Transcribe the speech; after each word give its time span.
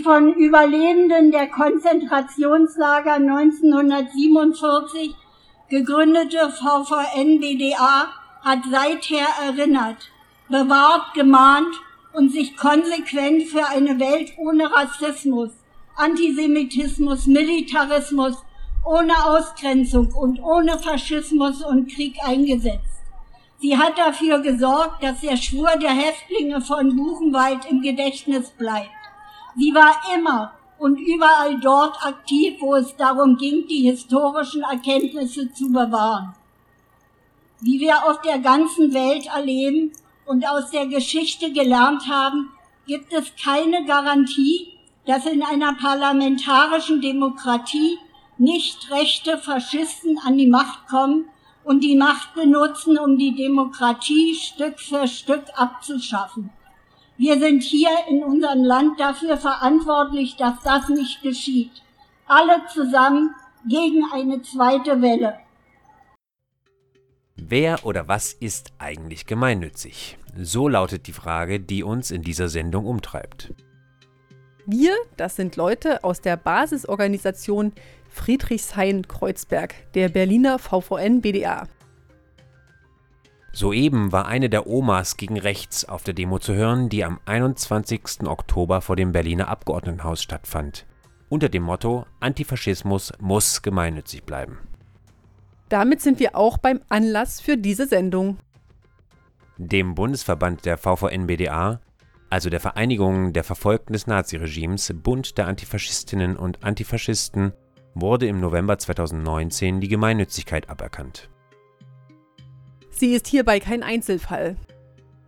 Die 0.00 0.04
von 0.04 0.32
Überlebenden 0.32 1.30
der 1.30 1.48
Konzentrationslager 1.48 3.16
1947 3.16 5.14
gegründete 5.68 6.48
VVN-BDA 6.48 8.08
hat 8.40 8.60
seither 8.70 9.26
erinnert, 9.46 10.10
bewahrt, 10.48 11.12
gemahnt 11.12 11.74
und 12.14 12.32
sich 12.32 12.56
konsequent 12.56 13.42
für 13.42 13.66
eine 13.66 14.00
Welt 14.00 14.32
ohne 14.38 14.72
Rassismus, 14.72 15.50
Antisemitismus, 15.96 17.26
Militarismus, 17.26 18.38
ohne 18.86 19.12
Ausgrenzung 19.26 20.14
und 20.14 20.40
ohne 20.42 20.78
Faschismus 20.78 21.62
und 21.62 21.92
Krieg 21.92 22.16
eingesetzt. 22.24 23.02
Sie 23.58 23.76
hat 23.76 23.98
dafür 23.98 24.38
gesorgt, 24.38 25.02
dass 25.02 25.20
der 25.20 25.36
Schwur 25.36 25.72
der 25.78 25.90
Häftlinge 25.90 26.62
von 26.62 26.96
Buchenwald 26.96 27.70
im 27.70 27.82
Gedächtnis 27.82 28.48
bleibt. 28.52 28.99
Sie 29.56 29.74
war 29.74 29.94
immer 30.14 30.52
und 30.78 30.98
überall 30.98 31.58
dort 31.60 32.02
aktiv, 32.04 32.56
wo 32.60 32.74
es 32.74 32.96
darum 32.96 33.36
ging, 33.36 33.66
die 33.66 33.90
historischen 33.90 34.62
Erkenntnisse 34.62 35.52
zu 35.52 35.68
bewahren. 35.70 36.34
Wie 37.60 37.78
wir 37.80 38.04
auf 38.06 38.22
der 38.22 38.38
ganzen 38.38 38.94
Welt 38.94 39.26
erleben 39.26 39.92
und 40.24 40.48
aus 40.48 40.70
der 40.70 40.86
Geschichte 40.86 41.52
gelernt 41.52 42.08
haben, 42.08 42.50
gibt 42.86 43.12
es 43.12 43.32
keine 43.36 43.84
Garantie, 43.84 44.68
dass 45.04 45.26
in 45.26 45.42
einer 45.42 45.74
parlamentarischen 45.74 47.00
Demokratie 47.00 47.98
nicht 48.38 48.90
rechte 48.90 49.36
Faschisten 49.36 50.18
an 50.24 50.38
die 50.38 50.46
Macht 50.46 50.88
kommen 50.88 51.26
und 51.62 51.84
die 51.84 51.96
Macht 51.96 52.34
benutzen, 52.34 52.98
um 52.98 53.18
die 53.18 53.34
Demokratie 53.34 54.34
Stück 54.34 54.80
für 54.80 55.06
Stück 55.06 55.44
abzuschaffen. 55.56 56.50
Wir 57.20 57.38
sind 57.38 57.62
hier 57.62 57.90
in 58.08 58.24
unserem 58.24 58.64
Land 58.64 58.98
dafür 58.98 59.36
verantwortlich, 59.36 60.36
dass 60.36 60.54
das 60.64 60.88
nicht 60.88 61.20
geschieht. 61.20 61.82
Alle 62.26 62.62
zusammen 62.72 63.34
gegen 63.68 64.04
eine 64.10 64.40
zweite 64.40 65.02
Welle. 65.02 65.38
Wer 67.36 67.84
oder 67.84 68.08
was 68.08 68.32
ist 68.32 68.72
eigentlich 68.78 69.26
gemeinnützig? 69.26 70.16
So 70.34 70.66
lautet 70.66 71.08
die 71.08 71.12
Frage, 71.12 71.60
die 71.60 71.82
uns 71.82 72.10
in 72.10 72.22
dieser 72.22 72.48
Sendung 72.48 72.86
umtreibt. 72.86 73.52
Wir, 74.64 74.94
das 75.18 75.36
sind 75.36 75.56
Leute 75.56 76.02
aus 76.02 76.22
der 76.22 76.38
Basisorganisation 76.38 77.72
Friedrichshain-Kreuzberg, 78.08 79.74
der 79.92 80.08
Berliner 80.08 80.58
VVN 80.58 81.20
BDA. 81.20 81.68
Soeben 83.52 84.12
war 84.12 84.26
eine 84.26 84.48
der 84.48 84.68
Omas 84.68 85.16
gegen 85.16 85.38
rechts 85.38 85.84
auf 85.84 86.04
der 86.04 86.14
Demo 86.14 86.38
zu 86.38 86.54
hören, 86.54 86.88
die 86.88 87.04
am 87.04 87.18
21. 87.26 88.22
Oktober 88.26 88.80
vor 88.80 88.94
dem 88.94 89.10
Berliner 89.10 89.48
Abgeordnetenhaus 89.48 90.22
stattfand. 90.22 90.86
Unter 91.28 91.48
dem 91.48 91.64
Motto 91.64 92.06
Antifaschismus 92.20 93.12
muss 93.18 93.62
gemeinnützig 93.62 94.22
bleiben. 94.22 94.58
Damit 95.68 96.00
sind 96.00 96.20
wir 96.20 96.36
auch 96.36 96.58
beim 96.58 96.80
Anlass 96.88 97.40
für 97.40 97.56
diese 97.56 97.86
Sendung. 97.86 98.38
Dem 99.56 99.94
Bundesverband 99.94 100.64
der 100.64 100.78
VVN-BDA, 100.78 101.80
also 102.30 102.50
der 102.50 102.60
Vereinigung 102.60 103.32
der 103.32 103.44
Verfolgten 103.44 103.92
des 103.92 104.06
Naziregimes, 104.06 104.92
Bund 104.94 105.38
der 105.38 105.48
Antifaschistinnen 105.48 106.36
und 106.36 106.62
Antifaschisten, 106.64 107.52
wurde 107.94 108.26
im 108.26 108.40
November 108.40 108.78
2019 108.78 109.80
die 109.80 109.88
Gemeinnützigkeit 109.88 110.70
aberkannt. 110.70 111.28
Sie 112.90 113.14
ist 113.14 113.26
hierbei 113.26 113.60
kein 113.60 113.82
Einzelfall. 113.82 114.56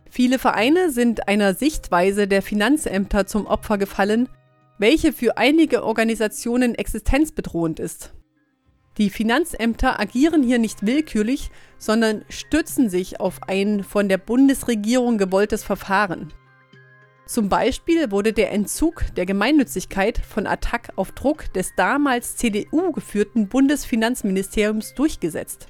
Viele 0.09 0.37
Vereine 0.37 0.91
sind 0.91 1.27
einer 1.27 1.55
Sichtweise 1.55 2.27
der 2.27 2.41
Finanzämter 2.43 3.25
zum 3.25 3.47
Opfer 3.47 3.77
gefallen, 3.77 4.29
welche 4.77 5.13
für 5.13 5.37
einige 5.37 5.83
Organisationen 5.83 6.75
existenzbedrohend 6.75 7.79
ist. 7.79 8.13
Die 8.97 9.09
Finanzämter 9.09 9.99
agieren 9.99 10.43
hier 10.43 10.59
nicht 10.59 10.85
willkürlich, 10.85 11.49
sondern 11.79 12.23
stützen 12.29 12.89
sich 12.89 13.19
auf 13.19 13.41
ein 13.47 13.83
von 13.83 14.07
der 14.07 14.19
Bundesregierung 14.19 15.17
gewolltes 15.17 15.63
Verfahren. 15.63 16.31
Zum 17.25 17.49
Beispiel 17.49 18.11
wurde 18.11 18.33
der 18.33 18.51
Entzug 18.51 19.05
der 19.15 19.25
Gemeinnützigkeit 19.25 20.19
von 20.19 20.45
Attac 20.45 20.89
auf 20.95 21.11
Druck 21.13 21.51
des 21.53 21.73
damals 21.75 22.35
CDU 22.35 22.91
geführten 22.91 23.47
Bundesfinanzministeriums 23.47 24.93
durchgesetzt. 24.93 25.67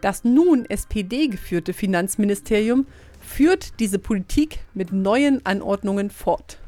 Das 0.00 0.24
nun 0.24 0.64
SPD 0.66 1.28
geführte 1.28 1.72
Finanzministerium 1.72 2.86
führt 3.20 3.80
diese 3.80 3.98
Politik 3.98 4.60
mit 4.74 4.92
neuen 4.92 5.44
Anordnungen 5.44 6.10
fort. 6.10 6.58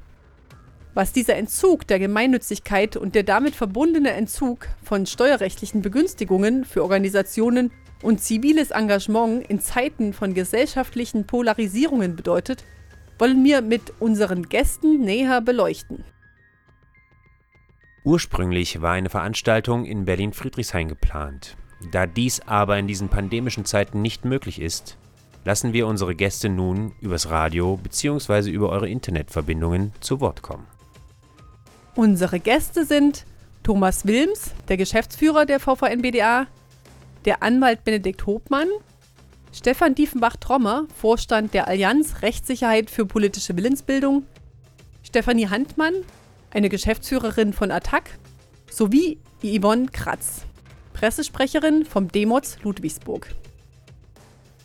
Was 0.95 1.13
dieser 1.13 1.37
Entzug 1.37 1.87
der 1.87 2.01
Gemeinnützigkeit 2.01 2.97
und 2.97 3.15
der 3.15 3.23
damit 3.23 3.55
verbundene 3.55 4.11
Entzug 4.11 4.67
von 4.83 5.07
steuerrechtlichen 5.07 5.83
Begünstigungen 5.83 6.65
für 6.65 6.83
Organisationen 6.83 7.71
und 8.03 8.21
ziviles 8.21 8.73
Engagement 8.73 9.49
in 9.49 9.61
Zeiten 9.61 10.13
von 10.13 10.35
gesellschaftlichen 10.35 11.27
Polarisierungen 11.27 12.17
bedeutet, 12.17 12.65
wollen 13.19 13.45
wir 13.45 13.63
mit 13.63 13.93
unseren 14.01 14.49
Gästen 14.49 15.01
näher 15.01 15.41
beleuchten. 15.41 16.05
Ursprünglich 18.03 18.81
war 18.81 18.93
eine 18.93 19.11
Veranstaltung 19.11 19.85
in 19.85 20.07
Berlin-Friedrichshain 20.07 20.89
geplant. 20.89 21.57
Da 21.93 22.07
dies 22.07 22.41
aber 22.41 22.79
in 22.79 22.87
diesen 22.87 23.09
pandemischen 23.09 23.65
Zeiten 23.65 24.03
nicht 24.03 24.25
möglich 24.25 24.61
ist, 24.61 24.97
lassen 25.45 25.73
wir 25.73 25.87
unsere 25.87 26.15
Gäste 26.15 26.49
nun 26.49 26.93
übers 27.01 27.31
Radio 27.31 27.77
bzw. 27.77 28.51
über 28.51 28.69
eure 28.69 28.89
Internetverbindungen 28.89 29.93
zu 30.01 30.21
Wort 30.21 30.43
kommen. 30.43 30.67
Unsere 31.95 32.39
Gäste 32.39 32.85
sind 32.85 33.25
Thomas 33.63 34.07
Wilms, 34.07 34.53
der 34.69 34.77
Geschäftsführer 34.77 35.47
der 35.47 35.61
VVN-BDA, 35.61 36.47
der 37.25 37.43
Anwalt 37.43 37.85
Benedikt 37.85 38.27
Hobmann, 38.27 38.69
Stefan 39.53 39.95
Diefenbach-Trommer, 39.95 40.87
Vorstand 40.95 41.55
der 41.55 41.67
Allianz 41.67 42.23
Rechtssicherheit 42.23 42.91
für 42.91 43.05
politische 43.05 43.57
Willensbildung, 43.57 44.25
Stefanie 45.03 45.49
Handmann, 45.49 45.95
eine 46.51 46.69
Geschäftsführerin 46.69 47.53
von 47.53 47.71
ATTAC, 47.71 48.19
sowie 48.71 49.19
Yvonne 49.43 49.87
Kratz, 49.87 50.43
Pressesprecherin 51.01 51.87
vom 51.87 52.09
Demoz 52.09 52.59
Ludwigsburg. 52.63 53.35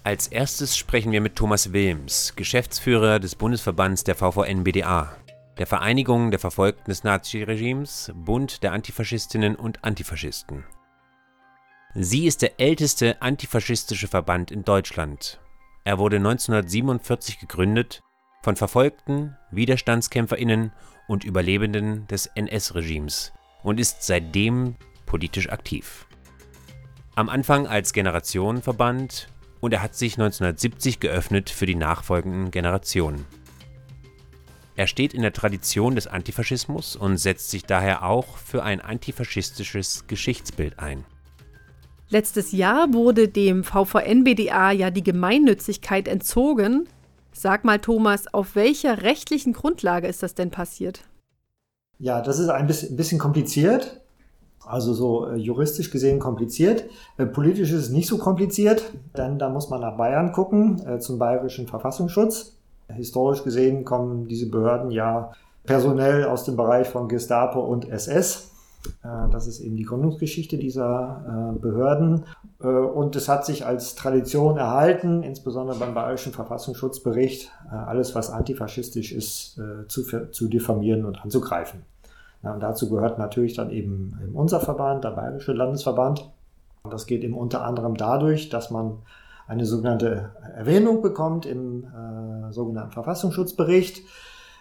Als 0.04 0.28
erstes 0.28 0.76
sprechen 0.76 1.14
wir 1.14 1.22
mit 1.22 1.38
Thomas 1.38 1.72
Wilms, 1.72 2.34
Geschäftsführer 2.36 3.20
des 3.20 3.36
Bundesverbands 3.36 4.04
der 4.04 4.16
VVN-BDA, 4.16 5.16
der 5.58 5.66
Vereinigung 5.66 6.32
der 6.32 6.40
Verfolgten 6.42 6.92
des 6.92 7.06
Naziregimes, 7.06 8.12
Bund 8.14 8.64
der 8.64 8.74
Antifaschistinnen 8.74 9.56
und 9.56 9.86
Antifaschisten. 9.86 10.66
Sie 11.94 12.26
ist 12.26 12.42
der 12.42 12.60
älteste 12.60 13.22
antifaschistische 13.22 14.10
Verband 14.10 14.52
in 14.52 14.66
Deutschland. 14.66 15.40
Er 15.86 16.00
wurde 16.00 16.18
1947 16.18 17.40
gegründet 17.40 18.04
von 18.42 18.58
verfolgten 18.58 19.38
Widerstandskämpferinnen 19.52 20.74
und 21.08 21.24
Überlebenden 21.24 22.08
des 22.08 22.26
NS-Regimes 22.26 23.32
und 23.64 23.80
ist 23.80 24.04
seitdem 24.04 24.76
politisch 25.06 25.50
aktiv 25.50 26.05
am 27.16 27.30
Anfang 27.30 27.66
als 27.66 27.94
Generationenverband 27.94 29.30
und 29.62 29.74
er 29.74 29.82
hat 29.82 29.96
sich 29.96 30.14
1970 30.14 31.00
geöffnet 31.00 31.50
für 31.50 31.66
die 31.66 31.76
nachfolgenden 31.76 32.52
Generationen. 32.52 33.26
Er 34.76 34.88
steht 34.88 35.14
in 35.14 35.22
der 35.22 35.32
Tradition 35.32 35.96
des 35.96 36.08
Antifaschismus 36.08 36.98
und 36.98 37.18
setzt 37.18 37.50
sich 37.50 37.64
daher 37.64 38.04
auch 38.04 38.36
für 38.38 38.64
ein 38.64 38.82
antifaschistisches 38.82 40.08
Geschichtsbild 40.08 40.80
ein. 40.80 41.06
Letztes 42.10 42.52
Jahr 42.52 42.94
wurde 42.94 43.30
dem 43.30 43.64
VVN-BDA 43.64 44.72
ja 44.72 44.92
die 44.92 45.04
Gemeinnützigkeit 45.04 46.10
entzogen. 46.10 46.88
Sag 47.32 47.64
mal, 47.64 47.80
Thomas, 47.80 48.32
auf 48.34 48.56
welcher 48.56 49.02
rechtlichen 49.02 49.54
Grundlage 49.54 50.08
ist 50.08 50.22
das 50.22 50.36
denn 50.36 50.52
passiert? 50.52 51.06
Ja, 51.98 52.22
das 52.22 52.40
ist 52.40 52.50
ein 52.50 52.68
bisschen 52.68 53.20
kompliziert. 53.20 54.02
Also 54.66 54.94
so 54.94 55.28
äh, 55.28 55.36
juristisch 55.36 55.92
gesehen 55.92 56.20
kompliziert. 56.20 56.86
Äh, 57.18 57.26
politisch 57.26 57.72
ist 57.72 57.80
es 57.80 57.90
nicht 57.90 58.08
so 58.08 58.18
kompliziert, 58.18 58.92
denn 59.16 59.38
da 59.38 59.50
muss 59.50 59.70
man 59.70 59.82
nach 59.82 59.96
Bayern 59.98 60.32
gucken, 60.32 60.82
äh, 60.88 61.00
zum 61.00 61.20
bayerischen 61.20 61.68
Verfassungsschutz. 61.68 62.58
Historisch 62.88 63.44
gesehen 63.44 63.86
kommen 63.86 64.28
diese 64.28 64.50
Behörden 64.50 64.92
ja 64.92 65.32
personell 65.64 66.26
aus 66.26 66.44
dem 66.44 66.56
Bereich 66.56 66.88
von 66.88 67.08
Gestapo 67.08 67.60
und 67.62 67.90
SS. 67.90 68.52
Das 69.02 69.48
ist 69.48 69.62
eben 69.62 69.78
die 69.78 69.84
Gründungsgeschichte 69.84 70.60
dieser 70.60 71.56
Behörden. 71.60 72.26
Und 72.60 73.16
es 73.16 73.28
hat 73.28 73.44
sich 73.44 73.66
als 73.66 73.96
Tradition 73.96 74.58
erhalten, 74.58 75.24
insbesondere 75.24 75.80
beim 75.80 75.96
bayerischen 75.96 76.34
Verfassungsschutzbericht, 76.34 77.52
alles, 77.72 78.14
was 78.14 78.30
antifaschistisch 78.30 79.12
ist, 79.12 79.60
zu 79.88 80.48
diffamieren 80.48 81.06
und 81.06 81.20
anzugreifen. 81.24 81.82
Ja, 82.46 82.54
und 82.54 82.62
dazu 82.62 82.90
gehört 82.90 83.18
natürlich 83.18 83.56
dann 83.56 83.72
eben 83.72 84.32
unser 84.34 84.60
Verband, 84.60 85.04
der 85.04 85.10
Bayerische 85.12 85.52
Landesverband. 85.52 86.32
Und 86.84 86.94
das 86.94 87.08
geht 87.08 87.24
eben 87.24 87.34
unter 87.34 87.66
anderem 87.66 87.98
dadurch, 87.98 88.50
dass 88.50 88.70
man 88.70 89.00
eine 89.48 89.66
sogenannte 89.66 90.32
Erwähnung 90.56 91.02
bekommt 91.02 91.48
im 91.48 91.86
äh, 91.86 92.54
sogenannten 92.54 92.92
Verfassungsschutzbericht. 92.92 94.04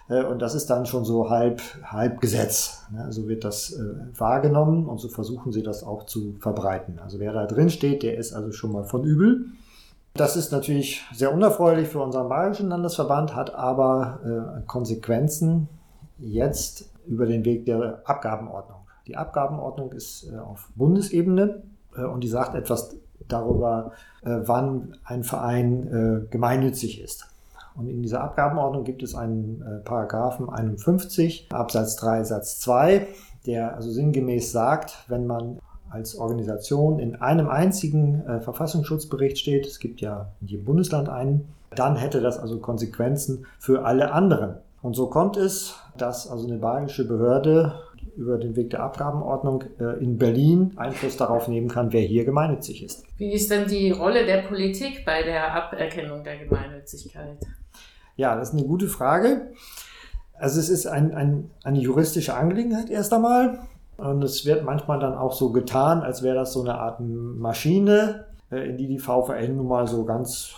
Äh, 0.09 0.23
und 0.23 0.41
das 0.41 0.55
ist 0.55 0.71
dann 0.71 0.87
schon 0.87 1.05
so 1.05 1.29
halb, 1.29 1.61
halb 1.83 2.21
Gesetz. 2.21 2.87
Ne? 2.91 3.11
So 3.11 3.27
wird 3.27 3.43
das 3.43 3.73
äh, 3.73 4.19
wahrgenommen 4.19 4.87
und 4.87 4.99
so 4.99 5.07
versuchen 5.07 5.51
sie 5.51 5.61
das 5.61 5.83
auch 5.83 6.07
zu 6.07 6.35
verbreiten. 6.39 6.99
Also 6.99 7.19
wer 7.19 7.33
da 7.33 7.45
drin 7.45 7.69
steht, 7.69 8.01
der 8.01 8.17
ist 8.17 8.33
also 8.33 8.51
schon 8.51 8.71
mal 8.71 8.83
von 8.83 9.03
übel. 9.03 9.45
Das 10.15 10.35
ist 10.35 10.51
natürlich 10.51 11.03
sehr 11.13 11.31
unerfreulich 11.31 11.89
für 11.89 11.99
unseren 11.99 12.29
bayerischen 12.29 12.69
Landesverband, 12.69 13.35
hat 13.35 13.53
aber 13.53 14.19
äh, 14.23 14.61
Konsequenzen 14.65 15.67
jetzt 16.17 16.94
über 17.07 17.25
den 17.25 17.45
Weg 17.45 17.65
der 17.65 18.01
Abgabenordnung. 18.05 18.79
Die 19.07 19.17
Abgabenordnung 19.17 19.91
ist 19.91 20.31
auf 20.33 20.69
Bundesebene 20.75 21.61
und 21.95 22.23
die 22.23 22.27
sagt 22.27 22.55
etwas 22.55 22.95
darüber, 23.27 23.91
wann 24.23 24.97
ein 25.03 25.23
Verein 25.23 26.27
gemeinnützig 26.31 27.01
ist. 27.01 27.27
Und 27.75 27.89
in 27.89 28.01
dieser 28.01 28.21
Abgabenordnung 28.21 28.83
gibt 28.83 29.03
es 29.03 29.15
einen 29.15 29.61
äh, 29.61 29.83
Paragraphen 29.83 30.49
51 30.49 31.49
Absatz 31.51 31.97
3 31.97 32.23
Satz 32.23 32.59
2, 32.61 33.07
der 33.45 33.75
also 33.75 33.91
sinngemäß 33.91 34.51
sagt, 34.51 35.03
wenn 35.07 35.27
man 35.27 35.59
als 35.89 36.17
Organisation 36.17 36.99
in 36.99 37.15
einem 37.15 37.49
einzigen 37.49 38.25
äh, 38.25 38.39
Verfassungsschutzbericht 38.39 39.37
steht, 39.37 39.65
es 39.65 39.79
gibt 39.79 40.01
ja 40.01 40.29
in 40.41 40.47
jedem 40.47 40.65
Bundesland 40.65 41.09
einen, 41.09 41.49
dann 41.75 41.97
hätte 41.97 42.21
das 42.21 42.39
also 42.39 42.59
Konsequenzen 42.59 43.45
für 43.59 43.85
alle 43.85 44.13
anderen. 44.13 44.55
Und 44.85 44.95
so 44.95 45.07
kommt 45.07 45.35
es, 45.35 45.79
dass 45.97 46.29
also 46.29 46.45
eine 46.45 46.59
bayerische 46.59 47.07
Behörde 47.07 47.73
über 48.15 48.37
den 48.37 48.55
Weg 48.55 48.69
der 48.69 48.81
Abgabenordnung 48.81 49.63
äh, 49.79 49.99
in 49.99 50.19
Berlin 50.19 50.73
Einfluss 50.75 51.17
darauf 51.17 51.47
nehmen 51.47 51.69
kann, 51.69 51.91
wer 51.91 52.01
hier 52.01 52.23
gemeinnützig 52.23 52.83
ist. 52.83 53.03
Wie 53.17 53.33
ist 53.33 53.49
denn 53.49 53.67
die 53.67 53.89
Rolle 53.89 54.27
der 54.27 54.43
Politik 54.43 55.03
bei 55.03 55.23
der 55.23 55.55
Aberkennung 55.55 56.23
der 56.23 56.37
Gemeinnützigkeit? 56.37 57.39
Ja, 58.15 58.35
das 58.35 58.49
ist 58.49 58.59
eine 58.59 58.67
gute 58.67 58.87
Frage. 58.87 59.53
Also 60.33 60.59
es 60.59 60.69
ist 60.69 60.85
ein, 60.85 61.15
ein, 61.15 61.49
eine 61.63 61.79
juristische 61.79 62.35
Angelegenheit 62.35 62.91
erst 62.91 63.11
einmal. 63.11 63.61
Und 63.97 64.23
es 64.23 64.45
wird 64.45 64.65
manchmal 64.65 64.99
dann 64.99 65.15
auch 65.15 65.33
so 65.33 65.51
getan, 65.51 66.03
als 66.03 66.21
wäre 66.21 66.35
das 66.35 66.53
so 66.53 66.61
eine 66.61 66.75
Art 66.75 66.99
Maschine, 66.99 68.25
äh, 68.51 68.69
in 68.69 68.77
die 68.77 68.85
die 68.85 68.99
VVN 68.99 69.57
nun 69.57 69.67
mal 69.67 69.87
so 69.87 70.05
ganz 70.05 70.53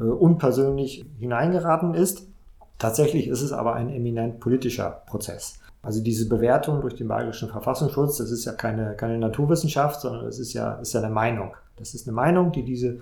äh, 0.00 0.02
unpersönlich 0.02 1.04
hineingeraten 1.20 1.94
ist. 1.94 2.31
Tatsächlich 2.78 3.28
ist 3.28 3.42
es 3.42 3.52
aber 3.52 3.74
ein 3.74 3.90
eminent 3.90 4.40
politischer 4.40 5.02
Prozess. 5.06 5.58
Also 5.82 6.00
diese 6.00 6.28
Bewertung 6.28 6.80
durch 6.80 6.94
den 6.94 7.08
Bayerischen 7.08 7.48
Verfassungsschutz, 7.48 8.18
das 8.18 8.30
ist 8.30 8.44
ja 8.44 8.52
keine, 8.52 8.94
keine 8.94 9.18
Naturwissenschaft, 9.18 10.00
sondern 10.00 10.24
das 10.24 10.38
ist 10.38 10.52
ja, 10.52 10.74
ist 10.74 10.92
ja 10.92 11.00
eine 11.00 11.12
Meinung. 11.12 11.54
Das 11.76 11.94
ist 11.94 12.06
eine 12.06 12.14
Meinung, 12.14 12.52
die 12.52 12.64
diese 12.64 13.00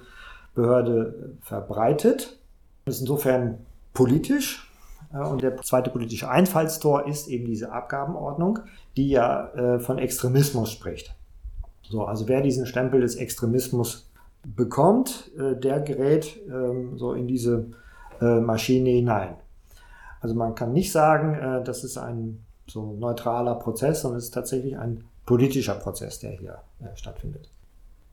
Behörde 0.55 1.35
verbreitet. 1.43 2.39
Das 2.87 2.97
ist 2.97 3.01
insofern 3.03 3.59
politisch. 3.93 4.71
Äh, 5.13 5.19
und 5.19 5.43
der 5.43 5.57
zweite 5.59 5.91
politische 5.91 6.29
Einfallstor 6.29 7.07
ist 7.07 7.29
eben 7.29 7.45
diese 7.45 7.73
Abgabenordnung, 7.73 8.61
die 8.97 9.11
ja 9.11 9.49
äh, 9.49 9.79
von 9.81 9.99
Extremismus 9.99 10.73
spricht. 10.73 11.15
So, 11.83 12.05
also 12.05 12.29
wer 12.29 12.41
diesen 12.41 12.67
Stempel 12.67 13.01
des 13.01 13.17
Extremismus 13.17 14.11
bekommt, 14.45 15.31
äh, 15.39 15.57
der 15.57 15.81
gerät 15.81 16.39
ähm, 16.49 16.99
so 16.99 17.13
in 17.13 17.27
diese 17.27 17.67
Maschine 18.23 18.91
hinein. 18.91 19.37
Also 20.21 20.35
man 20.35 20.55
kann 20.55 20.73
nicht 20.73 20.93
sagen, 20.93 21.65
das 21.65 21.83
ist 21.83 21.97
ein 21.97 22.45
so 22.67 22.93
neutraler 22.93 23.55
Prozess, 23.57 24.03
sondern 24.03 24.19
es 24.19 24.25
ist 24.25 24.35
tatsächlich 24.35 24.77
ein 24.77 25.05
politischer 25.27 25.75
Prozess, 25.75 26.19
der 26.21 26.33
hier 26.33 26.59
stattfindet. 26.95 27.49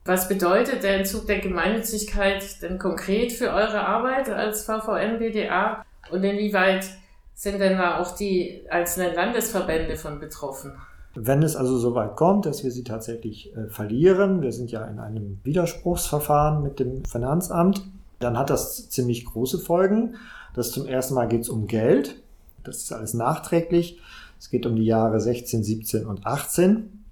Was 0.04 0.26
bedeutet 0.26 0.82
der 0.82 0.96
Entzug 0.96 1.26
der 1.26 1.40
Gemeinnützigkeit 1.40 2.62
denn 2.62 2.78
konkret 2.78 3.30
für 3.30 3.50
eure 3.50 3.86
Arbeit 3.86 4.30
als 4.30 4.64
VVN-BDA 4.64 5.84
und 6.10 6.24
inwieweit 6.24 6.88
sind 7.34 7.60
denn 7.60 7.76
da 7.76 8.00
auch 8.00 8.16
die 8.16 8.62
einzelnen 8.70 9.14
Landesverbände 9.14 9.96
von 9.96 10.18
betroffen? 10.18 10.72
Wenn 11.14 11.42
es 11.42 11.56
also 11.56 11.76
so 11.78 11.94
weit 11.94 12.16
kommt, 12.16 12.46
dass 12.46 12.64
wir 12.64 12.70
sie 12.70 12.84
tatsächlich 12.84 13.54
äh, 13.54 13.68
verlieren, 13.68 14.40
wir 14.40 14.52
sind 14.52 14.70
ja 14.70 14.84
in 14.86 14.98
einem 14.98 15.40
Widerspruchsverfahren 15.44 16.62
mit 16.62 16.80
dem 16.80 17.04
Finanzamt, 17.04 17.82
dann 18.18 18.38
hat 18.38 18.50
das 18.50 18.88
ziemlich 18.90 19.24
große 19.24 19.58
Folgen. 19.58 20.16
Das 20.54 20.72
zum 20.72 20.86
ersten 20.86 21.14
Mal 21.14 21.28
geht 21.28 21.42
es 21.42 21.48
um 21.48 21.66
Geld. 21.66 22.20
Das 22.64 22.78
ist 22.78 22.92
alles 22.92 23.14
nachträglich. 23.14 24.00
Es 24.38 24.50
geht 24.50 24.66
um 24.66 24.76
die 24.76 24.84
Jahre 24.84 25.20
16, 25.20 25.64
17 25.64 26.06
und 26.06 26.26
18. 26.26 27.04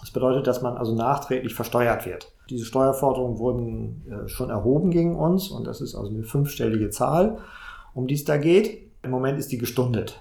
Das 0.00 0.10
bedeutet, 0.10 0.46
dass 0.46 0.62
man 0.62 0.76
also 0.76 0.94
nachträglich 0.94 1.54
versteuert 1.54 2.06
wird. 2.06 2.32
Diese 2.50 2.64
Steuerforderungen 2.64 3.38
wurden 3.38 4.02
äh, 4.10 4.28
schon 4.28 4.50
erhoben 4.50 4.90
gegen 4.90 5.16
uns 5.16 5.48
und 5.48 5.64
das 5.64 5.80
ist 5.80 5.94
also 5.94 6.10
eine 6.10 6.24
fünfstellige 6.24 6.90
Zahl, 6.90 7.38
um 7.94 8.08
die 8.08 8.14
es 8.14 8.24
da 8.24 8.36
geht. 8.36 8.90
Im 9.02 9.10
Moment 9.10 9.38
ist 9.38 9.52
die 9.52 9.58
gestundet. 9.58 10.20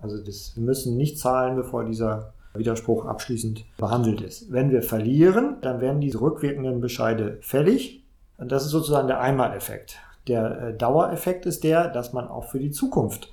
Also 0.00 0.16
das, 0.18 0.56
wir 0.56 0.62
müssen 0.62 0.96
nicht 0.96 1.18
zahlen, 1.18 1.56
bevor 1.56 1.84
dieser 1.84 2.32
Widerspruch 2.54 3.04
abschließend 3.04 3.64
behandelt 3.76 4.20
ist. 4.20 4.50
Wenn 4.50 4.70
wir 4.70 4.82
verlieren, 4.82 5.56
dann 5.60 5.80
werden 5.80 6.00
diese 6.00 6.20
rückwirkenden 6.20 6.80
Bescheide 6.80 7.38
fällig. 7.42 7.99
Und 8.40 8.50
das 8.50 8.64
ist 8.64 8.70
sozusagen 8.70 9.06
der 9.06 9.20
Einmaleffekt. 9.20 9.98
Der 10.26 10.62
äh, 10.62 10.76
Dauereffekt 10.76 11.46
ist 11.46 11.62
der, 11.62 11.88
dass 11.88 12.12
man 12.12 12.26
auch 12.26 12.44
für 12.44 12.58
die 12.58 12.70
Zukunft 12.70 13.32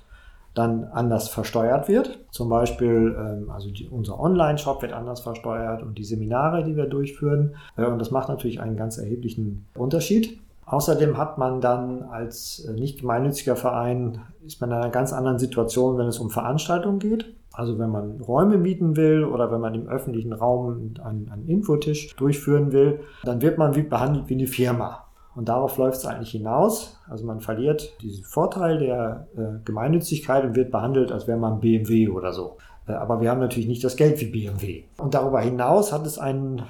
dann 0.54 0.84
anders 0.84 1.28
versteuert 1.28 1.88
wird. 1.88 2.18
Zum 2.30 2.48
Beispiel, 2.48 3.16
ähm, 3.18 3.50
also 3.50 3.70
die, 3.70 3.88
unser 3.88 4.20
Online-Shop 4.20 4.82
wird 4.82 4.92
anders 4.92 5.20
versteuert 5.20 5.82
und 5.82 5.96
die 5.96 6.04
Seminare, 6.04 6.64
die 6.64 6.76
wir 6.76 6.86
durchführen. 6.86 7.56
Äh, 7.76 7.86
und 7.86 7.98
das 7.98 8.10
macht 8.10 8.28
natürlich 8.28 8.60
einen 8.60 8.76
ganz 8.76 8.98
erheblichen 8.98 9.66
Unterschied. 9.74 10.38
Außerdem 10.68 11.16
hat 11.16 11.38
man 11.38 11.62
dann 11.62 12.02
als 12.02 12.66
äh, 12.68 12.78
nicht 12.78 13.00
gemeinnütziger 13.00 13.56
Verein, 13.56 14.20
ist 14.44 14.60
man 14.60 14.70
in 14.70 14.76
einer 14.76 14.90
ganz 14.90 15.14
anderen 15.14 15.38
Situation, 15.38 15.96
wenn 15.96 16.06
es 16.06 16.18
um 16.18 16.28
Veranstaltungen 16.28 16.98
geht. 16.98 17.34
Also 17.52 17.78
wenn 17.78 17.90
man 17.90 18.20
Räume 18.20 18.58
mieten 18.58 18.94
will 18.94 19.24
oder 19.24 19.50
wenn 19.50 19.62
man 19.62 19.74
im 19.74 19.88
öffentlichen 19.88 20.34
Raum 20.34 20.94
einen, 21.02 21.30
einen 21.30 21.48
Infotisch 21.48 22.14
durchführen 22.16 22.70
will, 22.70 23.00
dann 23.24 23.40
wird 23.40 23.56
man 23.56 23.74
wie 23.74 23.82
behandelt 23.82 24.28
wie 24.28 24.34
eine 24.34 24.46
Firma. 24.46 25.06
Und 25.34 25.48
darauf 25.48 25.78
läuft 25.78 25.98
es 25.98 26.06
eigentlich 26.06 26.32
hinaus. 26.32 27.00
Also 27.08 27.24
man 27.24 27.40
verliert 27.40 28.00
diesen 28.02 28.24
Vorteil 28.24 28.78
der 28.78 29.28
äh, 29.36 29.64
Gemeinnützigkeit 29.64 30.44
und 30.44 30.54
wird 30.54 30.70
behandelt, 30.70 31.10
als 31.12 31.26
wäre 31.26 31.38
man 31.38 31.60
BMW 31.60 32.08
oder 32.08 32.32
so. 32.32 32.58
Äh, 32.86 32.92
aber 32.92 33.22
wir 33.22 33.30
haben 33.30 33.40
natürlich 33.40 33.68
nicht 33.68 33.82
das 33.82 33.96
Geld 33.96 34.20
wie 34.20 34.26
BMW. 34.26 34.84
Und 34.98 35.14
darüber 35.14 35.40
hinaus 35.40 35.92
hat 35.92 36.04
es 36.06 36.18
einen, 36.18 36.62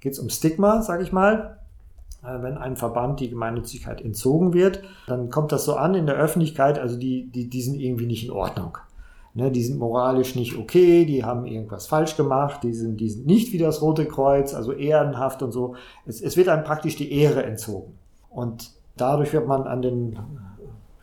geht 0.00 0.14
es 0.14 0.18
um 0.18 0.30
Stigma, 0.30 0.80
sage 0.80 1.02
ich 1.02 1.12
mal. 1.12 1.58
Äh, 2.22 2.42
wenn 2.42 2.56
einem 2.56 2.76
Verband 2.76 3.20
die 3.20 3.30
Gemeinnützigkeit 3.30 4.00
entzogen 4.00 4.54
wird, 4.54 4.82
dann 5.06 5.30
kommt 5.30 5.52
das 5.52 5.64
so 5.64 5.74
an 5.74 5.94
in 5.94 6.06
der 6.06 6.16
Öffentlichkeit, 6.16 6.78
also 6.78 6.96
die, 6.96 7.28
die, 7.30 7.48
die 7.48 7.62
sind 7.62 7.80
irgendwie 7.80 8.06
nicht 8.06 8.24
in 8.24 8.30
Ordnung. 8.30 8.78
Ne, 9.34 9.50
die 9.50 9.62
sind 9.62 9.78
moralisch 9.78 10.34
nicht 10.34 10.58
okay, 10.58 11.06
die 11.06 11.24
haben 11.24 11.46
irgendwas 11.46 11.86
falsch 11.86 12.18
gemacht, 12.18 12.62
die 12.62 12.74
sind, 12.74 13.00
die 13.00 13.08
sind 13.08 13.26
nicht 13.26 13.54
wie 13.54 13.58
das 13.58 13.80
Rote 13.80 14.04
Kreuz, 14.04 14.52
also 14.52 14.72
ehrenhaft 14.72 15.42
und 15.42 15.52
so. 15.52 15.74
Es, 16.04 16.20
es 16.20 16.36
wird 16.36 16.48
einem 16.48 16.64
praktisch 16.64 16.96
die 16.96 17.10
Ehre 17.10 17.42
entzogen. 17.42 17.94
Und 18.28 18.72
dadurch 18.98 19.32
wird 19.32 19.48
man 19.48 19.62
an 19.62 19.80
den, 19.80 20.18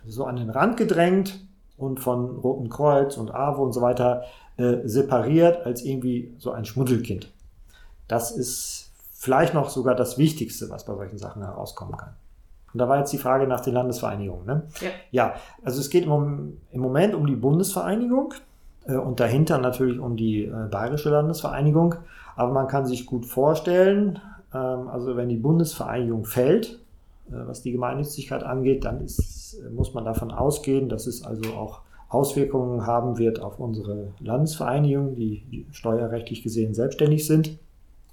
so 0.06 0.26
an 0.26 0.36
den 0.36 0.52
Rand 0.52 0.78
gedrängt 0.78 1.40
und 1.76 2.00
von 2.00 2.38
Roten 2.38 2.70
Kreuz 2.70 3.18
und 3.18 3.34
AWO 3.34 3.64
und 3.64 3.74
so 3.74 3.82
weiter 3.82 4.26
äh, 4.58 4.78
separiert 4.88 5.66
als 5.66 5.84
irgendwie 5.84 6.32
so 6.38 6.52
ein 6.52 6.66
Schmuddelkind. 6.66 7.34
Das 8.08 8.32
ist 8.32 8.89
vielleicht 9.20 9.54
noch 9.54 9.70
sogar 9.70 9.96
das 9.96 10.18
Wichtigste, 10.18 10.70
was 10.70 10.86
bei 10.86 10.96
solchen 10.96 11.18
Sachen 11.18 11.44
herauskommen 11.44 11.98
kann. 11.98 12.14
Und 12.74 12.80
da 12.80 12.88
war 12.88 13.00
jetzt 13.00 13.12
die 13.12 13.18
Frage 13.18 13.48
nach 13.48 13.60
den 13.60 13.74
Landesvereinigungen. 13.74 14.46
Ne? 14.46 14.64
Ja. 14.80 14.90
ja, 15.12 15.34
also 15.62 15.82
es 15.82 15.90
geht 15.90 16.06
im, 16.06 16.58
im 16.72 16.82
Moment 16.82 17.16
um 17.16 17.28
die 17.28 17.36
Bundesvereinigung 17.36 18.34
äh, 18.88 18.96
und 18.96 19.20
dahinter 19.20 19.58
natürlich 19.58 20.00
um 20.00 20.16
die 20.16 20.46
äh, 20.46 20.68
Bayerische 20.72 21.10
Landesvereinigung. 21.10 21.96
Aber 22.38 22.54
man 22.54 22.68
kann 22.68 22.86
sich 22.86 23.06
gut 23.06 23.26
vorstellen, 23.26 24.20
ähm, 24.54 24.88
also 24.88 25.18
wenn 25.18 25.28
die 25.28 25.36
Bundesvereinigung 25.36 26.24
fällt, 26.24 26.80
äh, 27.28 27.34
was 27.46 27.62
die 27.62 27.74
Gemeinnützigkeit 27.74 28.44
angeht, 28.44 28.86
dann 28.86 29.02
ist, 29.02 29.58
muss 29.76 29.94
man 29.94 30.06
davon 30.06 30.32
ausgehen, 30.32 30.88
dass 30.88 31.08
es 31.08 31.26
also 31.26 31.50
auch 31.56 31.82
Auswirkungen 32.08 32.88
haben 32.88 33.18
wird 33.18 33.42
auf 33.42 33.60
unsere 33.60 34.14
Landesvereinigungen, 34.22 35.16
die 35.16 35.66
steuerrechtlich 35.72 36.42
gesehen 36.42 36.74
selbstständig 36.74 37.28
sind, 37.28 37.60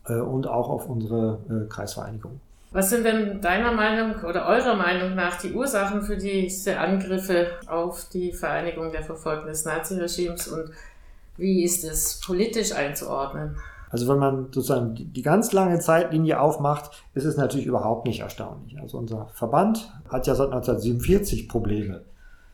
und 0.08 0.46
auch 0.46 0.68
auf 0.68 0.88
unsere 0.88 1.38
Kreisvereinigungen. 1.68 2.40
Was 2.72 2.90
sind 2.90 3.04
denn 3.04 3.40
deiner 3.40 3.72
Meinung 3.72 4.22
oder 4.25 4.46
eurer 4.46 4.75
Meinung 4.75 5.14
nach 5.14 5.40
die 5.40 5.52
Ursachen 5.52 6.02
für 6.02 6.16
diese 6.16 6.78
Angriffe 6.78 7.48
auf 7.68 8.08
die 8.12 8.32
Vereinigung 8.32 8.92
der 8.92 9.02
Verfolgten 9.02 9.46
des 9.46 9.64
Naziregimes 9.64 10.48
und 10.48 10.70
wie 11.38 11.64
ist 11.64 11.84
es 11.84 12.20
politisch 12.20 12.72
einzuordnen? 12.72 13.56
Also 13.90 14.08
wenn 14.08 14.18
man 14.18 14.46
sozusagen 14.52 14.94
die 14.94 15.22
ganz 15.22 15.52
lange 15.52 15.78
Zeitlinie 15.78 16.40
aufmacht, 16.40 17.04
ist 17.14 17.25
es 17.25 17.36
natürlich 17.36 17.66
überhaupt 17.66 18.06
nicht 18.06 18.20
erstaunlich. 18.20 18.78
Also 18.80 18.98
unser 18.98 19.28
Verband 19.32 19.90
hat 20.08 20.26
ja 20.26 20.34
seit 20.34 20.48
1947 20.48 21.48
Probleme 21.48 22.02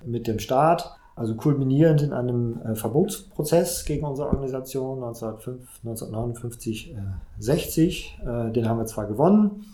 mit 0.05 0.27
dem 0.27 0.39
Staat, 0.39 0.95
also 1.15 1.35
kulminierend 1.35 2.03
in 2.03 2.13
einem 2.13 2.61
äh, 2.63 2.75
Verbotsprozess 2.75 3.85
gegen 3.85 4.07
unsere 4.07 4.29
Organisation 4.29 5.03
1959, 5.03 6.97
60. 7.39 8.19
Äh, 8.23 8.53
den 8.53 8.69
haben 8.69 8.79
wir 8.79 8.87
zwar 8.87 9.07
gewonnen, 9.07 9.65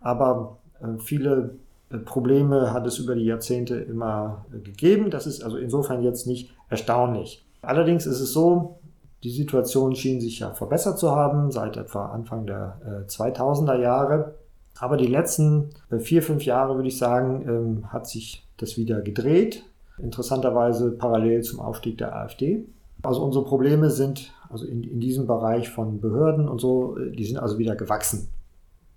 aber 0.00 0.58
äh, 0.80 0.98
viele 0.98 1.56
Probleme 2.04 2.72
hat 2.72 2.86
es 2.86 2.98
über 2.98 3.14
die 3.14 3.24
Jahrzehnte 3.24 3.76
immer 3.76 4.44
gegeben. 4.50 5.10
Das 5.10 5.26
ist 5.26 5.42
also 5.42 5.56
insofern 5.56 6.02
jetzt 6.02 6.26
nicht 6.26 6.50
erstaunlich. 6.68 7.46
Allerdings 7.62 8.06
ist 8.06 8.20
es 8.20 8.32
so, 8.32 8.78
die 9.24 9.30
Situation 9.30 9.96
schien 9.96 10.20
sich 10.20 10.38
ja 10.38 10.52
verbessert 10.52 10.98
zu 10.98 11.10
haben 11.10 11.50
seit 11.50 11.76
etwa 11.76 12.06
Anfang 12.06 12.46
der 12.46 12.80
äh, 12.84 13.08
2000er 13.08 13.80
Jahre. 13.80 14.34
Aber 14.78 14.96
die 14.96 15.06
letzten 15.06 15.70
äh, 15.90 15.98
vier, 15.98 16.22
fünf 16.22 16.44
Jahre, 16.44 16.76
würde 16.76 16.88
ich 16.88 16.98
sagen, 16.98 17.44
ähm, 17.48 17.92
hat 17.92 18.06
sich 18.06 18.46
das 18.58 18.76
wieder 18.76 19.00
gedreht. 19.00 19.64
Interessanterweise 20.00 20.92
parallel 20.92 21.42
zum 21.42 21.60
Aufstieg 21.60 21.98
der 21.98 22.14
AfD. 22.14 22.64
Also 23.02 23.22
unsere 23.22 23.44
Probleme 23.44 23.90
sind 23.90 24.32
also 24.48 24.66
in, 24.66 24.82
in 24.82 25.00
diesem 25.00 25.26
Bereich 25.26 25.68
von 25.68 26.00
Behörden 26.00 26.48
und 26.48 26.60
so, 26.60 26.96
äh, 26.96 27.10
die 27.10 27.24
sind 27.24 27.38
also 27.38 27.58
wieder 27.58 27.76
gewachsen. 27.76 28.28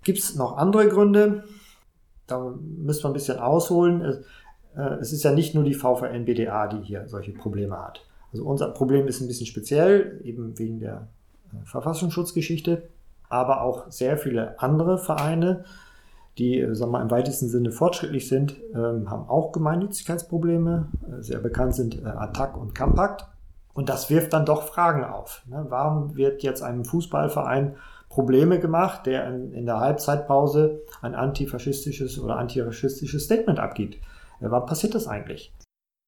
Gibt 0.02 0.18
es 0.18 0.34
noch 0.34 0.56
andere 0.56 0.88
Gründe? 0.88 1.44
Da 2.26 2.54
müssen 2.60 3.04
wir 3.04 3.10
ein 3.10 3.14
bisschen 3.14 3.38
ausholen. 3.38 4.00
Es, 4.00 4.24
äh, 4.76 4.94
es 5.00 5.12
ist 5.12 5.22
ja 5.22 5.32
nicht 5.32 5.54
nur 5.54 5.64
die 5.64 5.74
VVN-BDA, 5.74 6.68
die 6.68 6.82
hier 6.82 7.08
solche 7.08 7.32
Probleme 7.32 7.78
hat. 7.78 8.04
Also 8.32 8.44
unser 8.44 8.68
Problem 8.68 9.06
ist 9.06 9.20
ein 9.20 9.28
bisschen 9.28 9.46
speziell, 9.46 10.20
eben 10.24 10.58
wegen 10.58 10.80
der 10.80 11.08
äh, 11.52 11.66
Verfassungsschutzgeschichte, 11.66 12.88
aber 13.28 13.62
auch 13.62 13.90
sehr 13.90 14.16
viele 14.16 14.58
andere 14.60 14.98
Vereine, 14.98 15.64
die 16.38 16.60
äh, 16.60 16.74
sagen 16.74 16.92
wir 16.92 16.98
mal, 16.98 17.02
im 17.02 17.10
weitesten 17.10 17.48
Sinne 17.48 17.72
fortschrittlich 17.72 18.28
sind, 18.28 18.56
ähm, 18.74 19.10
haben 19.10 19.28
auch 19.28 19.52
Gemeinnützigkeitsprobleme. 19.52 20.88
Äh, 21.08 21.22
sehr 21.22 21.38
bekannt 21.38 21.74
sind 21.74 22.02
äh, 22.02 22.06
Attac 22.06 22.56
und 22.56 22.74
Campact. 22.74 23.26
Und 23.74 23.88
das 23.88 24.10
wirft 24.10 24.32
dann 24.32 24.44
doch 24.44 24.64
Fragen 24.64 25.04
auf. 25.04 25.42
Ne? 25.46 25.66
Warum 25.68 26.16
wird 26.16 26.42
jetzt 26.42 26.62
einem 26.62 26.84
Fußballverein 26.84 27.76
Probleme 28.08 28.60
gemacht, 28.60 29.06
der 29.06 29.26
in, 29.28 29.52
in 29.52 29.64
der 29.64 29.80
Halbzeitpause 29.80 30.82
ein 31.00 31.14
antifaschistisches 31.14 32.18
oder 32.18 32.36
antirassistisches 32.36 33.24
Statement 33.24 33.58
abgibt? 33.58 33.96
Äh, 34.40 34.50
warum 34.50 34.66
passiert 34.66 34.94
das 34.94 35.06
eigentlich? 35.06 35.54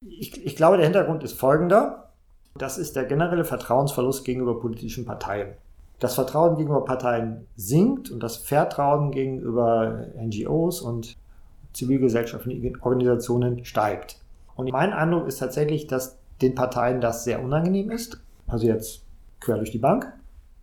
Ich, 0.05 0.45
ich 0.45 0.55
glaube, 0.55 0.77
der 0.77 0.85
Hintergrund 0.85 1.23
ist 1.23 1.33
folgender. 1.33 2.13
Das 2.57 2.77
ist 2.77 2.95
der 2.95 3.05
generelle 3.05 3.43
Vertrauensverlust 3.43 4.23
gegenüber 4.23 4.59
politischen 4.59 5.05
Parteien. 5.05 5.55
Das 5.99 6.15
Vertrauen 6.15 6.57
gegenüber 6.57 6.83
Parteien 6.83 7.47
sinkt 7.55 8.11
und 8.11 8.21
das 8.21 8.37
Vertrauen 8.37 9.11
gegenüber 9.11 10.07
NGOs 10.17 10.81
und 10.81 11.17
zivilgesellschaftlichen 11.73 12.81
Organisationen 12.81 13.63
steigt. 13.65 14.19
Und 14.55 14.71
mein 14.71 14.93
Eindruck 14.93 15.27
ist 15.27 15.39
tatsächlich, 15.39 15.87
dass 15.87 16.17
den 16.41 16.55
Parteien 16.55 17.01
das 17.01 17.23
sehr 17.23 17.43
unangenehm 17.43 17.91
ist. 17.91 18.19
Also 18.47 18.67
jetzt 18.67 19.03
quer 19.39 19.57
durch 19.57 19.71
die 19.71 19.77
Bank. 19.77 20.11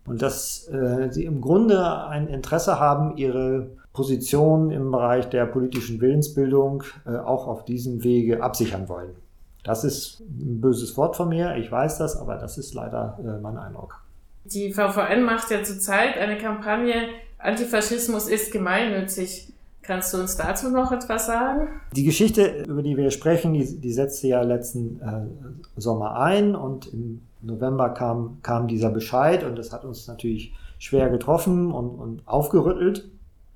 Und 0.05 0.21
dass 0.21 0.67
äh, 0.67 1.09
sie 1.11 1.25
im 1.25 1.39
Grunde 1.39 2.05
ein 2.07 2.27
Interesse 2.27 2.79
haben, 2.79 3.15
ihre 3.17 3.69
Position 3.93 4.71
im 4.71 4.91
Bereich 4.91 5.29
der 5.29 5.45
politischen 5.45 6.01
Willensbildung 6.01 6.83
äh, 7.05 7.15
auch 7.15 7.47
auf 7.47 7.63
diesem 7.63 8.03
Wege 8.03 8.43
absichern 8.43 8.89
wollen. 8.89 9.15
Das 9.63 9.85
ist 9.85 10.19
ein 10.19 10.59
böses 10.59 10.97
Wort 10.97 11.15
von 11.15 11.29
mir, 11.29 11.55
ich 11.55 11.71
weiß 11.71 11.99
das, 11.99 12.17
aber 12.17 12.35
das 12.35 12.57
ist 12.57 12.73
leider 12.73 13.17
äh, 13.23 13.39
mein 13.39 13.57
Eindruck. 13.57 14.02
Die 14.45 14.73
VVN 14.73 15.23
macht 15.23 15.51
ja 15.51 15.63
zurzeit 15.63 16.17
eine 16.17 16.37
Kampagne, 16.37 17.09
Antifaschismus 17.37 18.27
ist 18.27 18.51
gemeinnützig. 18.51 19.49
Kannst 19.81 20.13
du 20.13 20.17
uns 20.17 20.37
dazu 20.37 20.69
noch 20.69 20.93
etwas 20.93 21.25
sagen? 21.25 21.67
Die 21.91 22.05
Geschichte, 22.05 22.63
über 22.67 22.81
die 22.81 22.95
wir 22.95 23.11
sprechen, 23.11 23.53
die, 23.53 23.81
die 23.81 23.91
setzte 23.91 24.27
ja 24.27 24.41
letzten 24.41 25.01
äh, 25.01 25.79
Sommer 25.79 26.17
ein 26.21 26.55
und 26.55 26.87
im 26.93 27.21
November 27.41 27.89
kam, 27.89 28.37
kam 28.41 28.69
dieser 28.69 28.89
Bescheid 28.89 29.43
und 29.43 29.57
das 29.57 29.73
hat 29.73 29.83
uns 29.83 30.07
natürlich 30.07 30.53
schwer 30.79 31.09
getroffen 31.09 31.71
und, 31.73 31.99
und 31.99 32.21
aufgerüttelt. 32.25 33.09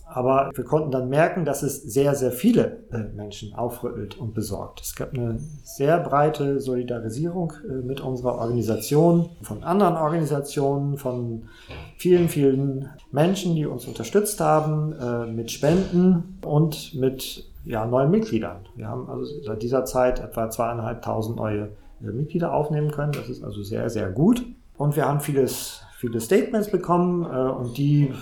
Aber 0.10 0.52
wir 0.56 0.64
konnten 0.64 0.90
dann 0.90 1.10
merken, 1.10 1.44
dass 1.44 1.64
es 1.64 1.84
sehr, 1.84 2.16
sehr 2.16 2.32
viele 2.32 2.84
äh, 2.92 3.14
Menschen 3.16 3.54
aufrüttelt 3.54 4.18
und 4.18 4.34
besorgt. 4.34 4.82
Es 4.82 4.96
gab 4.96 5.14
eine 5.14 5.40
sehr 5.64 6.00
breite 6.00 6.62
Solidarisierung 6.62 7.54
äh, 7.70 7.74
mit 7.74 8.00
unserer 8.00 8.36
Organisation, 8.36 9.30
von 9.42 9.64
anderen 9.64 9.98
Organisationen, 9.98 10.98
von 10.98 11.50
vielen, 11.98 12.30
vielen 12.30 12.90
Menschen, 13.12 13.56
die 13.56 13.66
uns 13.66 13.86
unterstützt 13.86 14.40
haben, 14.40 14.94
äh, 14.94 15.26
mit 15.26 15.52
Spenden 15.52 16.40
und 16.42 16.96
mit 16.96 17.46
ja, 17.66 17.86
neuen 17.86 18.10
Mitgliedern. 18.10 18.66
Wir 18.76 18.88
haben 18.88 19.10
also 19.10 19.26
seit 19.44 19.62
dieser 19.62 19.84
Zeit 19.84 20.22
etwa 20.22 20.50
zweieinhalbtausend 20.50 21.36
neue 21.36 21.70
Mitglieder 22.00 22.54
aufnehmen 22.54 22.92
können. 22.92 23.12
Das 23.12 23.28
ist 23.28 23.44
also 23.44 23.62
sehr, 23.62 23.90
sehr 23.90 24.10
gut. 24.10 24.46
Und 24.78 24.96
wir 24.96 25.06
haben 25.06 25.20
vieles, 25.20 25.82
viele 25.98 26.22
Statements 26.22 26.72
bekommen 26.72 27.26
und 27.26 27.78
die 27.78 28.14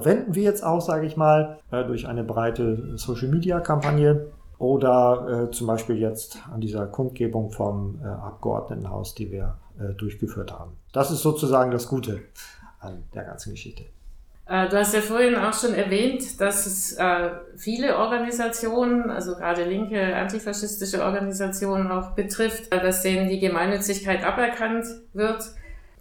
verwenden 0.00 0.34
wir 0.34 0.42
jetzt 0.42 0.64
auch, 0.64 0.80
sage 0.80 1.06
ich 1.06 1.16
mal, 1.16 1.58
äh, 1.70 1.84
durch 1.84 2.06
eine 2.06 2.24
breite 2.24 2.96
Social-Media-Kampagne 2.96 4.26
oder 4.58 5.48
äh, 5.48 5.50
zum 5.50 5.66
Beispiel 5.66 5.96
jetzt 5.96 6.38
an 6.52 6.60
dieser 6.60 6.86
Kundgebung 6.86 7.50
vom 7.50 8.00
äh, 8.02 8.06
Abgeordnetenhaus, 8.06 9.14
die 9.14 9.30
wir 9.30 9.56
durchgeführt 9.98 10.54
haben. 10.54 10.72
Das 10.94 11.10
ist 11.10 11.20
sozusagen 11.20 11.70
das 11.70 11.86
Gute 11.86 12.22
an 12.80 13.04
der 13.14 13.24
ganzen 13.24 13.50
Geschichte. 13.50 13.84
Du 14.46 14.74
hast 14.74 14.94
ja 14.94 15.02
vorhin 15.02 15.34
auch 15.34 15.52
schon 15.52 15.74
erwähnt, 15.74 16.40
dass 16.40 16.64
es 16.64 16.96
viele 17.58 17.98
Organisationen, 17.98 19.10
also 19.10 19.34
gerade 19.34 19.64
linke 19.64 20.16
antifaschistische 20.16 21.04
Organisationen 21.04 21.92
auch 21.92 22.12
betrifft, 22.12 22.72
dass 22.72 23.02
denen 23.02 23.28
die 23.28 23.38
Gemeinnützigkeit 23.38 24.24
aberkannt 24.24 24.86
wird. 25.12 25.42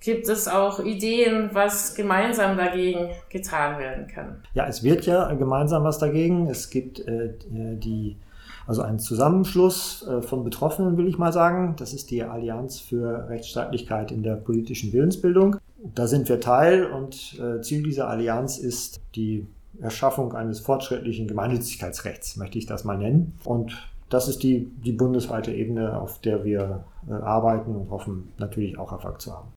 Gibt 0.06 0.30
es 0.30 0.48
auch 0.48 0.80
Ideen, 0.80 1.50
was 1.54 1.96
gemeinsam 1.96 2.58
dagegen 2.58 3.10
getan 3.30 3.80
werden 3.80 4.06
kann? 4.06 4.44
Ja, 4.54 4.68
es 4.68 4.84
wird 4.84 5.08
ja 5.08 5.34
gemeinsam 5.34 5.84
was 5.84 5.98
dagegen. 5.98 6.48
Es 6.48 6.70
gibt 6.70 7.00
äh, 7.00 7.34
die, 7.50 8.16
also 8.68 8.84
einen 8.84 9.00
Zusammenschluss 9.00 10.08
äh, 10.08 10.22
von 10.22 10.44
Betroffenen, 10.44 10.96
will 10.98 11.08
ich 11.08 11.18
mal 11.18 11.34
sagen. 11.34 11.74
Das 11.80 11.92
ist 11.92 12.12
die 12.12 12.22
Allianz 12.22 12.80
für 12.80 13.28
Rechtsstaatlichkeit 13.30 14.12
in 14.12 14.22
der 14.22 14.36
politischen 14.36 14.94
Willensbildung. 14.94 15.56
Da 15.96 16.06
sind 16.06 16.30
wir 16.30 16.40
Teil 16.40 16.86
und 16.86 17.40
äh, 17.40 17.62
Ziel 17.62 17.82
dieser 17.82 18.08
Allianz 18.08 18.60
ist 18.60 19.02
die 19.16 19.48
Erschaffung 19.82 20.34
eines 20.34 20.60
fortschrittlichen 20.60 21.28
Gemeinnützigkeitsrechts, 21.28 22.38
möchte 22.38 22.60
ich 22.60 22.68
das 22.68 22.84
mal 22.84 23.00
nennen. 23.00 23.40
Und 23.44 23.90
das 24.10 24.28
ist 24.28 24.44
die, 24.44 24.72
die 24.84 24.92
bundesweite 24.92 25.52
Ebene, 25.52 26.00
auf 26.00 26.22
der 26.22 26.44
wir 26.44 26.84
äh, 27.10 27.14
arbeiten 27.14 27.76
und 27.76 27.90
hoffen 27.90 28.32
natürlich 28.38 28.78
auch 28.78 28.92
Erfolg 28.92 29.20
zu 29.20 29.34
haben. 29.34 29.55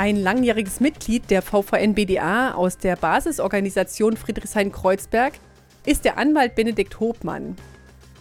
Ein 0.00 0.16
langjähriges 0.16 0.80
Mitglied 0.80 1.28
der 1.28 1.42
VVN-BDA 1.42 2.54
aus 2.54 2.78
der 2.78 2.96
Basisorganisation 2.96 4.16
Friedrichshain-Kreuzberg 4.16 5.34
ist 5.84 6.06
der 6.06 6.16
Anwalt 6.16 6.54
Benedikt 6.54 7.00
Hobmann. 7.00 7.54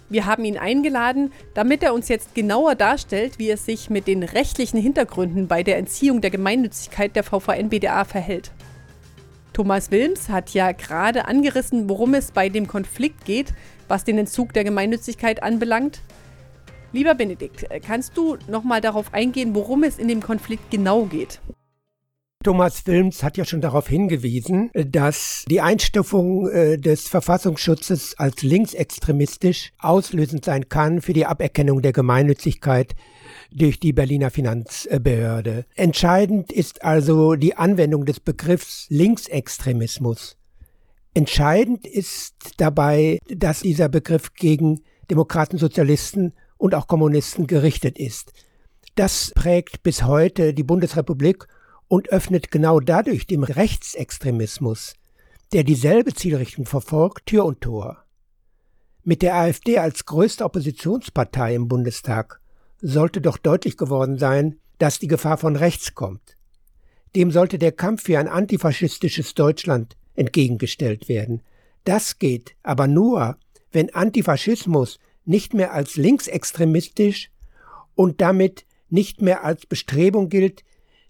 Wir 0.09 0.25
haben 0.25 0.43
ihn 0.43 0.57
eingeladen, 0.57 1.31
damit 1.53 1.81
er 1.81 1.93
uns 1.93 2.09
jetzt 2.09 2.35
genauer 2.35 2.75
darstellt, 2.75 3.39
wie 3.39 3.49
es 3.49 3.65
sich 3.65 3.89
mit 3.89 4.07
den 4.07 4.23
rechtlichen 4.23 4.77
Hintergründen 4.77 5.47
bei 5.47 5.63
der 5.63 5.77
Entziehung 5.77 6.19
der 6.19 6.31
Gemeinnützigkeit 6.31 7.15
der 7.15 7.23
VVN-BDA 7.23 8.03
verhält. 8.03 8.51
Thomas 9.53 9.89
Wilms 9.89 10.27
hat 10.27 10.49
ja 10.49 10.73
gerade 10.73 11.29
angerissen, 11.29 11.87
worum 11.87 12.13
es 12.13 12.33
bei 12.33 12.49
dem 12.49 12.67
Konflikt 12.67 13.23
geht, 13.23 13.53
was 13.87 14.03
den 14.03 14.17
Entzug 14.17 14.51
der 14.51 14.65
Gemeinnützigkeit 14.65 15.41
anbelangt. 15.43 16.01
Lieber 16.91 17.15
Benedikt, 17.15 17.67
kannst 17.87 18.17
du 18.17 18.35
nochmal 18.49 18.81
darauf 18.81 19.13
eingehen, 19.13 19.55
worum 19.55 19.83
es 19.83 19.97
in 19.97 20.09
dem 20.09 20.21
Konflikt 20.21 20.71
genau 20.71 21.05
geht? 21.05 21.39
Thomas 22.41 22.87
Wilms 22.87 23.21
hat 23.21 23.35
ja 23.35 23.43
schon 23.43 23.59
darauf 23.59 23.89
hingewiesen, 23.89 24.71
dass 24.73 25.43
die 25.49 25.59
Einstufung 25.59 26.47
äh, 26.47 26.77
des 26.77 27.09
Verfassungsschutzes 27.09 28.17
als 28.17 28.43
linksextremistisch 28.43 29.73
auslösend 29.77 30.45
sein 30.45 30.69
kann 30.69 31.01
für 31.01 31.11
die 31.11 31.25
Aberkennung 31.25 31.81
der 31.81 31.91
Gemeinnützigkeit 31.91 32.95
durch 33.51 33.81
die 33.81 33.91
Berliner 33.91 34.31
Finanzbehörde. 34.31 35.65
Entscheidend 35.75 36.53
ist 36.53 36.85
also 36.85 37.35
die 37.35 37.57
Anwendung 37.57 38.05
des 38.05 38.21
Begriffs 38.21 38.85
Linksextremismus. 38.87 40.37
Entscheidend 41.13 41.85
ist 41.85 42.53
dabei, 42.55 43.19
dass 43.27 43.63
dieser 43.63 43.89
Begriff 43.89 44.33
gegen 44.33 44.79
Demokraten, 45.11 45.57
Sozialisten 45.57 46.31
und 46.57 46.73
auch 46.73 46.87
Kommunisten 46.87 47.47
gerichtet 47.47 47.99
ist. 47.99 48.31
Das 48.95 49.33
prägt 49.35 49.83
bis 49.83 50.03
heute 50.03 50.53
die 50.53 50.63
Bundesrepublik 50.63 51.45
und 51.89 52.09
öffnet 52.09 52.51
genau 52.51 52.79
dadurch 52.79 53.27
dem 53.27 53.43
Rechtsextremismus, 53.43 54.93
der 55.51 55.65
dieselbe 55.65 56.13
Zielrichtung 56.13 56.65
verfolgt, 56.65 57.25
Tür 57.25 57.43
und 57.43 57.59
Tor. 57.59 58.05
Mit 59.03 59.21
der 59.21 59.35
AfD 59.35 59.79
als 59.79 60.05
größte 60.05 60.45
Oppositionspartei 60.45 61.55
im 61.55 61.67
Bundestag 61.67 62.39
sollte 62.79 63.19
doch 63.19 63.37
deutlich 63.37 63.75
geworden 63.75 64.17
sein, 64.17 64.59
dass 64.77 64.99
die 64.99 65.07
Gefahr 65.07 65.37
von 65.37 65.55
rechts 65.55 65.95
kommt. 65.95 66.37
Dem 67.15 67.31
sollte 67.31 67.57
der 67.57 67.71
Kampf 67.71 68.03
für 68.03 68.19
ein 68.19 68.27
antifaschistisches 68.27 69.33
Deutschland 69.33 69.97
entgegengestellt 70.15 71.09
werden. 71.09 71.41
Das 71.85 72.19
geht 72.19 72.55
aber 72.61 72.87
nur, 72.87 73.37
wenn 73.71 73.93
Antifaschismus 73.93 74.99
nicht 75.25 75.55
mehr 75.55 75.73
als 75.73 75.95
linksextremistisch 75.95 77.31
und 77.95 78.21
damit 78.21 78.65
nicht 78.89 79.21
mehr 79.21 79.43
als 79.43 79.65
Bestrebung 79.65 80.29
gilt, 80.29 80.63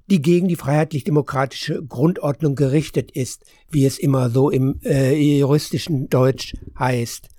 die 0.09 0.21
gegen 0.21 0.47
die 0.47 0.55
freiheitlich-demokratische 0.55 1.83
Grundordnung 1.85 2.55
gerichtet 2.55 3.11
ist, 3.11 3.43
wie 3.69 3.85
es 3.85 3.99
immer 3.99 4.29
so 4.29 4.49
im 4.49 4.79
äh, 4.83 5.15
juristischen 5.15 6.09
Deutsch 6.09 6.55
heißt. 6.77 7.29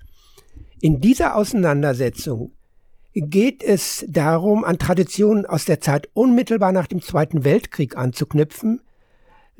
In 0.79 1.01
dieser 1.01 1.35
Auseinandersetzung 1.35 2.53
geht 3.13 3.61
es 3.61 4.05
darum, 4.07 4.63
an 4.63 4.79
Traditionen 4.79 5.45
aus 5.45 5.65
der 5.65 5.81
Zeit 5.81 6.09
unmittelbar 6.13 6.71
nach 6.71 6.87
dem 6.87 7.01
Zweiten 7.01 7.43
Weltkrieg 7.43 7.97
anzuknüpfen, 7.97 8.81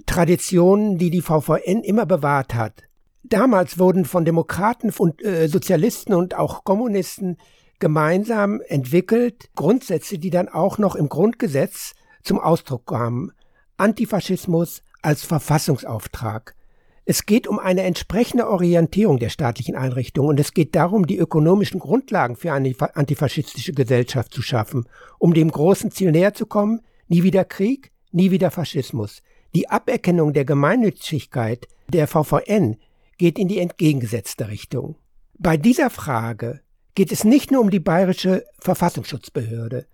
Traditionen, 0.06 0.98
die 0.98 1.10
die 1.10 1.22
VVN 1.22 1.84
immer 1.84 2.06
bewahrt 2.06 2.56
hat. 2.56 2.84
Damals 3.24 3.78
wurden 3.78 4.06
von 4.06 4.26
Demokraten 4.26 4.92
und 4.98 5.24
äh, 5.24 5.48
Sozialisten 5.48 6.14
und 6.14 6.36
auch 6.36 6.64
Kommunisten 6.64 7.38
gemeinsam 7.80 8.62
entwickelt 8.68 9.50
Grundsätze, 9.56 10.18
die 10.18 10.30
dann 10.30 10.48
auch 10.48 10.78
noch 10.78 10.96
im 10.96 11.10
Grundgesetz 11.10 11.94
zum 12.24 12.40
Ausdruck 12.40 12.88
kamen. 12.88 13.32
Antifaschismus 13.78 14.84
als 15.02 15.24
Verfassungsauftrag. 15.24 16.56
Es 17.04 17.26
geht 17.26 17.48
um 17.48 17.58
eine 17.58 17.82
entsprechende 17.82 18.48
Orientierung 18.48 19.18
der 19.18 19.30
staatlichen 19.30 19.76
Einrichtungen 19.76 20.30
und 20.30 20.40
es 20.40 20.54
geht 20.54 20.76
darum, 20.76 21.08
die 21.08 21.18
ökonomischen 21.18 21.80
Grundlagen 21.80 22.36
für 22.36 22.54
eine 22.54 22.74
antifaschistische 22.94 23.74
Gesellschaft 23.74 24.34
zu 24.34 24.42
schaffen, 24.42 24.86
um 25.18 25.34
dem 25.34 25.52
großen 25.52 25.92
Ziel 25.92 26.12
näher 26.12 26.34
zu 26.34 26.46
kommen, 26.46 26.82
nie 27.08 27.24
wieder 27.24 27.44
Krieg, 27.44 27.92
nie 28.12 28.30
wieder 28.30 28.52
Faschismus. 28.52 29.24
Die 29.56 29.70
Aberkennung 29.70 30.34
der 30.34 30.46
Gemeinnützigkeit 30.46 31.68
der 31.90 32.08
VVN 32.08 32.78
geht 33.18 33.38
in 33.38 33.48
die 33.48 33.60
entgegengesetzte 33.60 34.48
Richtung. 34.48 34.96
Bei 35.38 35.58
dieser 35.58 35.90
Frage 35.90 36.62
geht 36.96 37.12
es 37.12 37.24
nicht 37.24 37.52
nur 37.52 37.62
um 37.62 37.72
die 37.72 37.80
bayerische 37.80 38.46
Verfassungsschutzbehörde, 38.60 39.88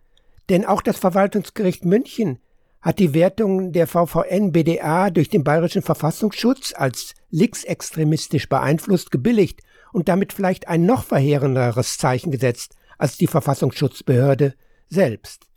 denn 0.50 0.66
auch 0.66 0.82
das 0.82 0.98
Verwaltungsgericht 0.98 1.86
München 1.86 2.40
hat 2.82 3.00
die 3.00 3.14
Wertung 3.14 3.72
der 3.72 3.88
VVN 3.88 4.52
BDA 4.52 5.10
durch 5.10 5.30
den 5.30 5.44
bayerischen 5.44 5.82
Verfassungsschutz 5.82 6.74
als 6.76 7.16
linksextremistisch 7.30 8.48
beeinflusst 8.48 9.12
gebilligt 9.12 9.62
und 9.92 10.08
damit 10.08 10.32
vielleicht 10.32 10.68
ein 10.68 10.86
noch 10.86 11.04
verheerenderes 11.04 11.98
Zeichen 11.98 12.32
gesetzt 12.32 12.76
als 12.98 13.18
die 13.18 13.28
Verfassungsschutzbehörde 13.28 14.54
selbst. 14.88 15.48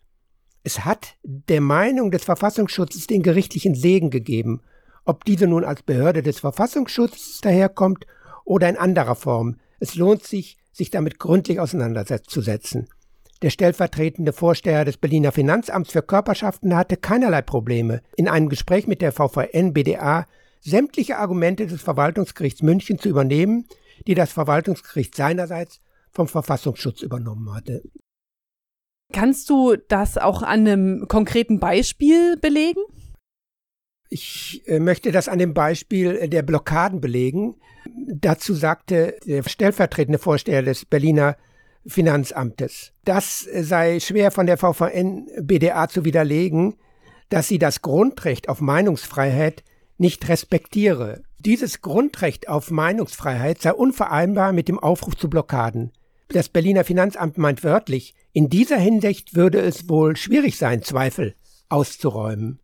Es 0.62 0.84
hat 0.84 1.16
der 1.22 1.60
Meinung 1.60 2.10
des 2.10 2.24
Verfassungsschutzes 2.24 3.06
den 3.06 3.22
gerichtlichen 3.22 3.74
Segen 3.74 4.10
gegeben, 4.10 4.60
ob 5.04 5.24
diese 5.24 5.46
nun 5.46 5.64
als 5.64 5.82
Behörde 5.82 6.22
des 6.22 6.40
Verfassungsschutzes 6.40 7.40
daherkommt 7.40 8.06
oder 8.44 8.68
in 8.68 8.76
anderer 8.76 9.14
Form. 9.14 9.56
Es 9.78 9.94
lohnt 9.94 10.24
sich, 10.24 10.58
sich 10.72 10.90
damit 10.90 11.18
gründlich 11.18 11.60
auseinanderzusetzen. 11.60 12.88
Der 13.42 13.50
stellvertretende 13.50 14.34
Vorsteher 14.34 14.84
des 14.84 14.98
Berliner 14.98 15.32
Finanzamts 15.32 15.92
für 15.92 16.02
Körperschaften 16.02 16.76
hatte 16.76 16.98
keinerlei 16.98 17.40
Probleme, 17.40 18.02
in 18.16 18.28
einem 18.28 18.50
Gespräch 18.50 18.86
mit 18.86 19.00
der 19.00 19.12
VVN 19.12 19.72
BDA 19.72 20.26
sämtliche 20.60 21.16
Argumente 21.16 21.66
des 21.66 21.80
Verwaltungsgerichts 21.80 22.62
München 22.62 22.98
zu 22.98 23.08
übernehmen, 23.08 23.66
die 24.06 24.14
das 24.14 24.32
Verwaltungsgericht 24.32 25.14
seinerseits 25.14 25.80
vom 26.10 26.28
Verfassungsschutz 26.28 27.00
übernommen 27.00 27.54
hatte. 27.54 27.82
Kannst 29.12 29.48
du 29.48 29.76
das 29.76 30.18
auch 30.18 30.42
an 30.42 30.66
einem 30.66 31.08
konkreten 31.08 31.60
Beispiel 31.60 32.36
belegen? 32.36 32.80
Ich 34.10 34.62
äh, 34.66 34.80
möchte 34.80 35.12
das 35.12 35.28
an 35.28 35.38
dem 35.38 35.54
Beispiel 35.54 36.28
der 36.28 36.42
Blockaden 36.42 37.00
belegen. 37.00 37.56
Dazu 38.06 38.54
sagte 38.54 39.16
der 39.24 39.42
stellvertretende 39.48 40.18
Vorsteher 40.18 40.62
des 40.62 40.84
Berliner 40.84 41.36
Finanzamtes. 41.86 42.92
Das 43.04 43.40
sei 43.40 44.00
schwer 44.00 44.30
von 44.30 44.46
der 44.46 44.58
VVN 44.58 45.28
BDA 45.40 45.88
zu 45.88 46.04
widerlegen, 46.04 46.76
dass 47.28 47.48
sie 47.48 47.58
das 47.58 47.82
Grundrecht 47.82 48.48
auf 48.48 48.60
Meinungsfreiheit 48.60 49.62
nicht 49.98 50.28
respektiere. 50.28 51.22
Dieses 51.38 51.80
Grundrecht 51.80 52.48
auf 52.48 52.70
Meinungsfreiheit 52.70 53.62
sei 53.62 53.72
unvereinbar 53.72 54.52
mit 54.52 54.68
dem 54.68 54.78
Aufruf 54.78 55.16
zu 55.16 55.30
Blockaden. 55.30 55.92
Das 56.28 56.48
Berliner 56.48 56.84
Finanzamt 56.84 57.38
meint 57.38 57.64
wörtlich, 57.64 58.14
in 58.32 58.48
dieser 58.48 58.78
Hinsicht 58.78 59.34
würde 59.34 59.60
es 59.60 59.88
wohl 59.88 60.16
schwierig 60.16 60.56
sein, 60.58 60.82
Zweifel 60.82 61.34
auszuräumen. 61.68 62.60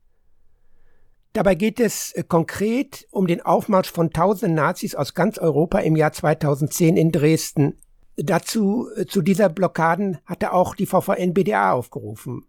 Dabei 1.33 1.55
geht 1.55 1.81
es 1.81 2.12
äh, 2.12 2.22
konkret 2.22 3.07
um 3.11 3.26
den 3.26 3.42
Aufmarsch 3.42 3.90
von 3.90 4.11
tausenden 4.11 4.55
Nazis 4.55 4.94
aus 4.94 5.12
ganz 5.12 5.37
Europa 5.38 5.81
im 5.81 5.94
Jahr 5.94 6.12
2010 6.12 6.96
in 6.96 7.12
Dresden. 7.12 7.74
Dazu, 8.16 8.88
äh, 8.96 9.07
zu 9.07 9.22
dieser 9.22 9.48
Blockaden 9.48 10.18
hatte 10.24 10.52
auch 10.52 10.74
die 10.74 10.87
VVN 10.87 11.35
BDA 11.35 11.72
aufgerufen. 11.72 12.44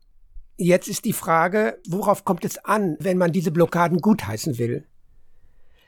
Jetzt 0.55 0.87
ist 0.87 1.05
die 1.05 1.13
Frage, 1.13 1.79
worauf 1.87 2.25
kommt 2.25 2.45
es 2.45 2.57
an, 2.63 2.97
wenn 2.99 3.17
man 3.17 3.31
diese 3.31 3.51
Blockaden 3.51 3.99
gutheißen 3.99 4.57
will? 4.57 4.85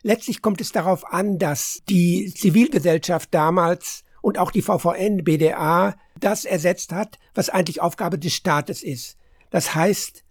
Letztlich 0.04 0.42
kommt 0.42 0.62
es 0.62 0.72
darauf 0.72 1.12
an, 1.12 1.40
dass 1.40 1.82
die 1.90 2.34
Zivilgesellschaft 2.34 3.34
damals 3.34 4.04
und 4.22 4.38
auch 4.38 4.52
die 4.52 4.62
VVN 4.62 5.24
BDA 5.24 5.96
das 6.20 6.46
ersetzt 6.46 6.92
hat, 6.92 7.18
was 7.34 7.50
eigentlich 7.50 7.82
Aufgabe 7.82 8.20
des 8.20 8.34
Staates 8.34 8.84
ist. 8.84 9.18
Das 9.50 9.76
heißt, 9.76 10.24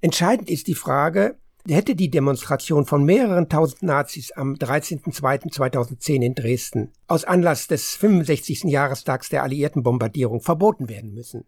entscheidend 0.00 0.50
ist 0.50 0.66
die 0.66 0.74
Frage, 0.74 1.38
hätte 1.68 1.94
die 1.94 2.10
Demonstration 2.10 2.86
von 2.86 3.04
mehreren 3.04 3.48
tausend 3.48 3.82
Nazis 3.82 4.32
am 4.32 4.54
13.02.2010 4.54 6.22
in 6.22 6.34
Dresden 6.34 6.92
aus 7.06 7.24
Anlass 7.24 7.66
des 7.66 7.94
65. 7.96 8.64
Jahrestags 8.64 9.28
der 9.28 9.42
alliierten 9.42 9.82
Bombardierung 9.82 10.40
verboten 10.40 10.88
werden 10.88 11.12
müssen. 11.12 11.44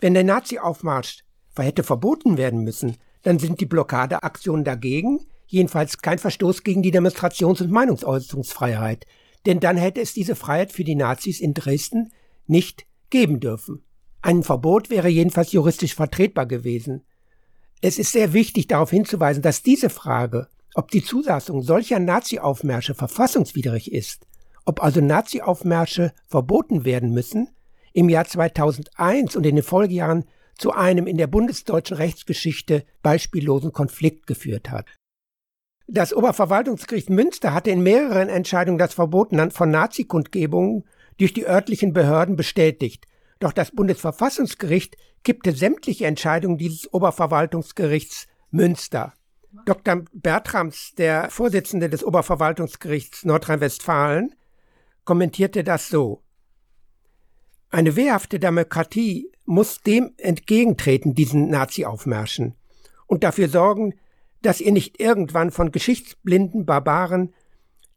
Wenn 0.00 0.14
der 0.14 0.24
Nazi-Aufmarsch 0.24 1.24
hätte 1.56 1.82
verboten 1.82 2.36
werden 2.36 2.62
müssen, 2.62 2.96
dann 3.22 3.40
sind 3.40 3.60
die 3.60 3.66
Blockadeaktionen 3.66 4.64
dagegen 4.64 5.26
jedenfalls 5.48 5.98
kein 5.98 6.18
Verstoß 6.18 6.62
gegen 6.62 6.82
die 6.82 6.92
Demonstrations- 6.92 7.62
und 7.62 7.70
Meinungsäußerungsfreiheit, 7.70 9.06
denn 9.46 9.60
dann 9.60 9.76
hätte 9.76 10.00
es 10.00 10.12
diese 10.12 10.36
Freiheit 10.36 10.72
für 10.72 10.84
die 10.84 10.94
Nazis 10.94 11.40
in 11.40 11.54
Dresden 11.54 12.12
nicht 12.46 12.86
geben 13.10 13.40
dürfen. 13.40 13.82
Ein 14.20 14.42
Verbot 14.42 14.90
wäre 14.90 15.08
jedenfalls 15.08 15.52
juristisch 15.52 15.94
vertretbar 15.94 16.46
gewesen. 16.46 17.04
Es 17.80 17.98
ist 17.98 18.12
sehr 18.12 18.32
wichtig 18.32 18.66
darauf 18.66 18.90
hinzuweisen, 18.90 19.42
dass 19.42 19.62
diese 19.62 19.90
Frage, 19.90 20.48
ob 20.74 20.90
die 20.90 21.02
Zulassung 21.02 21.62
solcher 21.62 21.98
Nazi-Aufmärsche 21.98 22.94
verfassungswidrig 22.94 23.92
ist, 23.92 24.26
ob 24.64 24.82
also 24.82 25.00
Nazi-Aufmärsche 25.00 26.12
verboten 26.26 26.84
werden 26.84 27.12
müssen, 27.12 27.48
im 27.92 28.08
Jahr 28.08 28.26
2001 28.26 29.36
und 29.36 29.46
in 29.46 29.56
den 29.56 29.64
Folgejahren 29.64 30.24
zu 30.56 30.72
einem 30.72 31.06
in 31.06 31.16
der 31.16 31.28
bundesdeutschen 31.28 31.96
Rechtsgeschichte 31.96 32.84
beispiellosen 33.02 33.72
Konflikt 33.72 34.26
geführt 34.26 34.70
hat. 34.70 34.86
Das 35.86 36.12
Oberverwaltungsgericht 36.12 37.08
Münster 37.08 37.54
hatte 37.54 37.70
in 37.70 37.82
mehreren 37.82 38.28
Entscheidungen 38.28 38.78
das 38.78 38.92
Verboten 38.92 39.50
von 39.52 39.70
Nazi-Kundgebungen 39.70 40.84
durch 41.16 41.32
die 41.32 41.46
örtlichen 41.46 41.92
Behörden 41.92 42.36
bestätigt. 42.36 43.06
Doch 43.38 43.52
das 43.52 43.70
Bundesverfassungsgericht 43.70 44.96
kippte 45.22 45.52
sämtliche 45.52 46.06
Entscheidungen 46.06 46.58
dieses 46.58 46.92
Oberverwaltungsgerichts 46.92 48.26
Münster. 48.50 49.14
Dr. 49.64 50.04
Bertrams, 50.12 50.94
der 50.96 51.30
Vorsitzende 51.30 51.88
des 51.88 52.04
Oberverwaltungsgerichts 52.04 53.24
Nordrhein-Westfalen, 53.24 54.34
kommentierte 55.04 55.64
das 55.64 55.88
so. 55.88 56.22
Eine 57.70 57.96
wehrhafte 57.96 58.38
Demokratie 58.38 59.30
muss 59.44 59.80
dem 59.80 60.12
entgegentreten, 60.18 61.14
diesen 61.14 61.48
Nazi-Aufmärschen, 61.48 62.54
und 63.06 63.24
dafür 63.24 63.48
sorgen, 63.48 63.94
dass 64.42 64.60
ihr 64.60 64.72
nicht 64.72 65.00
irgendwann 65.00 65.50
von 65.50 65.72
geschichtsblinden 65.72 66.66
Barbaren 66.66 67.34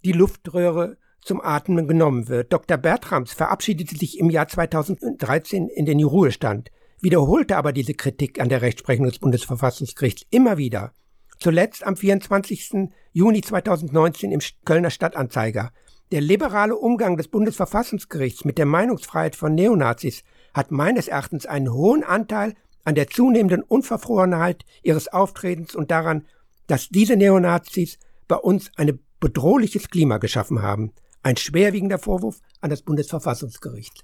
die 0.03 0.13
Luftröhre 0.13 0.97
zum 1.21 1.41
Atmen 1.41 1.87
genommen 1.87 2.27
wird. 2.27 2.51
Dr. 2.51 2.77
Bertrams 2.77 3.33
verabschiedete 3.33 3.95
sich 3.95 4.19
im 4.19 4.29
Jahr 4.29 4.47
2013 4.47 5.67
in 5.67 5.85
den 5.85 6.03
Ruhestand, 6.03 6.71
wiederholte 6.99 7.57
aber 7.57 7.73
diese 7.73 7.93
Kritik 7.93 8.39
an 8.39 8.49
der 8.49 8.61
Rechtsprechung 8.61 9.05
des 9.05 9.19
Bundesverfassungsgerichts 9.19 10.25
immer 10.29 10.57
wieder. 10.57 10.93
Zuletzt 11.39 11.85
am 11.85 11.97
24. 11.97 12.89
Juni 13.13 13.41
2019 13.41 14.31
im 14.31 14.41
Kölner 14.65 14.91
Stadtanzeiger. 14.91 15.71
Der 16.11 16.21
liberale 16.21 16.75
Umgang 16.75 17.17
des 17.17 17.29
Bundesverfassungsgerichts 17.29 18.45
mit 18.45 18.57
der 18.57 18.65
Meinungsfreiheit 18.65 19.35
von 19.35 19.55
Neonazis 19.55 20.23
hat 20.53 20.71
meines 20.71 21.07
Erachtens 21.07 21.45
einen 21.45 21.73
hohen 21.73 22.03
Anteil 22.03 22.53
an 22.83 22.95
der 22.95 23.07
zunehmenden 23.07 23.63
Unverfrorenheit 23.63 24.65
ihres 24.83 25.07
Auftretens 25.07 25.73
und 25.73 25.89
daran, 25.89 26.25
dass 26.67 26.89
diese 26.89 27.15
Neonazis 27.15 27.97
bei 28.27 28.35
uns 28.35 28.71
ein 28.75 28.99
bedrohliches 29.19 29.89
Klima 29.89 30.17
geschaffen 30.17 30.61
haben. 30.61 30.91
Ein 31.23 31.37
schwerwiegender 31.37 31.99
Vorwurf 31.99 32.41
an 32.61 32.69
das 32.69 32.81
Bundesverfassungsgericht. 32.81 34.03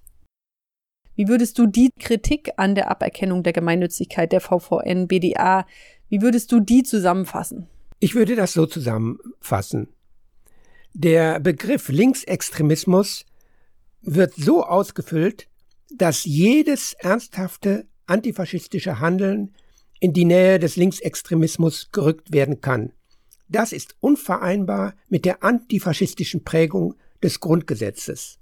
Wie 1.16 1.28
würdest 1.28 1.58
du 1.58 1.66
die 1.66 1.90
Kritik 2.00 2.52
an 2.58 2.76
der 2.76 2.92
Aberkennung 2.92 3.42
der 3.42 3.54
Gemeinnützigkeit 3.54 4.32
der 4.32 4.42
VVN 4.42 5.08
BDA, 5.08 5.66
wie 6.10 6.22
würdest 6.22 6.52
du 6.52 6.60
die 6.60 6.84
zusammenfassen? 6.84 7.68
Ich 8.00 8.14
würde 8.14 8.36
das 8.36 8.54
so 8.54 8.68
zusammenfassen. 8.68 9.90
Der 10.94 11.40
Begriff 11.40 11.90
Linksextremismus 11.90 13.26
wird 14.02 14.36
so 14.36 14.64
ausgefüllt, 14.64 15.48
dass 15.96 16.24
jedes 16.24 16.94
ernsthafte 16.94 17.88
antifaschistische 18.06 19.00
Handeln 19.00 19.56
in 20.00 20.14
die 20.14 20.26
Nähe 20.26 20.60
des 20.60 20.76
Linksextremismus 20.76 21.90
gerückt 21.92 22.32
werden 22.32 22.62
kann. 22.62 22.94
Das 23.50 23.72
ist 23.72 23.96
unvereinbar 24.00 24.94
mit 25.10 25.26
der 25.26 25.44
antifaschistischen 25.44 26.44
Prägung 26.44 26.96
des 27.24 27.40
Grundgesetzes. 27.40 28.40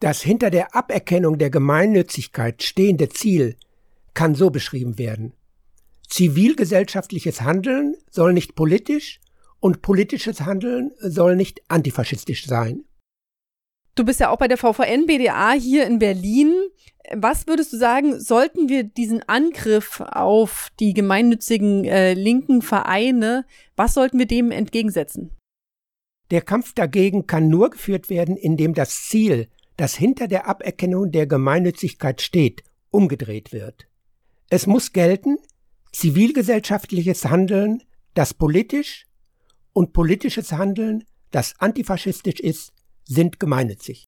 Das 0.00 0.22
hinter 0.22 0.50
der 0.50 0.74
Aberkennung 0.74 1.38
der 1.38 1.50
Gemeinnützigkeit 1.50 2.62
stehende 2.62 3.08
Ziel 3.08 3.56
kann 4.14 4.34
so 4.34 4.50
beschrieben 4.50 4.98
werden. 4.98 5.32
Zivilgesellschaftliches 6.08 7.40
Handeln 7.40 7.94
soll 8.10 8.32
nicht 8.32 8.54
politisch 8.54 9.20
und 9.60 9.80
politisches 9.80 10.40
Handeln 10.40 10.90
soll 10.98 11.36
nicht 11.36 11.62
antifaschistisch 11.68 12.46
sein. 12.46 12.84
Du 13.94 14.04
bist 14.04 14.20
ja 14.20 14.30
auch 14.30 14.38
bei 14.38 14.48
der 14.48 14.58
VVN 14.58 15.06
BDA 15.06 15.52
hier 15.52 15.86
in 15.86 15.98
Berlin. 15.98 16.52
Was 17.14 17.46
würdest 17.46 17.72
du 17.72 17.76
sagen, 17.76 18.18
sollten 18.18 18.68
wir 18.68 18.84
diesen 18.84 19.22
Angriff 19.28 20.00
auf 20.00 20.70
die 20.80 20.94
gemeinnützigen 20.94 21.84
äh, 21.84 22.14
linken 22.14 22.62
Vereine, 22.62 23.44
was 23.76 23.94
sollten 23.94 24.18
wir 24.18 24.26
dem 24.26 24.50
entgegensetzen? 24.50 25.30
Der 26.32 26.40
Kampf 26.40 26.72
dagegen 26.72 27.26
kann 27.26 27.48
nur 27.48 27.68
geführt 27.68 28.08
werden, 28.08 28.38
indem 28.38 28.72
das 28.72 29.02
Ziel, 29.02 29.48
das 29.76 29.94
hinter 29.94 30.28
der 30.28 30.48
Aberkennung 30.48 31.12
der 31.12 31.26
Gemeinnützigkeit 31.26 32.22
steht, 32.22 32.64
umgedreht 32.90 33.52
wird. 33.52 33.86
Es 34.48 34.66
muss 34.66 34.94
gelten, 34.94 35.36
zivilgesellschaftliches 35.92 37.26
Handeln, 37.26 37.82
das 38.14 38.32
politisch 38.32 39.06
und 39.74 39.92
politisches 39.92 40.52
Handeln, 40.52 41.04
das 41.32 41.60
antifaschistisch 41.60 42.40
ist, 42.40 42.72
sind 43.04 43.38
gemeinnützig. 43.38 44.06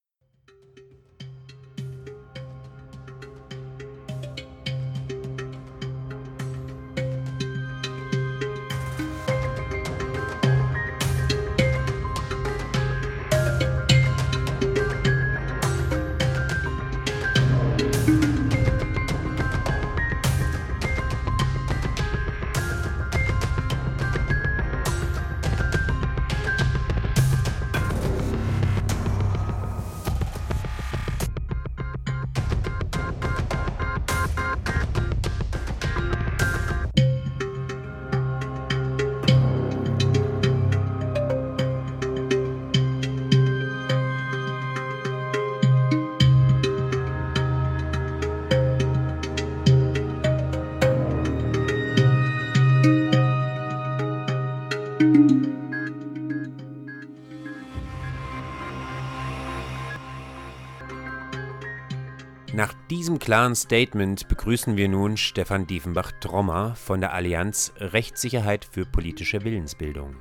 Diesem 63.05 63.19
klaren 63.19 63.53
Statement 63.53 64.27
begrüßen 64.29 64.77
wir 64.77 64.89
nun 64.89 65.15
Stefan 65.15 65.67
Diefenbach-Trommer 65.67 66.73
von 66.73 67.01
der 67.01 67.13
Allianz 67.13 67.71
Rechtssicherheit 67.77 68.65
für 68.65 68.83
politische 68.87 69.43
Willensbildung. 69.43 70.15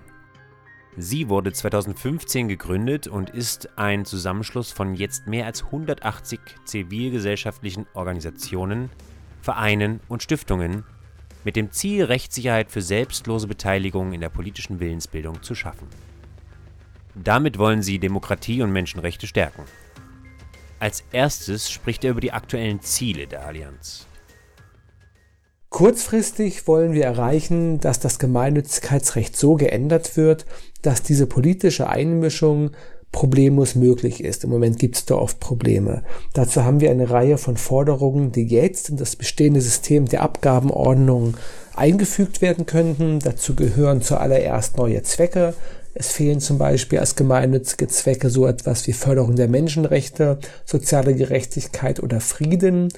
Sie 0.95 1.31
wurde 1.31 1.51
2015 1.51 2.47
gegründet 2.47 3.09
und 3.09 3.31
ist 3.31 3.79
ein 3.79 4.05
Zusammenschluss 4.05 4.71
von 4.71 4.95
jetzt 4.95 5.27
mehr 5.27 5.47
als 5.47 5.65
180 5.65 6.39
zivilgesellschaftlichen 6.67 7.87
Organisationen, 7.95 8.91
Vereinen 9.41 10.01
und 10.09 10.23
Stiftungen 10.23 10.85
mit 11.43 11.57
dem 11.57 11.73
Ziel, 11.73 12.05
Rechtssicherheit 12.05 12.71
für 12.71 12.83
selbstlose 12.83 13.47
Beteiligung 13.47 14.13
in 14.13 14.21
der 14.21 14.29
politischen 14.29 14.79
Willensbildung 14.79 15.43
zu 15.43 15.55
schaffen. 15.55 15.89
Damit 17.15 17.57
wollen 17.57 17.81
sie 17.81 17.99
Demokratie 17.99 18.61
und 18.61 18.73
Menschenrechte 18.73 19.27
stärken. 19.27 19.63
Als 20.79 21.05
erstes 21.13 21.71
spricht 21.71 22.05
er 22.05 22.11
über 22.11 22.21
die 22.21 22.33
aktuellen 22.33 22.81
Ziele 22.81 23.27
der 23.27 23.47
Allianz. 23.47 24.07
Kurzfristig 25.71 26.69
wollen 26.69 26.93
wir 26.93 27.05
erreichen, 27.05 27.81
dass 27.81 27.99
das 27.99 28.21
Gemeinnützigkeitsrecht 28.21 29.37
so 29.37 29.55
geändert 29.57 30.17
wird, 30.17 30.47
dass 30.83 31.03
diese 31.03 31.27
politische 31.27 31.89
Einmischung 31.89 32.71
problemlos 33.11 33.75
möglich 33.75 34.23
ist. 34.23 34.45
Im 34.45 34.51
Moment 34.51 34.79
gibt 34.79 34.97
es 34.97 35.05
da 35.05 35.15
oft 35.15 35.41
Probleme. 35.41 36.03
Dazu 36.33 36.65
haben 36.65 36.81
wir 36.81 36.91
eine 36.91 37.11
Reihe 37.11 37.39
von 37.39 37.57
Forderungen, 37.57 38.33
die 38.33 38.47
jetzt 38.47 38.89
in 38.89 38.97
das 38.97 39.17
bestehende 39.17 39.61
System 39.61 40.07
der 40.07 40.23
Abgabenordnung 40.23 41.37
eingefügt 41.75 42.41
werden 42.43 42.67
könnten. 42.67 43.21
Dazu 43.21 43.55
gehören 43.55 44.03
zuallererst 44.03 44.77
neue 44.77 45.03
Zwecke, 45.03 45.55
es 45.95 46.13
fehlen 46.13 46.41
zum 46.41 46.59
Beispiel 46.59 46.99
als 46.99 47.15
gemeinnützige 47.15 47.87
Zwecke 47.87 48.29
so 48.29 48.47
etwas 48.47 48.87
wie 48.87 48.93
Förderung 48.93 49.37
der 49.37 49.49
Menschenrechte, 49.49 50.39
soziale 50.65 51.15
Gerechtigkeit 51.15 52.03
oder 52.03 52.21
Frieden. 52.21 52.89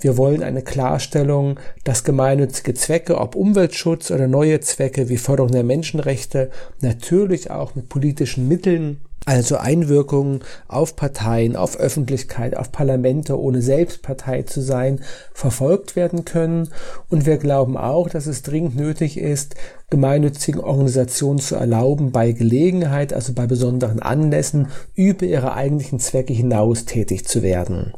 Wir 0.00 0.16
wollen 0.16 0.42
eine 0.42 0.62
Klarstellung, 0.62 1.58
dass 1.82 2.04
gemeinnützige 2.04 2.74
Zwecke, 2.74 3.18
ob 3.18 3.34
Umweltschutz 3.34 4.12
oder 4.12 4.28
neue 4.28 4.60
Zwecke 4.60 5.08
wie 5.08 5.16
Förderung 5.16 5.50
der 5.50 5.64
Menschenrechte, 5.64 6.50
natürlich 6.80 7.50
auch 7.50 7.74
mit 7.74 7.88
politischen 7.88 8.46
Mitteln 8.46 9.00
also 9.26 9.56
Einwirkungen 9.56 10.40
auf 10.68 10.96
Parteien, 10.96 11.56
auf 11.56 11.76
Öffentlichkeit, 11.76 12.56
auf 12.56 12.72
Parlamente, 12.72 13.38
ohne 13.38 13.62
selbst 13.62 14.02
Partei 14.02 14.42
zu 14.42 14.60
sein, 14.60 15.00
verfolgt 15.32 15.96
werden 15.96 16.24
können. 16.24 16.68
Und 17.08 17.24
wir 17.24 17.38
glauben 17.38 17.76
auch, 17.76 18.08
dass 18.10 18.26
es 18.26 18.42
dringend 18.42 18.76
nötig 18.76 19.16
ist, 19.18 19.54
gemeinnützigen 19.90 20.60
Organisationen 20.60 21.38
zu 21.38 21.54
erlauben, 21.56 22.12
bei 22.12 22.32
Gelegenheit, 22.32 23.12
also 23.12 23.32
bei 23.32 23.46
besonderen 23.46 24.00
Anlässen, 24.00 24.68
über 24.94 25.24
ihre 25.24 25.54
eigentlichen 25.54 26.00
Zwecke 26.00 26.32
hinaus 26.32 26.84
tätig 26.84 27.26
zu 27.26 27.42
werden. 27.42 27.92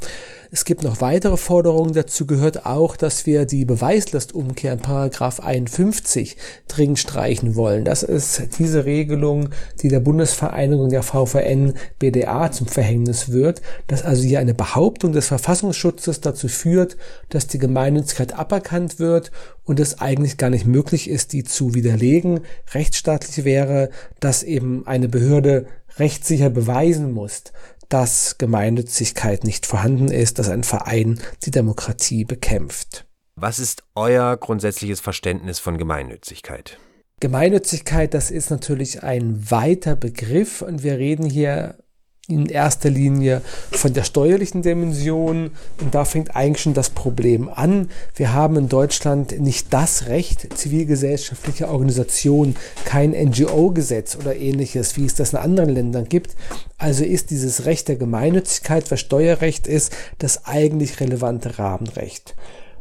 Es 0.50 0.64
gibt 0.64 0.84
noch 0.84 1.00
weitere 1.00 1.36
Forderungen. 1.36 1.92
Dazu 1.92 2.26
gehört 2.26 2.66
auch, 2.66 2.96
dass 2.96 3.26
wir 3.26 3.46
die 3.46 3.64
Beweislastumkehr 3.64 4.74
in 4.74 4.78
Paragraph 4.78 5.40
51 5.40 6.36
dringend 6.68 6.98
streichen 6.98 7.56
wollen. 7.56 7.84
Das 7.84 8.02
ist 8.02 8.58
diese 8.58 8.84
Regelung, 8.84 9.48
die 9.82 9.88
der 9.88 10.00
Bundesvereinigung 10.00 10.88
der 10.88 11.02
VVN 11.02 11.74
BDA 11.98 12.52
zum 12.52 12.68
Verhängnis 12.68 13.32
wird, 13.32 13.60
dass 13.88 14.04
also 14.04 14.22
hier 14.22 14.38
eine 14.38 14.54
Behauptung 14.54 15.12
des 15.12 15.26
Verfassungsschutzes 15.26 16.20
dazu 16.20 16.48
führt, 16.48 16.96
dass 17.28 17.48
die 17.48 17.58
Gemeinnützigkeit 17.58 18.38
aberkannt 18.38 18.98
wird 18.98 19.32
und 19.64 19.80
es 19.80 20.00
eigentlich 20.00 20.36
gar 20.36 20.50
nicht 20.50 20.66
möglich 20.66 21.10
ist, 21.10 21.32
die 21.32 21.42
zu 21.42 21.74
widerlegen. 21.74 22.40
Rechtsstaatlich 22.72 23.44
wäre, 23.44 23.90
dass 24.20 24.42
eben 24.44 24.86
eine 24.86 25.08
Behörde 25.08 25.66
rechtssicher 25.98 26.50
beweisen 26.50 27.12
muss, 27.12 27.44
dass 27.88 28.38
Gemeinnützigkeit 28.38 29.44
nicht 29.44 29.66
vorhanden 29.66 30.08
ist, 30.08 30.38
dass 30.38 30.48
ein 30.48 30.64
Verein 30.64 31.20
die 31.44 31.50
Demokratie 31.50 32.24
bekämpft. 32.24 33.06
Was 33.36 33.58
ist 33.58 33.82
euer 33.94 34.36
grundsätzliches 34.36 35.00
Verständnis 35.00 35.58
von 35.58 35.78
Gemeinnützigkeit? 35.78 36.78
Gemeinnützigkeit, 37.20 38.12
das 38.12 38.30
ist 38.30 38.50
natürlich 38.50 39.02
ein 39.02 39.50
weiter 39.50 39.96
Begriff 39.96 40.62
und 40.62 40.82
wir 40.82 40.98
reden 40.98 41.28
hier 41.28 41.78
in 42.28 42.46
erster 42.46 42.90
Linie 42.90 43.40
von 43.70 43.92
der 43.92 44.02
steuerlichen 44.02 44.62
Dimension. 44.62 45.52
Und 45.80 45.94
da 45.94 46.04
fängt 46.04 46.34
eigentlich 46.34 46.62
schon 46.62 46.74
das 46.74 46.90
Problem 46.90 47.48
an. 47.48 47.88
Wir 48.16 48.32
haben 48.32 48.56
in 48.56 48.68
Deutschland 48.68 49.38
nicht 49.40 49.72
das 49.72 50.08
Recht, 50.08 50.56
zivilgesellschaftliche 50.56 51.68
Organisationen, 51.68 52.56
kein 52.84 53.12
NGO-Gesetz 53.12 54.16
oder 54.16 54.36
ähnliches, 54.36 54.96
wie 54.96 55.06
es 55.06 55.14
das 55.14 55.32
in 55.32 55.38
anderen 55.38 55.70
Ländern 55.70 56.08
gibt. 56.08 56.34
Also 56.78 57.04
ist 57.04 57.30
dieses 57.30 57.64
Recht 57.64 57.88
der 57.88 57.96
Gemeinnützigkeit, 57.96 58.90
was 58.90 59.00
Steuerrecht 59.00 59.66
ist, 59.66 59.92
das 60.18 60.46
eigentlich 60.46 61.00
relevante 61.00 61.58
Rahmenrecht. 61.58 62.34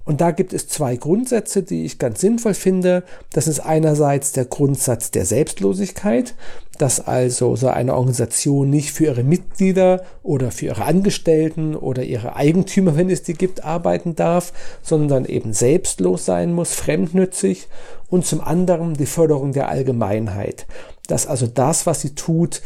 Und 0.05 0.21
da 0.21 0.29
gibt 0.29 0.53
es 0.53 0.67
zwei 0.67 0.95
Grundsätze, 0.95 1.63
die 1.63 1.83
ich 1.83 1.97
ganz 1.97 2.21
sinnvoll 2.21 2.53
finde. 2.53 3.03
Das 3.33 3.47
ist 3.47 3.59
einerseits 3.59 4.31
der 4.31 4.45
Grundsatz 4.45 5.09
der 5.09 5.25
Selbstlosigkeit, 5.25 6.35
dass 6.77 6.99
also 7.05 7.55
so 7.55 7.67
eine 7.67 7.95
Organisation 7.95 8.69
nicht 8.69 8.91
für 8.91 9.05
ihre 9.05 9.23
Mitglieder 9.23 10.03
oder 10.21 10.51
für 10.51 10.67
ihre 10.67 10.85
Angestellten 10.85 11.75
oder 11.75 12.03
ihre 12.03 12.35
Eigentümer, 12.35 12.95
wenn 12.95 13.09
es 13.09 13.23
die 13.23 13.33
gibt, 13.33 13.63
arbeiten 13.63 14.15
darf, 14.15 14.53
sondern 14.83 15.25
eben 15.25 15.53
selbstlos 15.53 16.25
sein 16.25 16.53
muss, 16.53 16.73
fremdnützig. 16.73 17.67
Und 18.07 18.27
zum 18.27 18.41
anderen 18.41 18.93
die 18.93 19.07
Förderung 19.07 19.53
der 19.53 19.69
Allgemeinheit, 19.69 20.67
dass 21.07 21.25
also 21.25 21.47
das, 21.47 21.87
was 21.87 22.01
sie 22.01 22.13
tut, 22.13 22.61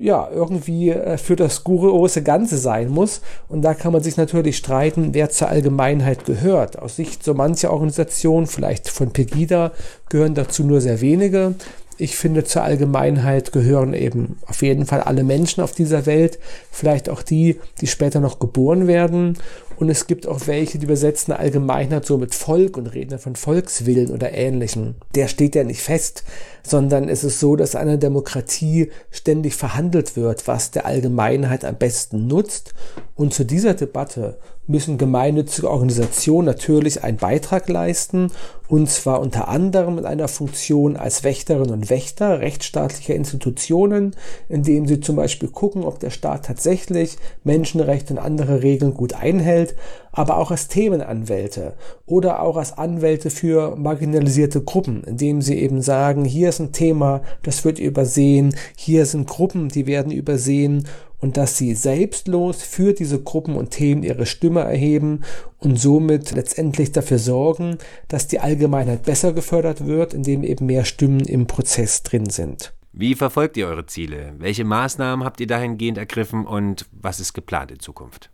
ja, 0.00 0.30
irgendwie 0.32 0.90
äh, 0.90 1.18
für 1.18 1.36
das 1.36 1.62
große 1.62 2.22
Ganze 2.22 2.56
sein 2.56 2.88
muss. 2.88 3.20
Und 3.48 3.62
da 3.62 3.74
kann 3.74 3.92
man 3.92 4.02
sich 4.02 4.16
natürlich 4.16 4.56
streiten, 4.56 5.12
wer 5.12 5.28
zur 5.28 5.48
Allgemeinheit 5.48 6.24
gehört. 6.24 6.78
Aus 6.78 6.96
Sicht 6.96 7.22
so 7.22 7.34
mancher 7.34 7.70
Organisationen, 7.70 8.46
vielleicht 8.46 8.88
von 8.88 9.12
Pegida, 9.12 9.72
gehören 10.08 10.34
dazu 10.34 10.64
nur 10.64 10.80
sehr 10.80 11.02
wenige. 11.02 11.54
Ich 11.98 12.16
finde, 12.16 12.44
zur 12.44 12.62
Allgemeinheit 12.62 13.52
gehören 13.52 13.92
eben 13.92 14.38
auf 14.46 14.62
jeden 14.62 14.86
Fall 14.86 15.02
alle 15.02 15.22
Menschen 15.22 15.62
auf 15.62 15.72
dieser 15.72 16.06
Welt, 16.06 16.38
vielleicht 16.70 17.10
auch 17.10 17.20
die, 17.20 17.60
die 17.82 17.86
später 17.86 18.20
noch 18.20 18.38
geboren 18.38 18.86
werden. 18.86 19.36
Und 19.80 19.88
es 19.88 20.06
gibt 20.06 20.26
auch 20.26 20.46
welche, 20.46 20.78
die 20.78 20.84
übersetzen 20.84 21.32
Allgemeinheit 21.32 22.04
so 22.04 22.18
mit 22.18 22.34
Volk 22.34 22.76
und 22.76 22.88
reden 22.88 23.18
von 23.18 23.34
Volkswillen 23.34 24.10
oder 24.10 24.30
Ähnlichem. 24.34 24.96
Der 25.14 25.26
steht 25.26 25.54
ja 25.54 25.64
nicht 25.64 25.80
fest, 25.80 26.22
sondern 26.62 27.08
es 27.08 27.24
ist 27.24 27.40
so, 27.40 27.56
dass 27.56 27.74
eine 27.74 27.96
Demokratie 27.96 28.90
ständig 29.10 29.54
verhandelt 29.54 30.16
wird, 30.16 30.46
was 30.46 30.70
der 30.70 30.84
Allgemeinheit 30.84 31.64
am 31.64 31.76
besten 31.76 32.26
nutzt. 32.26 32.74
Und 33.16 33.32
zu 33.32 33.44
dieser 33.44 33.72
Debatte 33.72 34.36
müssen 34.70 34.98
gemeinnützige 34.98 35.70
Organisationen 35.70 36.46
natürlich 36.46 37.04
einen 37.04 37.18
Beitrag 37.18 37.68
leisten, 37.68 38.30
und 38.68 38.88
zwar 38.88 39.20
unter 39.20 39.48
anderem 39.48 39.98
in 39.98 40.06
einer 40.06 40.28
Funktion 40.28 40.96
als 40.96 41.24
Wächterinnen 41.24 41.72
und 41.72 41.90
Wächter 41.90 42.40
rechtsstaatlicher 42.40 43.16
Institutionen, 43.16 44.14
indem 44.48 44.86
sie 44.86 45.00
zum 45.00 45.16
Beispiel 45.16 45.48
gucken, 45.48 45.82
ob 45.82 45.98
der 45.98 46.10
Staat 46.10 46.46
tatsächlich 46.46 47.18
Menschenrechte 47.42 48.14
und 48.14 48.20
andere 48.20 48.62
Regeln 48.62 48.94
gut 48.94 49.12
einhält, 49.12 49.74
aber 50.12 50.36
auch 50.36 50.50
als 50.50 50.68
Themenanwälte 50.68 51.74
oder 52.06 52.42
auch 52.42 52.56
als 52.56 52.76
Anwälte 52.76 53.30
für 53.30 53.76
marginalisierte 53.76 54.62
Gruppen, 54.62 55.04
indem 55.04 55.42
sie 55.42 55.58
eben 55.58 55.82
sagen, 55.82 56.24
hier 56.24 56.48
ist 56.48 56.60
ein 56.60 56.72
Thema, 56.72 57.22
das 57.42 57.64
wird 57.64 57.78
übersehen, 57.78 58.54
hier 58.76 59.06
sind 59.06 59.28
Gruppen, 59.28 59.68
die 59.68 59.86
werden 59.86 60.12
übersehen 60.12 60.86
und 61.20 61.36
dass 61.36 61.56
sie 61.56 61.74
selbstlos 61.74 62.62
für 62.62 62.92
diese 62.92 63.22
Gruppen 63.22 63.54
und 63.54 63.70
Themen 63.70 64.02
ihre 64.02 64.26
Stimme 64.26 64.60
erheben 64.60 65.20
und 65.58 65.78
somit 65.78 66.32
letztendlich 66.32 66.92
dafür 66.92 67.18
sorgen, 67.18 67.76
dass 68.08 68.26
die 68.26 68.40
Allgemeinheit 68.40 69.02
besser 69.02 69.32
gefördert 69.32 69.86
wird, 69.86 70.14
indem 70.14 70.42
eben 70.42 70.66
mehr 70.66 70.84
Stimmen 70.84 71.20
im 71.20 71.46
Prozess 71.46 72.02
drin 72.02 72.30
sind. 72.30 72.72
Wie 72.92 73.14
verfolgt 73.14 73.56
ihr 73.56 73.68
eure 73.68 73.86
Ziele? 73.86 74.34
Welche 74.38 74.64
Maßnahmen 74.64 75.24
habt 75.24 75.40
ihr 75.40 75.46
dahingehend 75.46 75.96
ergriffen 75.96 76.46
und 76.46 76.86
was 76.90 77.20
ist 77.20 77.34
geplant 77.34 77.70
in 77.70 77.78
Zukunft? 77.78 78.30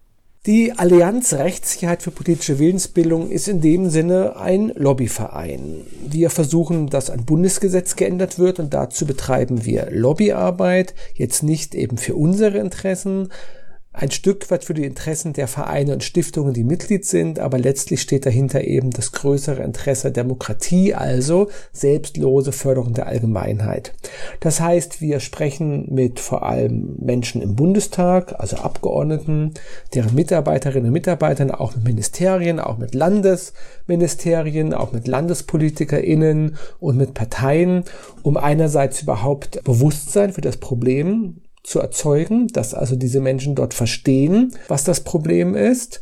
Die 0.47 0.79
Allianz 0.79 1.33
Rechtssicherheit 1.33 2.05
für 2.05 2.13
politische 2.13 2.61
Willensbildung 2.61 3.31
ist 3.31 3.49
in 3.49 3.61
dem 3.61 3.91
Sinne 3.91 4.37
ein 4.37 4.69
Lobbyverein. 4.77 5.81
Wir 6.09 6.31
versuchen, 6.31 6.89
dass 6.89 7.11
ein 7.11 7.25
Bundesgesetz 7.25 7.97
geändert 7.97 8.39
wird 8.39 8.61
und 8.61 8.73
dazu 8.73 9.07
betreiben 9.07 9.65
wir 9.65 9.89
Lobbyarbeit, 9.91 10.95
jetzt 11.15 11.43
nicht 11.43 11.75
eben 11.75 11.99
für 11.99 12.15
unsere 12.15 12.59
Interessen, 12.59 13.31
ein 13.99 14.11
Stück 14.11 14.51
weit 14.51 14.63
für 14.63 14.75
die 14.75 14.85
Interessen 14.85 15.33
der 15.33 15.49
Vereine 15.49 15.95
und 15.95 16.05
Stiftungen, 16.05 16.53
die 16.53 16.65
Mitglied 16.65 17.07
sind, 17.07 17.39
aber 17.39 17.59
letztlich 17.59 18.03
steht 18.03 18.27
dahinter 18.27 18.63
eben 18.63 18.91
das 18.91 19.11
größere 19.13 19.63
Interesse 19.63 20.13
Demokratie, 20.13 20.93
also 20.93 21.49
selbstlose 21.73 22.53
Förderung 22.53 22.93
der 22.93 23.07
Allgemeinheit. 23.07 23.95
Das 24.41 24.61
heißt, 24.61 25.01
wir 25.01 25.21
sprechen 25.21 25.87
mit 25.95 26.21
vor 26.21 26.43
allem 26.43 26.97
Menschen 26.99 27.41
im 27.41 27.57
Bundestag, 27.57 28.39
also 28.39 28.59
Abgeordneten, 28.59 29.55
deren 29.95 30.15
Mitarbeiterinnen 30.15 30.89
und 30.89 30.93
Mitarbeitern, 30.93 31.51
auch 31.51 31.75
mit 31.75 31.85
Ministerien, 31.85 32.61
auch 32.61 32.77
mit 32.77 32.95
Landesministerien, 32.95 34.75
auch 34.75 34.93
mit 34.93 35.09
LandespolitikerInnen 35.09 36.59
und 36.81 36.99
mit 36.99 37.15
Parteien, 37.15 37.85
um 38.23 38.37
einerseits 38.37 39.01
überhaupt 39.01 39.65
Bewusstsein 39.65 40.35
für 40.35 40.43
das 40.43 40.59
Problem 40.59 41.41
zu 41.67 41.81
erzeugen, 41.81 42.47
dass 42.49 42.75
also 42.75 42.97
diese 42.97 43.21
Menschen 43.21 43.55
dort 43.55 43.75
verstehen, 43.75 44.55
was 44.69 44.85
das 44.85 45.01
Problem 45.01 45.55
ist. 45.55 46.01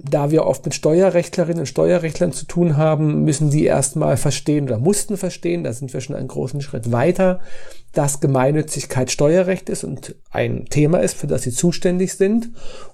Da 0.00 0.30
wir 0.30 0.46
oft 0.46 0.64
mit 0.64 0.74
Steuerrechtlerinnen 0.74 1.60
und 1.60 1.66
Steuerrechtlern 1.66 2.32
zu 2.32 2.46
tun 2.46 2.76
haben, 2.76 3.24
müssen 3.24 3.50
die 3.50 3.64
erstmal 3.64 4.16
verstehen 4.16 4.66
oder 4.66 4.78
mussten 4.78 5.16
verstehen, 5.16 5.64
da 5.64 5.72
sind 5.72 5.92
wir 5.92 6.00
schon 6.00 6.14
einen 6.14 6.28
großen 6.28 6.60
Schritt 6.60 6.92
weiter, 6.92 7.40
dass 7.94 8.20
Gemeinnützigkeit 8.20 9.10
Steuerrecht 9.10 9.68
ist 9.68 9.82
und 9.82 10.14
ein 10.30 10.66
Thema 10.66 10.98
ist, 10.98 11.16
für 11.16 11.26
das 11.26 11.42
sie 11.42 11.50
zuständig 11.50 12.14
sind. 12.14 12.50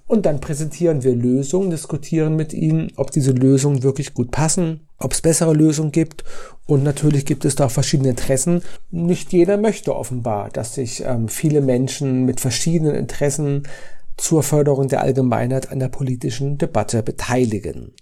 Und 0.07 0.25
dann 0.25 0.41
präsentieren 0.41 1.03
wir 1.03 1.15
Lösungen, 1.15 1.69
diskutieren 1.69 2.37
mit 2.37 2.55
ihnen, 2.55 2.91
ob 2.97 3.11
diese 3.11 3.33
Lösungen 3.33 3.83
wirklich 3.83 4.15
gut 4.15 4.31
passen, 4.31 4.89
ob 4.99 5.13
es 5.13 5.21
bessere 5.21 5.53
Lösungen 5.53 5.93
gibt. 5.93 6.25
Und 6.65 6.85
natürlich 6.85 7.27
gibt 7.27 7.45
es 7.45 7.55
da 7.55 7.67
auch 7.67 7.71
verschiedene 7.71 8.11
Interessen. 8.11 8.63
Nicht 8.91 9.35
jeder 9.35 9.59
möchte 9.59 9.95
offenbar, 9.95 10.49
dass 10.49 10.75
sich 10.75 11.05
ähm, 11.05 11.29
viele 11.29 11.61
Menschen 11.61 12.25
mit 12.25 12.41
verschiedenen 12.41 12.95
Interessen 12.95 13.65
zur 14.17 14.43
Förderung 14.43 14.89
der 14.89 15.01
Allgemeinheit 15.01 15.71
an 15.71 15.79
der 15.79 15.89
politischen 15.89 16.59
Debatte 16.59 17.03
beteiligen. 17.03 17.95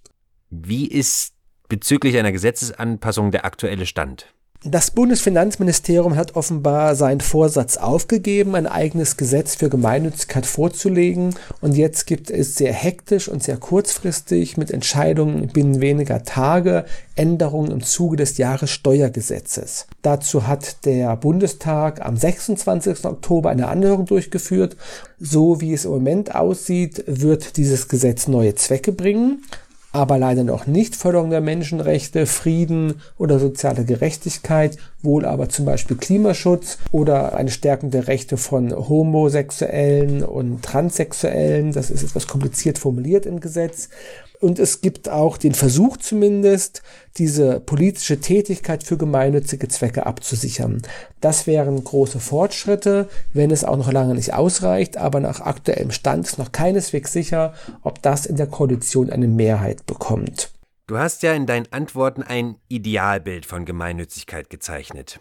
Wie 0.51 0.87
ist 0.87 1.35
bezüglich 1.68 2.18
einer 2.18 2.33
Gesetzesanpassung 2.33 3.31
der 3.31 3.44
aktuelle 3.44 3.87
Stand? 3.87 4.35
Das 4.64 4.92
Bundesfinanzministerium 4.92 6.14
hat 6.14 6.37
offenbar 6.37 6.94
seinen 6.94 7.20
Vorsatz 7.20 7.79
aufgegeben, 7.79 8.55
ein 8.55 8.68
eigenes 8.68 9.16
Gesetz 9.16 9.57
für 9.57 9.68
Gemeinnützigkeit 9.68 10.46
vorzulegen. 10.46 11.35
Und 11.61 11.77
jetzt 11.77 12.07
gibt 12.07 12.31
es 12.31 12.55
sehr 12.55 12.72
hektisch 12.72 13.29
und 13.29 13.42
sehr 13.42 13.57
kurzfristig 13.57 14.57
mit 14.57 14.70
Entscheidungen 14.70 15.48
binnen 15.48 15.81
weniger 15.81 16.22
Tage 16.22 16.85
Änderungen 17.16 17.72
im 17.72 17.83
Zuge 17.83 18.16
des 18.16 18.38
Jahressteuergesetzes. 18.38 19.88
Dazu 20.03 20.46
hat 20.46 20.85
der 20.85 21.16
Bundestag 21.16 22.01
am 22.01 22.16
26. 22.16 23.05
Oktober 23.05 23.51
eine 23.51 23.66
Anhörung 23.66 24.07
durchgeführt. 24.07 24.77
So 25.18 25.61
wie 25.61 25.72
es 25.72 25.87
im 25.87 25.90
Moment 25.90 26.37
aussieht, 26.37 27.03
wird 27.09 27.57
dieses 27.57 27.88
Gesetz 27.88 28.29
neue 28.29 28.55
Zwecke 28.55 28.92
bringen 28.92 29.42
aber 29.92 30.18
leider 30.18 30.42
noch 30.42 30.66
nicht 30.66 30.96
Förderung 30.96 31.31
der 31.31 31.42
Menschenrechte, 31.42 32.26
Frieden 32.26 32.94
oder 33.18 33.38
soziale 33.38 33.85
Gerechtigkeit, 33.85 34.78
wohl 35.02 35.26
aber 35.26 35.50
zum 35.50 35.66
Beispiel 35.66 35.96
Klimaschutz 35.98 36.78
oder 36.90 37.35
eine 37.37 37.50
Stärkung 37.50 37.90
der 37.90 38.09
Rechte 38.09 38.38
von 38.38 38.72
Homosexuellen 38.72 40.24
und 40.24 40.62
Transsexuellen. 40.62 41.72
Das 41.72 41.90
ist 41.90 42.02
etwas 42.02 42.26
kompliziert 42.26 42.78
formuliert 42.78 43.26
im 43.26 43.40
Gesetz. 43.40 43.90
Und 44.42 44.59
es 44.59 44.81
gibt 44.81 45.09
auch 45.09 45.37
den 45.37 45.55
Versuch 45.55 45.98
zumindest, 45.98 46.83
diese 47.16 47.61
politische 47.61 48.20
Tätigkeit 48.20 48.83
für 48.83 48.96
gemeinnützige 48.96 49.68
Zwecke 49.68 50.05
abzusichern. 50.05 50.83
Das 51.20 51.46
wären 51.46 51.85
große 51.85 52.18
Fortschritte, 52.18 53.09
wenn 53.33 53.52
es 53.52 53.62
auch 53.62 53.76
noch 53.76 53.92
lange 53.92 54.16
nicht 54.16 54.35
ausreicht, 54.35 54.96
aber 54.96 55.20
nach 55.20 55.40
aktuellem 55.40 55.92
Stand 55.92 56.26
ist 56.26 56.38
noch 56.38 56.50
keineswegs 56.50 57.12
sicher, 57.12 57.55
ob 57.85 58.02
das 58.02 58.26
in 58.26 58.35
der 58.35 58.48
Koalition 58.48 59.11
eine 59.11 59.28
Mehrheit 59.28 59.87
bekommt. 59.87 60.50
Du 60.88 60.98
hast 60.98 61.22
ja 61.22 61.35
in 61.35 61.46
deinen 61.46 61.70
Antworten 61.70 62.24
ein 62.24 62.57
Idealbild 62.66 63.46
von 63.46 63.64
Gemeinnützigkeit 63.64 64.50
gezeichnet. 64.50 65.20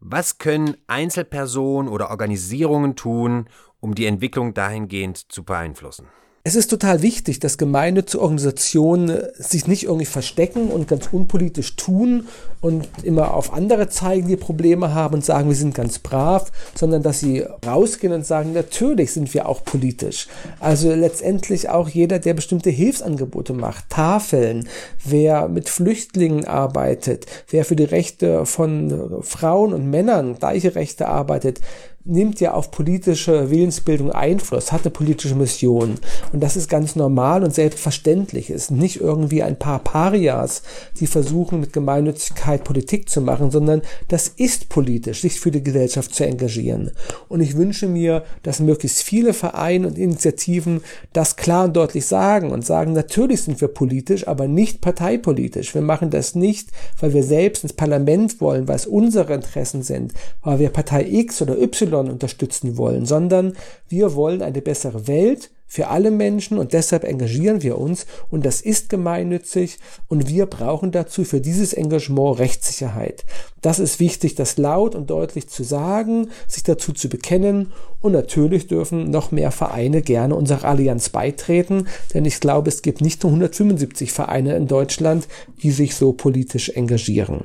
Was 0.00 0.38
können 0.38 0.76
Einzelpersonen 0.88 1.88
oder 1.88 2.10
Organisierungen 2.10 2.96
tun, 2.96 3.48
um 3.78 3.94
die 3.94 4.06
Entwicklung 4.06 4.52
dahingehend 4.52 5.30
zu 5.30 5.44
beeinflussen? 5.44 6.08
Es 6.44 6.56
ist 6.56 6.70
total 6.70 7.02
wichtig, 7.02 7.38
dass 7.38 7.56
gemeinnützige 7.56 8.20
Organisationen 8.20 9.10
äh, 9.10 9.30
sich 9.38 9.68
nicht 9.68 9.84
irgendwie 9.84 10.06
verstecken 10.06 10.70
und 10.70 10.88
ganz 10.88 11.08
unpolitisch 11.12 11.76
tun 11.76 12.26
und 12.60 12.88
immer 13.04 13.34
auf 13.34 13.52
andere 13.52 13.88
zeigen, 13.88 14.26
die 14.26 14.36
Probleme 14.36 14.92
haben 14.92 15.14
und 15.14 15.24
sagen, 15.24 15.48
wir 15.48 15.54
sind 15.54 15.72
ganz 15.72 16.00
brav, 16.00 16.50
sondern 16.74 17.04
dass 17.04 17.20
sie 17.20 17.44
rausgehen 17.64 18.12
und 18.12 18.26
sagen, 18.26 18.54
natürlich 18.54 19.12
sind 19.12 19.32
wir 19.34 19.48
auch 19.48 19.62
politisch. 19.62 20.26
Also 20.58 20.92
letztendlich 20.92 21.68
auch 21.68 21.88
jeder, 21.88 22.18
der 22.18 22.34
bestimmte 22.34 22.70
Hilfsangebote 22.70 23.52
macht, 23.52 23.90
Tafeln, 23.90 24.68
wer 25.04 25.48
mit 25.48 25.68
Flüchtlingen 25.68 26.44
arbeitet, 26.44 27.26
wer 27.50 27.64
für 27.64 27.76
die 27.76 27.84
Rechte 27.84 28.46
von 28.46 29.22
Frauen 29.22 29.72
und 29.72 29.90
Männern 29.90 30.38
gleiche 30.38 30.74
Rechte 30.74 31.06
arbeitet, 31.06 31.60
nimmt 32.04 32.40
ja 32.40 32.54
auf 32.54 32.70
politische 32.70 33.50
Willensbildung 33.50 34.10
Einfluss, 34.10 34.72
hat 34.72 34.82
eine 34.82 34.90
politische 34.90 35.34
Mission. 35.34 35.94
Und 36.32 36.42
das 36.42 36.56
ist 36.56 36.68
ganz 36.68 36.96
normal 36.96 37.44
und 37.44 37.54
selbstverständlich. 37.54 38.50
Es 38.50 38.68
sind 38.68 38.80
nicht 38.80 39.00
irgendwie 39.00 39.42
ein 39.42 39.58
paar 39.58 39.78
Parias, 39.78 40.62
die 40.98 41.06
versuchen, 41.06 41.60
mit 41.60 41.72
Gemeinnützigkeit 41.72 42.64
Politik 42.64 43.08
zu 43.08 43.20
machen, 43.20 43.50
sondern 43.50 43.82
das 44.08 44.28
ist 44.28 44.68
politisch, 44.68 45.20
sich 45.20 45.38
für 45.38 45.50
die 45.50 45.62
Gesellschaft 45.62 46.14
zu 46.14 46.24
engagieren. 46.24 46.90
Und 47.28 47.40
ich 47.40 47.56
wünsche 47.56 47.86
mir, 47.86 48.24
dass 48.42 48.60
möglichst 48.60 49.02
viele 49.02 49.32
Vereine 49.32 49.86
und 49.86 49.98
Initiativen 49.98 50.80
das 51.12 51.36
klar 51.36 51.66
und 51.66 51.76
deutlich 51.76 52.06
sagen 52.06 52.50
und 52.50 52.66
sagen, 52.66 52.92
natürlich 52.92 53.42
sind 53.42 53.60
wir 53.60 53.68
politisch, 53.68 54.26
aber 54.26 54.48
nicht 54.48 54.80
parteipolitisch. 54.80 55.74
Wir 55.74 55.82
machen 55.82 56.10
das 56.10 56.34
nicht, 56.34 56.70
weil 56.98 57.14
wir 57.14 57.22
selbst 57.22 57.62
ins 57.62 57.72
Parlament 57.72 58.40
wollen, 58.40 58.66
weil 58.66 58.76
es 58.76 58.86
unsere 58.86 59.34
Interessen 59.34 59.82
sind, 59.82 60.12
weil 60.42 60.58
wir 60.58 60.70
Partei 60.70 61.06
X 61.08 61.40
oder 61.42 61.60
Y 61.60 61.91
unterstützen 61.94 62.76
wollen, 62.76 63.06
sondern 63.06 63.54
wir 63.88 64.14
wollen 64.14 64.42
eine 64.42 64.62
bessere 64.62 65.06
Welt 65.06 65.50
für 65.72 65.88
alle 65.88 66.10
Menschen 66.10 66.58
und 66.58 66.74
deshalb 66.74 67.02
engagieren 67.02 67.62
wir 67.62 67.78
uns 67.78 68.04
und 68.28 68.44
das 68.44 68.60
ist 68.60 68.90
gemeinnützig 68.90 69.78
und 70.06 70.28
wir 70.28 70.44
brauchen 70.44 70.92
dazu 70.92 71.24
für 71.24 71.40
dieses 71.40 71.72
Engagement 71.72 72.38
Rechtssicherheit. 72.38 73.24
Das 73.62 73.78
ist 73.78 73.98
wichtig, 73.98 74.34
das 74.34 74.58
laut 74.58 74.94
und 74.94 75.08
deutlich 75.08 75.48
zu 75.48 75.64
sagen, 75.64 76.28
sich 76.46 76.62
dazu 76.62 76.92
zu 76.92 77.08
bekennen 77.08 77.72
und 78.00 78.12
natürlich 78.12 78.66
dürfen 78.66 79.10
noch 79.10 79.30
mehr 79.30 79.50
Vereine 79.50 80.02
gerne 80.02 80.34
unserer 80.34 80.68
Allianz 80.68 81.08
beitreten, 81.08 81.88
denn 82.12 82.26
ich 82.26 82.40
glaube, 82.40 82.68
es 82.68 82.82
gibt 82.82 83.00
nicht 83.00 83.22
nur 83.22 83.30
175 83.30 84.12
Vereine 84.12 84.54
in 84.56 84.66
Deutschland, 84.66 85.26
die 85.62 85.70
sich 85.70 85.94
so 85.94 86.12
politisch 86.12 86.68
engagieren. 86.68 87.44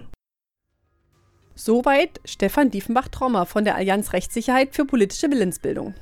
Soweit 1.59 2.21
Stefan 2.23 2.69
Diefenbach-Trommer 2.69 3.47
von 3.47 3.65
der 3.65 3.73
Allianz 3.73 4.13
Rechtssicherheit 4.13 4.75
für 4.75 4.85
politische 4.85 5.31
Willensbildung. 5.31 5.95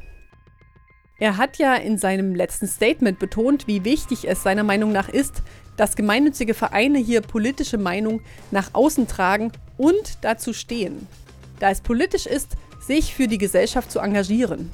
Er 1.18 1.38
hat 1.38 1.58
ja 1.60 1.76
in 1.76 1.98
seinem 1.98 2.36
letzten 2.36 2.68
Statement 2.68 3.20
betont, 3.20 3.66
wie 3.66 3.86
wichtig 3.86 4.28
es 4.28 4.44
seiner 4.44 4.66
Meinung 4.66 4.92
nach 4.92 5.08
ist, 5.08 5.44
dass 5.78 5.96
gemeinnützige 5.96 6.54
Vereine 6.54 7.00
hier 7.00 7.22
politische 7.22 7.78
Meinung 7.78 8.20
nach 8.52 8.72
außen 8.74 9.08
tragen 9.08 9.54
und 9.78 10.18
dazu 10.24 10.52
stehen. 10.52 11.08
Da 11.62 11.70
es 11.70 11.80
politisch 11.80 12.26
ist, 12.26 12.58
sich 12.82 13.16
für 13.16 13.30
die 13.30 13.38
Gesellschaft 13.38 13.90
zu 13.90 14.00
engagieren. 14.00 14.70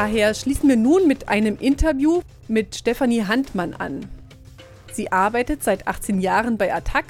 Daher 0.00 0.32
schließen 0.32 0.66
wir 0.66 0.78
nun 0.78 1.06
mit 1.06 1.28
einem 1.28 1.58
Interview 1.58 2.22
mit 2.48 2.74
Stefanie 2.74 3.24
Handmann 3.24 3.74
an. 3.74 4.08
Sie 4.90 5.12
arbeitet 5.12 5.62
seit 5.62 5.86
18 5.86 6.22
Jahren 6.22 6.56
bei 6.56 6.72
Attac 6.72 7.04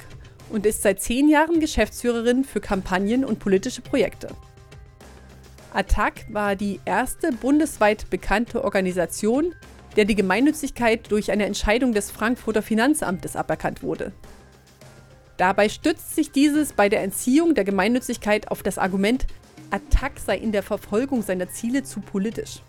und 0.49 0.65
ist 0.65 0.81
seit 0.81 1.01
10 1.01 1.29
Jahren 1.29 1.61
Geschäftsführerin 1.61 2.43
für 2.43 2.59
Kampagnen 2.59 3.23
und 3.23 3.39
politische 3.39 3.81
Projekte. 3.81 4.35
Attac 5.73 6.25
war 6.33 6.57
die 6.57 6.81
erste 6.83 7.31
bundesweit 7.31 8.09
bekannte 8.09 8.61
Organisation, 8.61 9.55
der 9.95 10.03
die 10.03 10.15
Gemeinnützigkeit 10.15 11.09
durch 11.13 11.31
eine 11.31 11.45
Entscheidung 11.45 11.93
des 11.93 12.11
Frankfurter 12.11 12.61
Finanzamtes 12.61 13.37
aberkannt 13.37 13.83
wurde. 13.83 14.11
Dabei 15.37 15.69
stützt 15.69 16.13
sich 16.13 16.33
dieses 16.33 16.73
bei 16.73 16.89
der 16.89 17.03
Entziehung 17.03 17.55
der 17.55 17.63
Gemeinnützigkeit 17.63 18.51
auf 18.51 18.63
das 18.63 18.77
Argument, 18.77 19.27
Attac 19.69 20.19
sei 20.19 20.35
in 20.35 20.51
der 20.51 20.61
Verfolgung 20.61 21.21
seiner 21.21 21.47
Ziele 21.47 21.83
zu 21.83 22.01
politisch. 22.01 22.59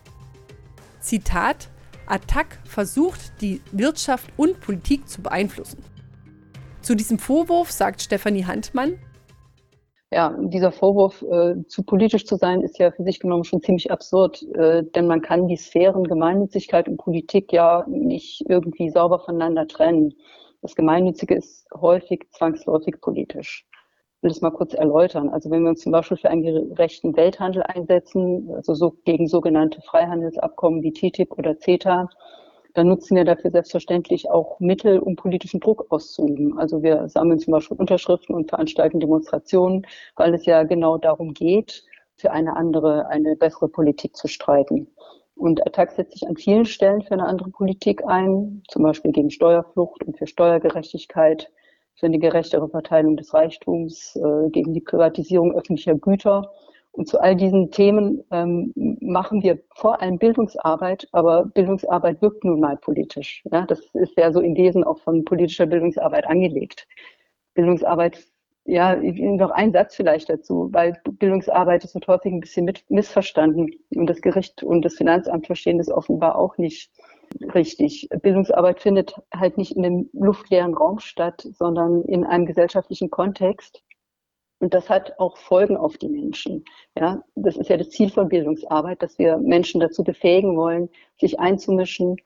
Zitat, 1.02 1.68
Attac 2.06 2.58
versucht, 2.64 3.40
die 3.40 3.60
Wirtschaft 3.72 4.30
und 4.36 4.60
Politik 4.60 5.08
zu 5.08 5.22
beeinflussen. 5.22 5.84
Zu 6.80 6.94
diesem 6.94 7.18
Vorwurf 7.18 7.70
sagt 7.70 8.00
Stefanie 8.00 8.44
Handmann, 8.44 8.98
ja, 10.14 10.36
dieser 10.38 10.72
Vorwurf, 10.72 11.22
äh, 11.22 11.66
zu 11.68 11.84
politisch 11.84 12.26
zu 12.26 12.36
sein, 12.36 12.60
ist 12.60 12.78
ja 12.78 12.90
für 12.90 13.02
sich 13.02 13.18
genommen 13.18 13.44
schon 13.44 13.62
ziemlich 13.62 13.90
absurd, 13.90 14.42
äh, 14.54 14.82
denn 14.94 15.06
man 15.06 15.22
kann 15.22 15.48
die 15.48 15.56
Sphären 15.56 16.04
Gemeinnützigkeit 16.04 16.86
und 16.86 16.98
Politik 16.98 17.50
ja 17.50 17.86
nicht 17.88 18.44
irgendwie 18.46 18.90
sauber 18.90 19.20
voneinander 19.20 19.66
trennen. 19.66 20.12
Das 20.60 20.74
Gemeinnützige 20.74 21.34
ist 21.34 21.66
häufig 21.74 22.26
zwangsläufig 22.30 23.00
politisch 23.00 23.66
will 24.22 24.30
das 24.30 24.40
mal 24.40 24.50
kurz 24.50 24.72
erläutern. 24.72 25.28
Also 25.28 25.50
wenn 25.50 25.62
wir 25.62 25.70
uns 25.70 25.80
zum 25.80 25.92
Beispiel 25.92 26.16
für 26.16 26.30
einen 26.30 26.42
gerechten 26.42 27.16
Welthandel 27.16 27.64
einsetzen, 27.64 28.50
also 28.54 28.74
so 28.74 28.96
gegen 29.04 29.26
sogenannte 29.26 29.82
Freihandelsabkommen 29.82 30.82
wie 30.82 30.92
TTIP 30.92 31.36
oder 31.36 31.58
CETA, 31.58 32.08
dann 32.74 32.88
nutzen 32.88 33.16
wir 33.16 33.24
dafür 33.24 33.50
selbstverständlich 33.50 34.30
auch 34.30 34.58
Mittel, 34.60 34.98
um 34.98 35.16
politischen 35.16 35.60
Druck 35.60 35.86
auszuüben. 35.90 36.56
Also 36.58 36.82
wir 36.82 37.08
sammeln 37.08 37.38
zum 37.38 37.52
Beispiel 37.52 37.76
Unterschriften 37.76 38.34
und 38.34 38.48
veranstalten 38.48 39.00
Demonstrationen, 39.00 39.86
weil 40.16 40.32
es 40.34 40.46
ja 40.46 40.62
genau 40.62 40.96
darum 40.96 41.34
geht, 41.34 41.84
für 42.14 42.30
eine 42.30 42.56
andere, 42.56 43.08
eine 43.08 43.36
bessere 43.36 43.68
Politik 43.68 44.16
zu 44.16 44.28
streiten. 44.28 44.86
Und 45.34 45.66
Attac 45.66 45.92
setzt 45.92 46.12
sich 46.12 46.28
an 46.28 46.36
vielen 46.36 46.64
Stellen 46.64 47.02
für 47.02 47.14
eine 47.14 47.26
andere 47.26 47.50
Politik 47.50 48.06
ein, 48.06 48.62
zum 48.68 48.84
Beispiel 48.84 49.12
gegen 49.12 49.30
Steuerflucht 49.30 50.04
und 50.04 50.16
für 50.16 50.26
Steuergerechtigkeit, 50.26 51.50
für 51.94 52.06
eine 52.06 52.18
gerechtere 52.18 52.68
Verteilung 52.68 53.16
des 53.16 53.32
Reichtums, 53.34 54.16
äh, 54.16 54.50
gegen 54.50 54.74
die 54.74 54.80
Privatisierung 54.80 55.52
öffentlicher 55.54 55.94
Güter. 55.94 56.50
Und 56.92 57.08
zu 57.08 57.18
all 57.18 57.36
diesen 57.36 57.70
Themen 57.70 58.22
ähm, 58.30 58.72
machen 59.00 59.42
wir 59.42 59.58
vor 59.74 60.02
allem 60.02 60.18
Bildungsarbeit, 60.18 61.08
aber 61.12 61.46
Bildungsarbeit 61.46 62.20
wirkt 62.20 62.44
nun 62.44 62.60
mal 62.60 62.76
politisch. 62.76 63.42
Ja? 63.50 63.64
Das 63.66 63.80
ist 63.94 64.16
ja 64.18 64.30
so 64.30 64.40
im 64.40 64.54
Wesen 64.56 64.84
auch 64.84 64.98
von 64.98 65.24
politischer 65.24 65.66
Bildungsarbeit 65.66 66.26
angelegt. 66.26 66.86
Bildungsarbeit, 67.54 68.18
ja, 68.64 68.94
noch 68.96 69.50
ein 69.50 69.72
Satz 69.72 69.96
vielleicht 69.96 70.28
dazu, 70.28 70.68
weil 70.72 71.00
Bildungsarbeit 71.12 71.82
ist 71.82 71.92
so 71.92 72.00
häufig 72.06 72.32
ein 72.32 72.40
bisschen 72.40 72.70
missverstanden 72.90 73.70
und 73.94 74.06
das 74.06 74.20
Gericht 74.20 74.62
und 74.62 74.84
das 74.84 74.94
Finanzamt 74.94 75.46
verstehen 75.46 75.78
das 75.78 75.88
offenbar 75.88 76.36
auch 76.36 76.58
nicht 76.58 76.90
richtig. 77.54 78.08
Bildungsarbeit 78.22 78.80
findet 78.80 79.14
halt 79.34 79.58
nicht 79.58 79.76
in 79.76 79.84
einem 79.84 80.10
luftleeren 80.12 80.74
Raum 80.74 80.98
statt, 80.98 81.46
sondern 81.52 82.02
in 82.02 82.24
einem 82.24 82.46
gesellschaftlichen 82.46 83.10
Kontext. 83.10 83.82
Und 84.60 84.74
das 84.74 84.88
hat 84.88 85.18
auch 85.18 85.36
Folgen 85.36 85.76
auf 85.76 85.98
die 85.98 86.08
Menschen. 86.08 86.64
Ja, 86.96 87.22
das 87.34 87.56
ist 87.56 87.68
ja 87.68 87.76
das 87.76 87.90
Ziel 87.90 88.10
von 88.10 88.28
Bildungsarbeit, 88.28 89.02
dass 89.02 89.18
wir 89.18 89.38
Menschen 89.38 89.80
dazu 89.80 90.04
befähigen 90.04 90.56
wollen, 90.56 90.88
sich 91.18 91.40
einzumischen 91.40 92.16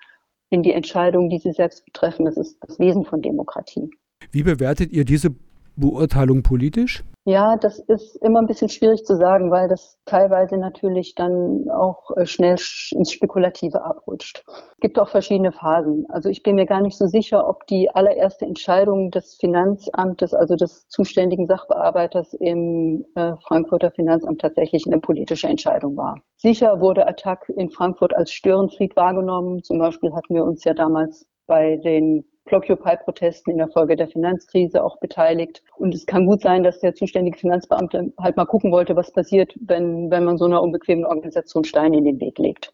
in 0.50 0.62
die 0.62 0.72
Entscheidungen, 0.72 1.30
die 1.30 1.38
sie 1.38 1.52
selbst 1.52 1.84
betreffen. 1.86 2.26
Das 2.26 2.36
ist 2.36 2.58
das 2.60 2.78
Wesen 2.78 3.04
von 3.04 3.22
Demokratie. 3.22 3.90
Wie 4.30 4.42
bewertet 4.42 4.92
ihr 4.92 5.04
diese 5.04 5.34
Beurteilung 5.76 6.42
politisch? 6.42 7.04
Ja, 7.28 7.56
das 7.56 7.80
ist 7.80 8.14
immer 8.22 8.38
ein 8.38 8.46
bisschen 8.46 8.68
schwierig 8.68 9.04
zu 9.04 9.16
sagen, 9.16 9.50
weil 9.50 9.66
das 9.66 9.98
teilweise 10.04 10.56
natürlich 10.58 11.16
dann 11.16 11.68
auch 11.70 12.16
äh, 12.16 12.24
schnell 12.24 12.56
ins 12.92 13.10
Spekulative 13.10 13.82
abrutscht. 13.82 14.44
Es 14.46 14.80
gibt 14.80 14.96
auch 14.96 15.08
verschiedene 15.08 15.50
Phasen. 15.50 16.06
Also 16.08 16.28
ich 16.28 16.44
bin 16.44 16.54
mir 16.54 16.66
gar 16.66 16.80
nicht 16.80 16.96
so 16.96 17.08
sicher, 17.08 17.48
ob 17.48 17.66
die 17.66 17.90
allererste 17.90 18.46
Entscheidung 18.46 19.10
des 19.10 19.34
Finanzamtes, 19.34 20.34
also 20.34 20.54
des 20.54 20.86
zuständigen 20.86 21.48
Sachbearbeiters 21.48 22.32
im 22.34 23.04
äh, 23.16 23.32
Frankfurter 23.42 23.90
Finanzamt 23.90 24.40
tatsächlich 24.40 24.86
eine 24.86 25.00
politische 25.00 25.48
Entscheidung 25.48 25.96
war. 25.96 26.20
Sicher 26.36 26.80
wurde 26.80 27.08
Attac 27.08 27.48
in 27.56 27.70
Frankfurt 27.70 28.14
als 28.14 28.30
Störenfried 28.30 28.94
wahrgenommen. 28.94 29.64
Zum 29.64 29.80
Beispiel 29.80 30.14
hatten 30.14 30.32
wir 30.32 30.44
uns 30.44 30.62
ja 30.62 30.74
damals 30.74 31.26
bei 31.48 31.76
den 31.78 32.24
Blockupy-Protesten 32.46 33.52
in 33.52 33.58
der 33.58 33.68
Folge 33.68 33.96
der 33.96 34.08
Finanzkrise 34.08 34.82
auch 34.82 34.98
beteiligt. 34.98 35.62
Und 35.76 35.94
es 35.94 36.06
kann 36.06 36.26
gut 36.26 36.40
sein, 36.40 36.62
dass 36.62 36.80
der 36.80 36.94
zuständige 36.94 37.38
Finanzbeamte 37.38 38.12
halt 38.18 38.36
mal 38.36 38.46
gucken 38.46 38.72
wollte, 38.72 38.96
was 38.96 39.12
passiert, 39.12 39.54
wenn, 39.60 40.10
wenn 40.10 40.24
man 40.24 40.38
so 40.38 40.46
einer 40.46 40.62
unbequemen 40.62 41.04
Organisation 41.04 41.64
Steine 41.64 41.98
in 41.98 42.04
den 42.04 42.20
Weg 42.20 42.38
legt. 42.38 42.72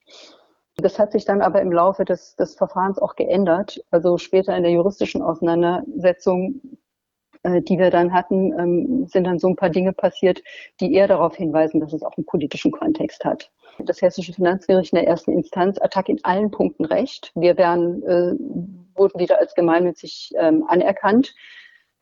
Das 0.77 0.99
hat 0.99 1.13
sich 1.13 1.25
dann 1.25 1.43
aber 1.43 1.61
im 1.61 1.73
Laufe 1.73 2.05
des, 2.05 2.37
des 2.37 2.55
Verfahrens 2.55 2.99
auch 2.99 3.17
geändert. 3.17 3.83
Also 3.91 4.17
später 4.19 4.57
in 4.57 4.63
der 4.63 4.73
juristischen 4.73 5.21
Auseinandersetzung, 5.21 6.61
äh, 7.43 7.61
die 7.61 7.79
wir 7.79 7.91
dann 7.91 8.13
hatten, 8.13 8.59
ähm, 8.59 9.07
sind 9.07 9.25
dann 9.25 9.39
so 9.39 9.49
ein 9.49 9.57
paar 9.57 9.71
Dinge 9.71 9.93
passiert, 9.93 10.43
die 10.81 10.95
eher 10.95 11.09
darauf 11.09 11.37
hinweisen, 11.37 11.81
dass 11.81 11.93
es 11.93 12.03
auch 12.03 12.17
einen 12.17 12.27
politischen 12.27 12.73
Kontext 12.73 13.25
hat. 13.25 13.51
Das 13.79 14.03
Hessische 14.03 14.33
Finanzgericht 14.33 14.93
in 14.93 14.99
der 14.99 15.09
ersten 15.09 15.33
Instanz 15.33 15.79
Attack 15.81 16.09
in 16.09 16.23
allen 16.25 16.51
Punkten 16.51 16.85
recht. 16.85 17.33
Wir 17.35 17.57
wären 17.57 18.03
äh, 18.03 18.35
wurden 18.95 19.19
wieder 19.19 19.39
als 19.39 19.55
gemeinnützig 19.55 20.33
ähm, 20.37 20.65
anerkannt. 20.69 21.35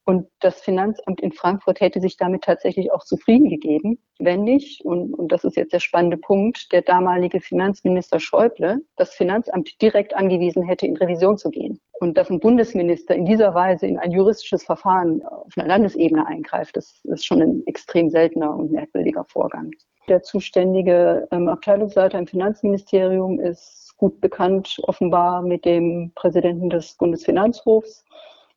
Und 0.05 0.27
das 0.41 0.61
Finanzamt 0.61 1.21
in 1.21 1.31
Frankfurt 1.31 1.81
hätte 1.81 2.01
sich 2.01 2.17
damit 2.17 2.43
tatsächlich 2.43 2.91
auch 2.91 3.05
zufrieden 3.05 3.49
gegeben, 3.49 3.99
wenn 4.19 4.43
nicht, 4.43 4.85
und, 4.85 5.15
und 5.15 5.31
das 5.31 5.45
ist 5.45 5.57
jetzt 5.57 5.73
der 5.73 5.79
spannende 5.79 6.17
Punkt, 6.17 6.73
der 6.73 6.83
damalige 6.83 7.41
Finanzminister 7.41 8.19
Schäuble 8.19 8.81
das 8.97 9.15
Finanzamt 9.15 9.81
direkt 9.81 10.17
angewiesen 10.17 10.63
hätte, 10.65 10.87
in 10.87 10.97
Revision 10.97 11.39
zu 11.39 11.51
gehen. 11.51 11.81
Und 12.01 12.17
dass 12.17 12.31
ein 12.31 12.41
Bundesminister 12.41 13.15
in 13.15 13.27
dieser 13.27 13.55
Weise 13.55 13.87
in 13.87 13.99
ein 13.99 14.11
juristisches 14.11 14.65
Verfahren 14.65 15.23
auf 15.23 15.53
einer 15.57 15.69
Landesebene 15.69 16.27
eingreift, 16.27 16.77
das 16.77 17.01
ist 17.05 17.27
schon 17.27 17.43
ein 17.43 17.63
extrem 17.67 18.11
seltener 18.11 18.57
und 18.57 18.73
merkwürdiger 18.73 19.25
Vorgang. 19.27 19.71
Der 20.09 20.23
zuständige 20.23 21.29
ähm, 21.31 21.49
Abteilungsleiter 21.49 22.19
im 22.19 22.27
Finanzministerium 22.27 23.39
ist 23.39 23.97
gut 23.97 24.21
bekannt, 24.21 24.79
offenbar 24.85 25.43
mit 25.43 25.65
dem 25.65 26.13
Präsidenten 26.15 26.71
des 26.71 26.95
Bundesfinanzhofs. 26.95 28.05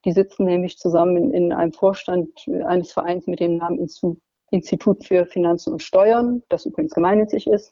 Die 0.06 0.12
sitzen 0.12 0.46
nämlich 0.46 0.78
zusammen 0.78 1.18
in, 1.18 1.32
in 1.34 1.54
einem 1.54 1.74
Vorstand 1.74 2.30
eines 2.66 2.92
Vereins 2.92 3.28
mit 3.28 3.40
dem 3.40 3.58
Namen 3.58 3.88
Institut 4.52 5.04
für 5.06 5.26
Finanzen 5.26 5.74
und 5.74 5.82
Steuern, 5.82 6.44
das 6.50 6.66
übrigens 6.66 6.94
gemeinnützig 6.94 7.48
ist. 7.48 7.72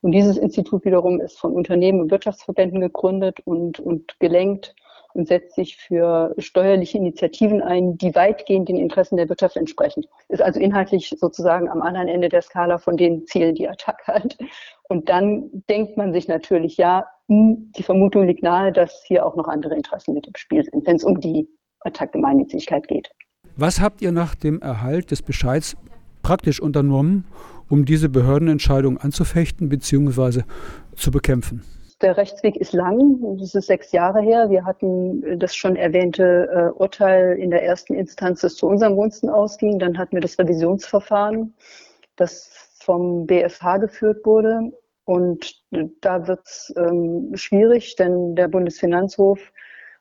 Und 0.00 0.12
dieses 0.12 0.38
Institut 0.38 0.84
wiederum 0.84 1.20
ist 1.20 1.38
von 1.38 1.52
Unternehmen 1.52 2.00
und 2.00 2.10
Wirtschaftsverbänden 2.10 2.80
gegründet 2.80 3.40
und, 3.44 3.80
und 3.80 4.18
gelenkt 4.18 4.74
und 5.14 5.28
setzt 5.28 5.54
sich 5.54 5.76
für 5.76 6.34
steuerliche 6.38 6.98
Initiativen 6.98 7.62
ein, 7.62 7.98
die 7.98 8.14
weitgehend 8.14 8.68
den 8.68 8.76
Interessen 8.76 9.16
der 9.16 9.28
Wirtschaft 9.28 9.56
entsprechen. 9.56 10.04
Ist 10.28 10.42
also 10.42 10.60
inhaltlich 10.60 11.14
sozusagen 11.18 11.68
am 11.68 11.82
anderen 11.82 12.08
Ende 12.08 12.28
der 12.28 12.42
Skala 12.42 12.78
von 12.78 12.96
den 12.96 13.26
Zielen, 13.26 13.54
die 13.54 13.68
Attac 13.68 14.06
hat. 14.06 14.38
Und 14.88 15.08
dann 15.08 15.50
denkt 15.68 15.96
man 15.96 16.12
sich 16.12 16.28
natürlich, 16.28 16.76
ja, 16.76 17.06
hm, 17.28 17.72
die 17.76 17.82
Vermutung 17.82 18.26
liegt 18.26 18.42
nahe, 18.42 18.72
dass 18.72 19.02
hier 19.06 19.24
auch 19.24 19.36
noch 19.36 19.48
andere 19.48 19.74
Interessen 19.74 20.14
mit 20.14 20.26
im 20.26 20.34
Spiel 20.36 20.64
sind, 20.64 20.86
wenn 20.86 20.96
es 20.96 21.04
um 21.04 21.20
die 21.20 21.48
Attac-Gemeinnützigkeit 21.80 22.88
geht. 22.88 23.10
Was 23.56 23.80
habt 23.80 24.02
ihr 24.02 24.12
nach 24.12 24.34
dem 24.34 24.60
Erhalt 24.60 25.10
des 25.10 25.22
Bescheids 25.22 25.76
praktisch 26.22 26.60
unternommen, 26.60 27.24
um 27.68 27.84
diese 27.84 28.08
Behördenentscheidung 28.08 28.98
anzufechten 28.98 29.68
bzw. 29.68 30.42
zu 30.94 31.10
bekämpfen? 31.10 31.62
Der 32.00 32.16
Rechtsweg 32.16 32.56
ist 32.56 32.72
lang, 32.72 33.36
das 33.38 33.54
ist 33.54 33.66
sechs 33.66 33.92
Jahre 33.92 34.22
her. 34.22 34.48
Wir 34.48 34.64
hatten 34.64 35.38
das 35.38 35.54
schon 35.54 35.76
erwähnte 35.76 36.48
äh, 36.50 36.78
Urteil 36.78 37.38
in 37.38 37.50
der 37.50 37.62
ersten 37.62 37.92
Instanz, 37.94 38.40
das 38.40 38.54
zu 38.56 38.66
unserem 38.66 38.96
Gunsten 38.96 39.28
ausging. 39.28 39.78
Dann 39.78 39.98
hatten 39.98 40.16
wir 40.16 40.22
das 40.22 40.38
Revisionsverfahren, 40.38 41.54
das 42.16 42.70
vom 42.80 43.26
BFH 43.26 43.78
geführt 43.78 44.24
wurde. 44.24 44.72
Und 45.04 45.62
da 46.00 46.26
wird 46.26 46.40
es 46.46 46.72
ähm, 46.76 47.32
schwierig, 47.34 47.96
denn 47.96 48.34
der 48.34 48.48
Bundesfinanzhof 48.48 49.52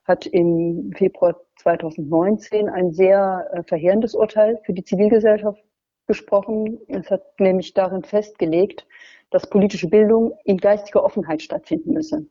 hat 0.06 0.26
im 0.26 0.92
Februar 0.96 1.36
2019 1.58 2.70
ein 2.70 2.94
sehr 2.94 3.50
äh, 3.52 3.64
verheerendes 3.64 4.16
Urteil 4.16 4.60
für 4.64 4.74
die 4.74 4.84
Zivilgesellschaft 4.84 5.62
gesprochen. 6.08 6.80
Es 6.88 7.12
hat 7.12 7.40
nämlich 7.40 7.74
darin 7.74 8.04
festgelegt, 8.04 8.88
dass 9.30 9.50
politische 9.50 9.90
Bildung 9.90 10.34
in 10.44 10.58
geistiger 10.58 11.04
Offenheit 11.04 11.42
stattfinden 11.42 11.94
müsse. 11.94 12.26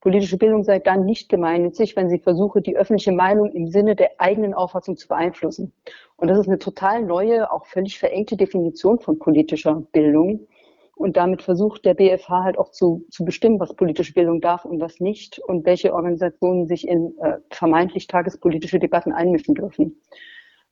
Politische 0.00 0.38
Bildung 0.38 0.62
sei 0.62 0.78
dann 0.78 1.04
nicht 1.04 1.28
gemeinnützig, 1.28 1.96
wenn 1.96 2.08
sie 2.08 2.18
versuche, 2.18 2.62
die 2.62 2.76
öffentliche 2.76 3.12
Meinung 3.12 3.50
im 3.52 3.66
Sinne 3.66 3.96
der 3.96 4.12
eigenen 4.18 4.54
Auffassung 4.54 4.96
zu 4.96 5.08
beeinflussen. 5.08 5.72
Und 6.16 6.28
das 6.28 6.38
ist 6.38 6.46
eine 6.46 6.58
total 6.58 7.02
neue, 7.02 7.50
auch 7.50 7.66
völlig 7.66 7.98
verengte 7.98 8.36
Definition 8.36 9.00
von 9.00 9.18
politischer 9.18 9.82
Bildung. 9.92 10.46
Und 10.94 11.16
damit 11.16 11.42
versucht 11.42 11.84
der 11.84 11.94
BFH 11.94 12.44
halt 12.44 12.56
auch 12.56 12.70
zu, 12.70 13.04
zu 13.10 13.24
bestimmen, 13.24 13.58
was 13.58 13.74
politische 13.74 14.14
Bildung 14.14 14.40
darf 14.40 14.64
und 14.64 14.80
was 14.80 15.00
nicht 15.00 15.38
und 15.40 15.66
welche 15.66 15.92
Organisationen 15.92 16.66
sich 16.66 16.86
in 16.86 17.18
äh, 17.18 17.38
vermeintlich 17.50 18.06
tagespolitische 18.06 18.78
Debatten 18.78 19.12
einmischen 19.12 19.54
dürfen. 19.54 20.00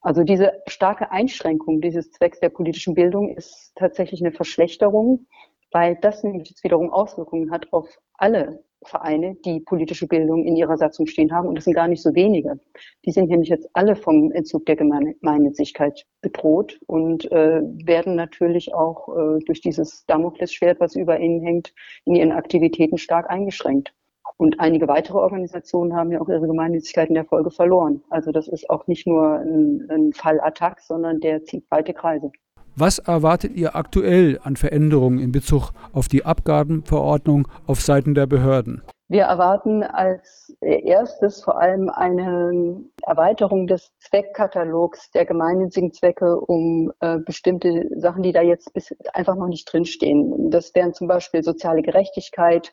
Also 0.00 0.22
diese 0.22 0.52
starke 0.66 1.10
Einschränkung 1.10 1.80
dieses 1.80 2.12
Zwecks 2.12 2.38
der 2.38 2.50
politischen 2.50 2.94
Bildung 2.94 3.34
ist 3.34 3.72
tatsächlich 3.74 4.20
eine 4.20 4.32
Verschlechterung 4.32 5.26
weil 5.74 5.96
das 6.00 6.22
nämlich 6.22 6.48
jetzt 6.48 6.62
wiederum 6.62 6.90
Auswirkungen 6.90 7.50
hat 7.50 7.72
auf 7.72 7.98
alle 8.14 8.62
Vereine, 8.84 9.34
die 9.44 9.60
politische 9.60 10.06
Bildung 10.06 10.44
in 10.44 10.56
ihrer 10.56 10.76
Satzung 10.76 11.06
stehen 11.06 11.32
haben. 11.32 11.48
Und 11.48 11.56
das 11.56 11.64
sind 11.64 11.74
gar 11.74 11.88
nicht 11.88 12.02
so 12.02 12.14
wenige. 12.14 12.60
Die 13.04 13.10
sind 13.10 13.28
nämlich 13.28 13.48
jetzt 13.48 13.68
alle 13.72 13.96
vom 13.96 14.30
Entzug 14.30 14.66
der 14.66 14.76
Gemeinnützigkeit 14.76 16.06
bedroht 16.20 16.78
und 16.86 17.30
äh, 17.32 17.60
werden 17.84 18.14
natürlich 18.14 18.72
auch 18.72 19.08
äh, 19.08 19.38
durch 19.46 19.62
dieses 19.62 20.06
Damoklesschwert, 20.06 20.78
was 20.78 20.94
über 20.94 21.18
ihnen 21.18 21.42
hängt, 21.42 21.74
in 22.04 22.14
ihren 22.14 22.32
Aktivitäten 22.32 22.96
stark 22.96 23.28
eingeschränkt. 23.28 23.92
Und 24.36 24.60
einige 24.60 24.86
weitere 24.86 25.18
Organisationen 25.18 25.96
haben 25.96 26.12
ja 26.12 26.20
auch 26.20 26.28
ihre 26.28 26.46
Gemeinnützigkeit 26.46 27.08
in 27.08 27.14
der 27.14 27.24
Folge 27.24 27.50
verloren. 27.50 28.02
Also 28.10 28.30
das 28.30 28.46
ist 28.46 28.70
auch 28.70 28.86
nicht 28.86 29.06
nur 29.06 29.38
ein, 29.38 29.88
ein 29.90 30.12
Fall 30.12 30.40
Attack, 30.40 30.80
sondern 30.80 31.20
der 31.20 31.44
zieht 31.44 31.68
weite 31.70 31.94
Kreise. 31.94 32.30
Was 32.76 32.98
erwartet 32.98 33.54
ihr 33.54 33.76
aktuell 33.76 34.40
an 34.42 34.56
Veränderungen 34.56 35.20
in 35.20 35.30
Bezug 35.30 35.70
auf 35.92 36.08
die 36.08 36.24
Abgabenverordnung 36.24 37.46
auf 37.68 37.80
Seiten 37.80 38.16
der 38.16 38.26
Behörden? 38.26 38.82
Wir 39.06 39.24
erwarten 39.24 39.84
als 39.84 40.56
erstes 40.60 41.44
vor 41.44 41.60
allem 41.60 41.88
eine 41.88 42.82
Erweiterung 43.06 43.68
des 43.68 43.92
Zweckkatalogs 44.00 45.12
der 45.12 45.24
gemeinnützigen 45.24 45.92
Zwecke 45.92 46.40
um 46.40 46.90
äh, 46.98 47.18
bestimmte 47.18 47.88
Sachen, 47.94 48.24
die 48.24 48.32
da 48.32 48.42
jetzt 48.42 48.72
bis 48.72 48.92
einfach 49.12 49.36
noch 49.36 49.46
nicht 49.46 49.72
drinstehen. 49.72 50.50
Das 50.50 50.74
wären 50.74 50.94
zum 50.94 51.06
Beispiel 51.06 51.44
soziale 51.44 51.82
Gerechtigkeit, 51.82 52.72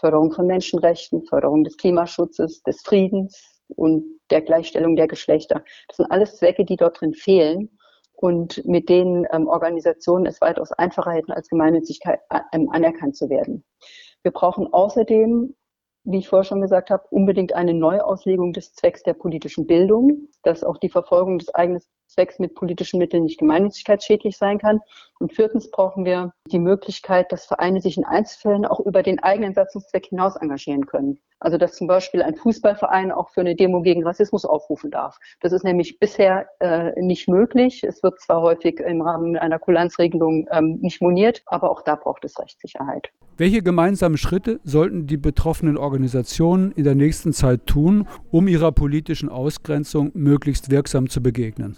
Förderung 0.00 0.32
von 0.32 0.46
Menschenrechten, 0.46 1.26
Förderung 1.26 1.64
des 1.64 1.76
Klimaschutzes, 1.76 2.62
des 2.62 2.80
Friedens 2.80 3.60
und 3.76 4.02
der 4.30 4.40
Gleichstellung 4.40 4.96
der 4.96 5.08
Geschlechter. 5.08 5.62
Das 5.88 5.98
sind 5.98 6.10
alles 6.10 6.38
Zwecke, 6.38 6.64
die 6.64 6.76
dort 6.76 7.02
drin 7.02 7.12
fehlen 7.12 7.68
und 8.22 8.64
mit 8.64 8.88
denen 8.88 9.26
ähm, 9.32 9.48
Organisationen 9.48 10.26
es 10.26 10.40
weitaus 10.40 10.70
einfacher 10.70 11.10
hätten, 11.10 11.32
als 11.32 11.48
Gemeinnützigkeit 11.48 12.20
äh, 12.30 12.38
ähm, 12.52 12.70
anerkannt 12.70 13.16
zu 13.16 13.28
werden. 13.28 13.64
Wir 14.22 14.30
brauchen 14.30 14.72
außerdem 14.72 15.54
wie 16.04 16.18
ich 16.18 16.28
vorher 16.28 16.44
schon 16.44 16.60
gesagt 16.60 16.90
habe, 16.90 17.04
unbedingt 17.10 17.52
eine 17.54 17.74
Neuauslegung 17.74 18.52
des 18.52 18.74
Zwecks 18.74 19.02
der 19.02 19.14
politischen 19.14 19.66
Bildung, 19.66 20.28
dass 20.42 20.64
auch 20.64 20.78
die 20.78 20.88
Verfolgung 20.88 21.38
des 21.38 21.54
eigenen 21.54 21.80
Zwecks 22.12 22.38
mit 22.38 22.54
politischen 22.54 22.98
Mitteln 22.98 23.24
nicht 23.24 23.38
gemeinnützigkeitsschädlich 23.38 24.36
sein 24.36 24.58
kann. 24.58 24.80
Und 25.18 25.32
viertens 25.32 25.70
brauchen 25.70 26.04
wir 26.04 26.32
die 26.46 26.58
Möglichkeit, 26.58 27.32
dass 27.32 27.46
Vereine 27.46 27.80
sich 27.80 27.96
in 27.96 28.04
Einzelfällen 28.04 28.66
auch 28.66 28.80
über 28.80 29.02
den 29.02 29.22
eigenen 29.22 29.54
Satzungszweck 29.54 30.06
hinaus 30.06 30.36
engagieren 30.36 30.86
können. 30.86 31.18
Also 31.38 31.58
dass 31.58 31.74
zum 31.74 31.88
Beispiel 31.88 32.22
ein 32.22 32.36
Fußballverein 32.36 33.10
auch 33.10 33.30
für 33.30 33.40
eine 33.40 33.56
Demo 33.56 33.82
gegen 33.82 34.04
Rassismus 34.04 34.44
aufrufen 34.44 34.90
darf. 34.92 35.18
Das 35.40 35.52
ist 35.52 35.64
nämlich 35.64 35.98
bisher 35.98 36.46
äh, 36.60 36.92
nicht 37.00 37.28
möglich. 37.28 37.82
Es 37.82 38.02
wird 38.02 38.20
zwar 38.20 38.42
häufig 38.42 38.78
im 38.78 39.02
Rahmen 39.02 39.36
einer 39.36 39.58
Kulanzregelung 39.58 40.46
ähm, 40.52 40.78
nicht 40.80 41.02
moniert, 41.02 41.42
aber 41.46 41.70
auch 41.70 41.82
da 41.82 41.96
braucht 41.96 42.24
es 42.24 42.38
Rechtssicherheit. 42.38 43.10
Welche 43.36 43.62
gemeinsamen 43.62 44.18
Schritte 44.18 44.60
sollten 44.62 45.06
die 45.06 45.16
betroffenen 45.16 45.76
Organisationen 45.76 46.70
in 46.72 46.84
der 46.84 46.94
nächsten 46.94 47.32
Zeit 47.32 47.66
tun, 47.66 48.06
um 48.30 48.46
ihrer 48.46 48.70
politischen 48.70 49.28
Ausgrenzung 49.28 50.12
möglichst 50.14 50.70
wirksam 50.70 51.08
zu 51.08 51.22
begegnen? 51.22 51.76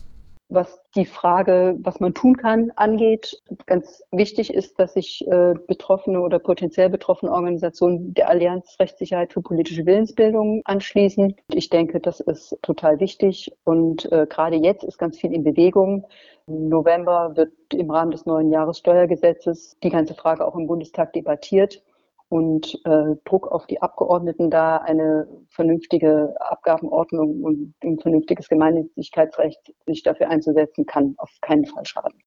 Was 0.55 0.81
die 0.95 1.05
Frage, 1.05 1.77
was 1.81 2.01
man 2.01 2.15
tun 2.15 2.37
kann, 2.37 2.71
angeht. 2.77 3.43
Ganz 3.67 4.03
wichtig 4.13 4.53
ist, 4.53 4.79
dass 4.79 4.95
sich 4.95 5.27
äh, 5.27 5.55
betroffene 5.67 6.21
oder 6.21 6.39
potenziell 6.39 6.89
betroffene 6.89 7.33
Organisationen 7.33 8.15
der 8.15 8.29
Allianz 8.29 8.77
Rechtssicherheit 8.79 9.33
für 9.33 9.43
politische 9.43 9.87
Willensbildung 9.87 10.63
anschließen. 10.65 11.37
Ich 11.49 11.69
denke, 11.69 12.01
das 12.01 12.21
ist 12.21 12.57
total 12.63 13.01
wichtig 13.01 13.53
und 13.65 14.11
äh, 14.13 14.27
gerade 14.29 14.57
jetzt 14.57 14.85
ist 14.85 14.99
ganz 14.99 15.19
viel 15.19 15.33
in 15.33 15.45
Bewegung. 15.45 16.07
Im 16.47 16.69
November 16.69 17.37
wird 17.37 17.53
im 17.73 17.91
Rahmen 17.91 18.11
des 18.11 18.27
neuen 18.27 18.51
Jahressteuergesetzes 18.51 19.77
die 19.83 19.91
ganze 19.91 20.15
Frage 20.15 20.47
auch 20.47 20.55
im 20.55 20.67
Bundestag 20.67 21.13
debattiert 21.13 21.83
und 22.29 22.81
äh, 22.85 23.17
Druck 23.25 23.49
auf 23.49 23.67
die 23.67 23.81
Abgeordneten 23.83 24.51
da 24.51 24.79
eine 24.79 25.29
vernünftige 25.51 26.35
Abgabenordnung 26.41 27.43
und 27.43 27.75
ein 27.83 27.99
vernünftiges 27.99 28.49
Gemeinnützigkeitsrecht 28.49 29.73
sich 29.87 30.03
dafür 30.03 30.31
einzusetzen, 30.31 30.87
kann 30.87 31.15
auf 31.19 31.31
keinen 31.41 31.67
Fall 31.67 31.85
schaden. 31.85 32.21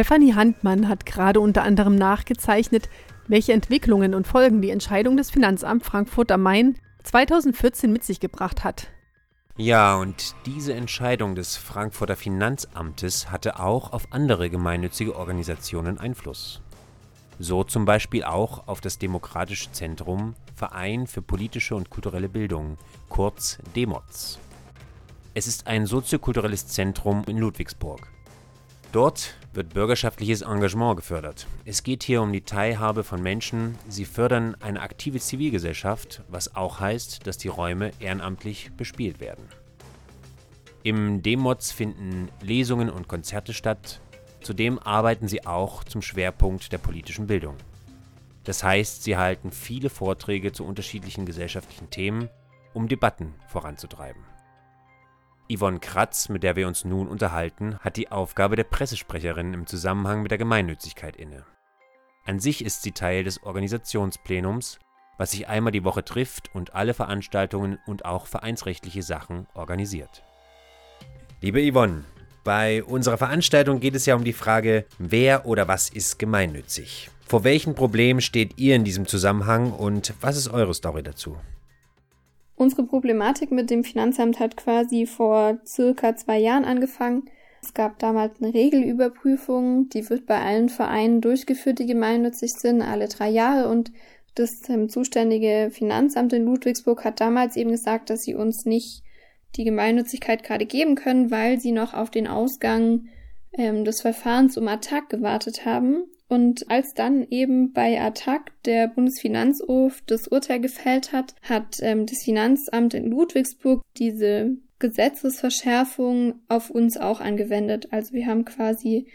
Stefanie 0.00 0.34
Handmann 0.34 0.88
hat 0.88 1.04
gerade 1.04 1.40
unter 1.40 1.62
anderem 1.62 1.94
nachgezeichnet, 1.94 2.88
welche 3.28 3.52
Entwicklungen 3.52 4.14
und 4.14 4.26
Folgen 4.26 4.62
die 4.62 4.70
Entscheidung 4.70 5.18
des 5.18 5.30
Finanzamts 5.30 5.86
Frankfurt 5.86 6.32
am 6.32 6.40
Main 6.40 6.78
2014 7.02 7.92
mit 7.92 8.02
sich 8.02 8.18
gebracht 8.18 8.64
hat. 8.64 8.88
Ja, 9.58 9.96
und 9.96 10.34
diese 10.46 10.72
Entscheidung 10.72 11.34
des 11.34 11.58
Frankfurter 11.58 12.16
Finanzamtes 12.16 13.30
hatte 13.30 13.60
auch 13.60 13.92
auf 13.92 14.10
andere 14.10 14.48
gemeinnützige 14.48 15.16
Organisationen 15.16 15.98
Einfluss. 15.98 16.62
So 17.38 17.62
zum 17.62 17.84
Beispiel 17.84 18.24
auch 18.24 18.68
auf 18.68 18.80
das 18.80 18.96
Demokratische 18.96 19.70
Zentrum 19.70 20.34
Verein 20.54 21.08
für 21.08 21.20
politische 21.20 21.74
und 21.74 21.90
kulturelle 21.90 22.30
Bildung, 22.30 22.78
kurz 23.10 23.58
DEMOTS. 23.76 24.38
Es 25.34 25.46
ist 25.46 25.66
ein 25.66 25.84
soziokulturelles 25.84 26.68
Zentrum 26.68 27.22
in 27.26 27.36
Ludwigsburg. 27.36 28.00
Dort 28.92 29.34
wird 29.52 29.72
bürgerschaftliches 29.72 30.42
Engagement 30.42 30.96
gefördert. 30.96 31.46
Es 31.64 31.84
geht 31.84 32.02
hier 32.02 32.22
um 32.22 32.32
die 32.32 32.40
Teilhabe 32.40 33.04
von 33.04 33.22
Menschen. 33.22 33.78
Sie 33.88 34.04
fördern 34.04 34.56
eine 34.58 34.80
aktive 34.80 35.20
Zivilgesellschaft, 35.20 36.22
was 36.28 36.56
auch 36.56 36.80
heißt, 36.80 37.24
dass 37.24 37.38
die 37.38 37.48
Räume 37.48 37.92
ehrenamtlich 38.00 38.72
bespielt 38.76 39.20
werden. 39.20 39.44
Im 40.82 41.22
Demods 41.22 41.70
finden 41.70 42.30
Lesungen 42.42 42.90
und 42.90 43.06
Konzerte 43.06 43.52
statt. 43.52 44.00
Zudem 44.40 44.80
arbeiten 44.80 45.28
sie 45.28 45.46
auch 45.46 45.84
zum 45.84 46.02
Schwerpunkt 46.02 46.72
der 46.72 46.78
politischen 46.78 47.28
Bildung. 47.28 47.56
Das 48.42 48.64
heißt, 48.64 49.04
sie 49.04 49.16
halten 49.16 49.52
viele 49.52 49.90
Vorträge 49.90 50.50
zu 50.50 50.64
unterschiedlichen 50.64 51.26
gesellschaftlichen 51.26 51.90
Themen, 51.90 52.28
um 52.72 52.88
Debatten 52.88 53.34
voranzutreiben. 53.46 54.22
Yvonne 55.50 55.80
Kratz, 55.80 56.28
mit 56.28 56.42
der 56.42 56.54
wir 56.54 56.68
uns 56.68 56.84
nun 56.84 57.08
unterhalten, 57.08 57.78
hat 57.80 57.96
die 57.96 58.12
Aufgabe 58.12 58.54
der 58.54 58.64
Pressesprecherin 58.64 59.52
im 59.52 59.66
Zusammenhang 59.66 60.22
mit 60.22 60.30
der 60.30 60.38
Gemeinnützigkeit 60.38 61.16
inne. 61.16 61.44
An 62.24 62.38
sich 62.38 62.64
ist 62.64 62.82
sie 62.82 62.92
Teil 62.92 63.24
des 63.24 63.42
Organisationsplenums, 63.42 64.78
was 65.18 65.32
sich 65.32 65.48
einmal 65.48 65.72
die 65.72 65.84
Woche 65.84 66.04
trifft 66.04 66.54
und 66.54 66.74
alle 66.74 66.94
Veranstaltungen 66.94 67.78
und 67.86 68.04
auch 68.04 68.26
vereinsrechtliche 68.26 69.02
Sachen 69.02 69.48
organisiert. 69.54 70.22
Liebe 71.40 71.60
Yvonne, 71.60 72.04
bei 72.44 72.84
unserer 72.84 73.18
Veranstaltung 73.18 73.80
geht 73.80 73.96
es 73.96 74.06
ja 74.06 74.14
um 74.14 74.24
die 74.24 74.32
Frage, 74.32 74.86
wer 74.98 75.46
oder 75.46 75.68
was 75.68 75.90
ist 75.90 76.18
gemeinnützig? 76.18 77.10
Vor 77.26 77.44
welchen 77.44 77.74
Problemen 77.74 78.20
steht 78.20 78.58
ihr 78.58 78.76
in 78.76 78.84
diesem 78.84 79.06
Zusammenhang 79.06 79.72
und 79.72 80.14
was 80.20 80.36
ist 80.36 80.48
eure 80.48 80.74
Story 80.74 81.02
dazu? 81.02 81.36
Unsere 82.60 82.84
Problematik 82.84 83.52
mit 83.52 83.70
dem 83.70 83.84
Finanzamt 83.84 84.38
hat 84.38 84.58
quasi 84.58 85.06
vor 85.06 85.60
circa 85.64 86.14
zwei 86.14 86.38
Jahren 86.38 86.66
angefangen. 86.66 87.22
Es 87.62 87.72
gab 87.72 87.98
damals 87.98 88.38
eine 88.38 88.52
Regelüberprüfung, 88.52 89.88
die 89.88 90.10
wird 90.10 90.26
bei 90.26 90.38
allen 90.38 90.68
Vereinen 90.68 91.22
durchgeführt, 91.22 91.78
die 91.78 91.86
gemeinnützig 91.86 92.50
sind, 92.52 92.82
alle 92.82 93.08
drei 93.08 93.30
Jahre 93.30 93.70
und 93.70 93.92
das 94.34 94.50
ähm, 94.68 94.90
zuständige 94.90 95.70
Finanzamt 95.72 96.34
in 96.34 96.44
Ludwigsburg 96.44 97.02
hat 97.02 97.22
damals 97.22 97.56
eben 97.56 97.70
gesagt, 97.70 98.10
dass 98.10 98.20
sie 98.20 98.34
uns 98.34 98.66
nicht 98.66 99.04
die 99.56 99.64
Gemeinnützigkeit 99.64 100.42
gerade 100.42 100.66
geben 100.66 100.96
können, 100.96 101.30
weil 101.30 101.58
sie 101.58 101.72
noch 101.72 101.94
auf 101.94 102.10
den 102.10 102.26
Ausgang 102.26 103.06
ähm, 103.54 103.86
des 103.86 104.02
Verfahrens 104.02 104.58
um 104.58 104.68
Attac 104.68 105.08
gewartet 105.08 105.64
haben. 105.64 106.04
Und 106.30 106.70
als 106.70 106.94
dann 106.94 107.26
eben 107.28 107.72
bei 107.72 108.00
Attac 108.00 108.52
der 108.64 108.86
Bundesfinanzhof 108.86 110.00
das 110.06 110.28
Urteil 110.28 110.60
gefällt 110.60 111.12
hat, 111.12 111.34
hat 111.42 111.78
ähm, 111.80 112.06
das 112.06 112.22
Finanzamt 112.22 112.94
in 112.94 113.10
Ludwigsburg 113.10 113.82
diese 113.96 114.56
Gesetzesverschärfung 114.78 116.34
auf 116.46 116.70
uns 116.70 116.96
auch 116.96 117.20
angewendet. 117.20 117.88
Also 117.90 118.14
wir 118.14 118.26
haben 118.26 118.44
quasi 118.44 119.08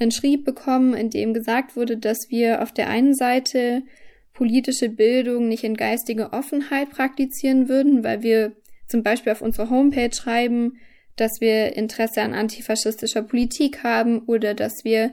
ein 0.00 0.10
Schrieb 0.10 0.46
bekommen, 0.46 0.94
in 0.94 1.10
dem 1.10 1.34
gesagt 1.34 1.76
wurde, 1.76 1.98
dass 1.98 2.30
wir 2.30 2.62
auf 2.62 2.72
der 2.72 2.88
einen 2.88 3.14
Seite 3.14 3.82
politische 4.32 4.88
Bildung 4.88 5.48
nicht 5.48 5.64
in 5.64 5.76
geistige 5.76 6.32
Offenheit 6.32 6.88
praktizieren 6.88 7.68
würden, 7.68 8.02
weil 8.02 8.22
wir 8.22 8.56
zum 8.88 9.02
Beispiel 9.02 9.32
auf 9.32 9.42
unserer 9.42 9.68
Homepage 9.68 10.14
schreiben, 10.14 10.78
dass 11.16 11.32
wir 11.40 11.76
Interesse 11.76 12.22
an 12.22 12.32
antifaschistischer 12.32 13.20
Politik 13.20 13.84
haben 13.84 14.20
oder 14.20 14.54
dass 14.54 14.84
wir 14.84 15.12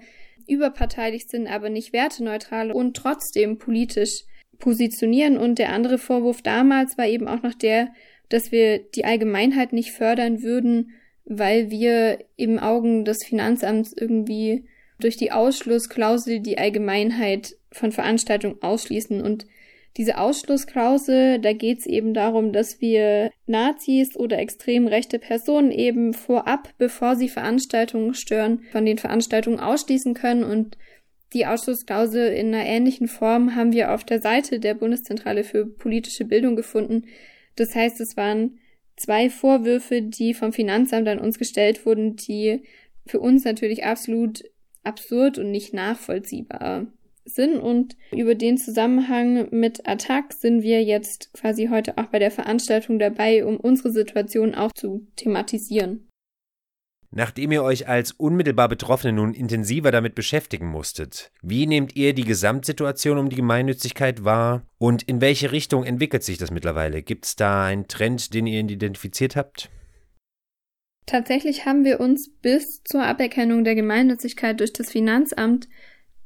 überparteilich 0.50 1.28
sind, 1.28 1.48
aber 1.48 1.70
nicht 1.70 1.94
werteneutral 1.94 2.72
und 2.72 2.96
trotzdem 2.96 3.58
politisch 3.58 4.24
positionieren. 4.58 5.38
Und 5.38 5.60
der 5.60 5.72
andere 5.72 5.98
Vorwurf 5.98 6.42
damals 6.42 6.98
war 6.98 7.08
eben 7.08 7.28
auch 7.28 7.42
noch 7.42 7.54
der, 7.54 7.90
dass 8.30 8.52
wir 8.52 8.80
die 8.80 9.06
Allgemeinheit 9.06 9.74
nicht 9.74 9.92
fördern 9.92 10.42
würden, 10.42 10.92
weil 11.26 11.70
wir 11.70 12.20
im 12.36 12.60
Augen 12.60 13.06
des 13.06 13.24
Finanzamts 13.26 13.94
irgendwie 13.96 14.66
durch 15.00 15.18
die 15.18 15.32
Ausschlussklausel 15.32 16.40
die 16.40 16.58
Allgemeinheit 16.58 17.56
von 17.72 17.92
Veranstaltungen 17.92 18.62
ausschließen. 18.62 19.22
Und 19.22 19.46
diese 19.98 20.18
Ausschlussklausel, 20.18 21.40
da 21.40 21.54
geht 21.54 21.80
es 21.80 21.86
eben 21.86 22.14
darum, 22.14 22.54
dass 22.54 22.80
wir 22.80 23.32
Nazis 23.48 24.16
oder 24.16 24.38
extrem 24.40 24.88
rechte 24.88 25.20
Personen 25.20 25.72
eben 25.72 26.14
vorab, 26.14 26.70
bevor 26.78 27.16
sie 27.16 27.28
Veranstaltungen 27.28 28.14
stören, 28.14 28.62
von 28.72 28.86
den 28.86 28.98
Veranstaltungen 28.98 29.60
ausschließen 29.60 30.14
können. 30.14 30.44
Und 30.44 30.78
die 31.34 31.46
Ausschlussklausel 31.46 32.32
in 32.34 32.54
einer 32.54 32.66
ähnlichen 32.66 33.08
Form 33.08 33.56
haben 33.56 33.74
wir 33.74 33.94
auf 33.94 34.04
der 34.04 34.22
Seite 34.22 34.60
der 34.60 34.74
Bundeszentrale 34.74 35.44
für 35.44 35.66
politische 35.66 36.26
Bildung 36.26 36.56
gefunden. 36.56 37.06
Das 37.56 37.76
heißt, 37.76 38.00
es 38.00 38.16
waren 38.16 38.60
zwei 38.96 39.30
Vorwürfe, 39.30 40.02
die 40.02 40.34
vom 40.34 40.54
Finanzamt 40.54 41.08
an 41.08 41.20
uns 41.20 41.38
gestellt 41.38 41.86
wurden, 41.86 42.16
die 42.16 42.64
für 43.06 43.20
uns 43.20 43.44
natürlich 43.44 43.86
absolut 43.86 44.44
absurd 44.84 45.38
und 45.40 45.52
nicht 45.52 45.74
nachvollziehbar 45.74 46.88
sind. 47.30 47.58
Und 47.58 47.96
über 48.12 48.36
den 48.36 48.58
Zusammenhang 48.58 49.48
mit 49.52 49.88
Attack 49.88 50.34
sind 50.34 50.62
wir 50.62 50.84
jetzt 50.84 51.32
quasi 51.34 51.68
heute 51.68 51.98
auch 51.98 52.08
bei 52.08 52.20
der 52.20 52.32
Veranstaltung 52.32 53.00
dabei, 53.00 53.46
um 53.46 53.58
unsere 53.58 53.92
Situation 53.92 54.56
auch 54.56 54.72
zu 54.74 55.08
thematisieren. 55.16 56.10
Nachdem 57.12 57.52
ihr 57.52 57.64
euch 57.64 57.88
als 57.88 58.12
unmittelbar 58.12 58.70
Betroffene 58.70 59.14
nun 59.14 59.34
intensiver 59.34 59.90
damit 59.92 60.14
beschäftigen 60.14 60.68
musstet, 60.68 61.32
wie 61.42 61.66
nehmt 61.66 61.96
ihr 61.96 62.14
die 62.14 62.24
Gesamtsituation 62.24 63.18
um 63.18 63.30
die 63.30 63.36
Gemeinnützigkeit 63.36 64.24
wahr 64.24 64.62
und 64.78 65.02
in 65.04 65.20
welche 65.20 65.52
Richtung 65.52 65.86
entwickelt 65.86 66.24
sich 66.24 66.38
das 66.38 66.52
mittlerweile? 66.52 67.02
Gibt 67.02 67.26
es 67.26 67.36
da 67.36 67.66
einen 67.66 67.88
Trend, 67.88 68.36
den 68.36 68.46
ihr 68.46 68.60
identifiziert 68.60 69.36
habt? 69.36 69.72
Tatsächlich 71.08 71.66
haben 71.66 71.84
wir 71.84 72.00
uns 72.00 72.30
bis 72.30 72.84
zur 72.84 73.02
Aberkennung 73.02 73.64
der 73.64 73.74
Gemeinnützigkeit 73.74 74.60
durch 74.60 74.74
das 74.74 74.92
Finanzamt 74.92 75.68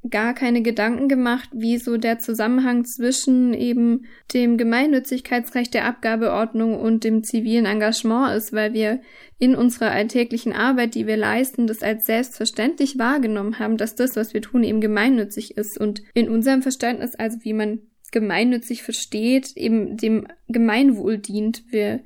gar 0.10 0.34
keine 0.34 0.62
Gedanken 0.62 1.08
gemacht, 1.08 1.50
wie 1.54 1.78
so 1.78 1.98
der 1.98 2.20
Zusammenhang 2.20 2.84
zwischen 2.84 3.54
eben 3.54 4.06
dem 4.34 4.58
Gemeinnützigkeitsrecht 4.58 5.74
der 5.74 5.86
Abgabeordnung 5.86 6.78
und 6.80 7.04
dem 7.04 7.24
zivilen 7.24 7.66
Engagement 7.66 8.36
ist, 8.36 8.52
weil 8.52 8.74
wir 8.74 9.00
in 9.40 9.56
unserer 9.56 9.92
alltäglichen 9.92 10.54
Arbeit, 10.54 10.96
die 10.96 11.08
wir 11.08 11.18
leisten, 11.18 11.68
das 11.68 11.84
als 11.84 12.06
selbstverständlich 12.06 13.00
wahrgenommen 13.00 13.60
haben, 13.60 13.78
dass 13.78 13.96
das, 13.96 14.16
was 14.16 14.34
wir 14.34 14.42
tun, 14.42 14.64
eben 14.64 14.82
gemeinnützig 14.82 15.58
ist. 15.58 15.78
Und 15.78 16.02
in 16.14 16.30
unserem 16.30 16.62
Verständnis, 16.62 17.16
also 17.16 17.38
wie 17.44 17.54
man 17.54 17.80
gemeinnützig 18.12 18.84
versteht, 18.84 19.56
eben 19.56 19.98
dem 19.98 20.28
Gemeinwohl 20.48 21.18
dient. 21.18 21.64
Wir 21.70 22.02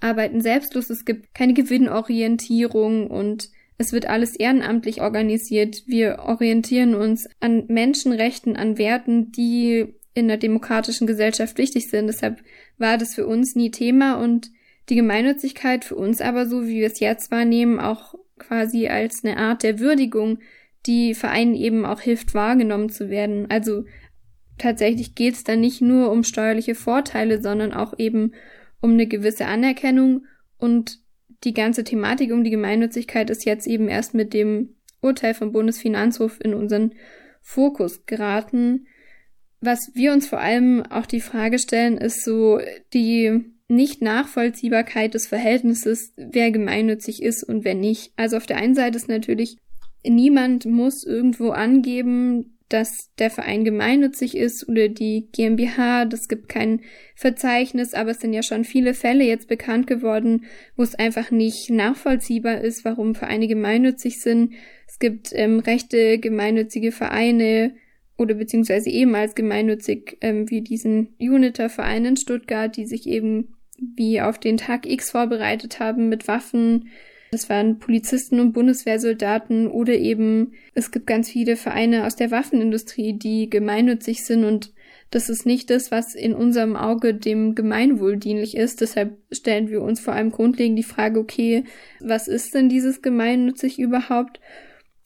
arbeiten 0.00 0.40
selbstlos, 0.40 0.90
es 0.90 1.04
gibt 1.04 1.34
keine 1.34 1.54
Gewinnorientierung 1.54 3.10
und 3.10 3.50
es 3.78 3.92
wird 3.92 4.06
alles 4.06 4.34
ehrenamtlich 4.34 5.00
organisiert. 5.00 5.84
Wir 5.86 6.18
orientieren 6.18 6.96
uns 6.96 7.28
an 7.38 7.64
Menschenrechten, 7.68 8.56
an 8.56 8.76
Werten, 8.76 9.30
die 9.30 9.94
in 10.14 10.24
einer 10.24 10.36
demokratischen 10.36 11.06
Gesellschaft 11.06 11.58
wichtig 11.58 11.88
sind. 11.88 12.08
Deshalb 12.08 12.42
war 12.76 12.98
das 12.98 13.14
für 13.14 13.26
uns 13.26 13.54
nie 13.54 13.70
Thema 13.70 14.14
und 14.14 14.50
die 14.88 14.96
Gemeinnützigkeit 14.96 15.84
für 15.84 15.94
uns 15.94 16.20
aber 16.20 16.46
so, 16.46 16.66
wie 16.66 16.80
wir 16.80 16.88
es 16.88 16.98
jetzt 16.98 17.30
wahrnehmen, 17.30 17.78
auch 17.78 18.14
quasi 18.38 18.88
als 18.88 19.24
eine 19.24 19.36
Art 19.36 19.62
der 19.62 19.78
Würdigung, 19.78 20.38
die 20.86 21.14
Vereinen 21.14 21.54
eben 21.54 21.86
auch 21.86 22.00
hilft, 22.00 22.34
wahrgenommen 22.34 22.88
zu 22.88 23.10
werden. 23.10 23.48
Also 23.48 23.84
tatsächlich 24.56 25.14
geht 25.14 25.34
es 25.34 25.44
dann 25.44 25.60
nicht 25.60 25.80
nur 25.80 26.10
um 26.10 26.24
steuerliche 26.24 26.74
Vorteile, 26.74 27.40
sondern 27.40 27.72
auch 27.72 27.96
eben 27.96 28.32
um 28.80 28.92
eine 28.92 29.06
gewisse 29.06 29.46
Anerkennung 29.46 30.24
und 30.56 30.98
die 31.44 31.54
ganze 31.54 31.84
Thematik 31.84 32.32
um 32.32 32.44
die 32.44 32.50
Gemeinnützigkeit 32.50 33.30
ist 33.30 33.44
jetzt 33.44 33.66
eben 33.66 33.88
erst 33.88 34.14
mit 34.14 34.32
dem 34.34 34.74
Urteil 35.00 35.34
vom 35.34 35.52
Bundesfinanzhof 35.52 36.38
in 36.42 36.54
unseren 36.54 36.92
Fokus 37.40 38.04
geraten. 38.06 38.86
Was 39.60 39.92
wir 39.94 40.12
uns 40.12 40.26
vor 40.26 40.40
allem 40.40 40.82
auch 40.82 41.06
die 41.06 41.20
Frage 41.20 41.58
stellen, 41.58 41.96
ist 41.96 42.24
so 42.24 42.60
die 42.92 43.44
Nicht-Nachvollziehbarkeit 43.68 45.14
des 45.14 45.26
Verhältnisses, 45.26 46.12
wer 46.16 46.50
gemeinnützig 46.50 47.22
ist 47.22 47.44
und 47.44 47.64
wer 47.64 47.74
nicht. 47.74 48.12
Also 48.16 48.36
auf 48.36 48.46
der 48.46 48.56
einen 48.56 48.74
Seite 48.74 48.96
ist 48.96 49.08
natürlich, 49.08 49.58
niemand 50.04 50.66
muss 50.66 51.04
irgendwo 51.04 51.50
angeben, 51.50 52.57
dass 52.68 53.10
der 53.18 53.30
Verein 53.30 53.64
gemeinnützig 53.64 54.36
ist 54.36 54.68
oder 54.68 54.88
die 54.88 55.28
GmbH. 55.32 56.04
Das 56.04 56.28
gibt 56.28 56.48
kein 56.48 56.80
Verzeichnis, 57.14 57.94
aber 57.94 58.10
es 58.10 58.20
sind 58.20 58.32
ja 58.32 58.42
schon 58.42 58.64
viele 58.64 58.94
Fälle 58.94 59.24
jetzt 59.24 59.48
bekannt 59.48 59.86
geworden, 59.86 60.44
wo 60.76 60.82
es 60.82 60.94
einfach 60.94 61.30
nicht 61.30 61.70
nachvollziehbar 61.70 62.60
ist, 62.60 62.84
warum 62.84 63.14
Vereine 63.14 63.48
gemeinnützig 63.48 64.20
sind. 64.20 64.54
Es 64.86 64.98
gibt 64.98 65.30
ähm, 65.32 65.60
rechte 65.60 66.18
gemeinnützige 66.18 66.92
Vereine 66.92 67.74
oder 68.18 68.34
beziehungsweise 68.34 68.90
ehemals 68.90 69.34
gemeinnützig 69.34 70.18
ähm, 70.20 70.50
wie 70.50 70.60
diesen 70.60 71.14
Uniter-Verein 71.18 72.04
in 72.04 72.16
Stuttgart, 72.16 72.76
die 72.76 72.86
sich 72.86 73.06
eben 73.06 73.54
wie 73.78 74.20
auf 74.20 74.38
den 74.38 74.56
Tag 74.56 74.86
X 74.86 75.12
vorbereitet 75.12 75.78
haben 75.80 76.08
mit 76.08 76.28
Waffen, 76.28 76.88
das 77.30 77.48
waren 77.48 77.78
Polizisten 77.78 78.40
und 78.40 78.52
Bundeswehrsoldaten 78.52 79.68
oder 79.68 79.94
eben 79.94 80.52
es 80.74 80.90
gibt 80.90 81.06
ganz 81.06 81.28
viele 81.28 81.56
Vereine 81.56 82.06
aus 82.06 82.16
der 82.16 82.30
Waffenindustrie, 82.30 83.12
die 83.14 83.50
gemeinnützig 83.50 84.24
sind 84.24 84.44
und 84.44 84.72
das 85.10 85.30
ist 85.30 85.46
nicht 85.46 85.70
das, 85.70 85.90
was 85.90 86.14
in 86.14 86.34
unserem 86.34 86.76
Auge 86.76 87.14
dem 87.14 87.54
Gemeinwohl 87.54 88.18
dienlich 88.18 88.56
ist. 88.56 88.82
Deshalb 88.82 89.16
stellen 89.32 89.70
wir 89.70 89.80
uns 89.80 90.00
vor 90.00 90.12
allem 90.12 90.30
grundlegend 90.30 90.78
die 90.78 90.82
Frage, 90.82 91.18
okay, 91.18 91.64
was 92.00 92.28
ist 92.28 92.54
denn 92.54 92.68
dieses 92.68 93.00
gemeinnützig 93.00 93.78
überhaupt? 93.78 94.38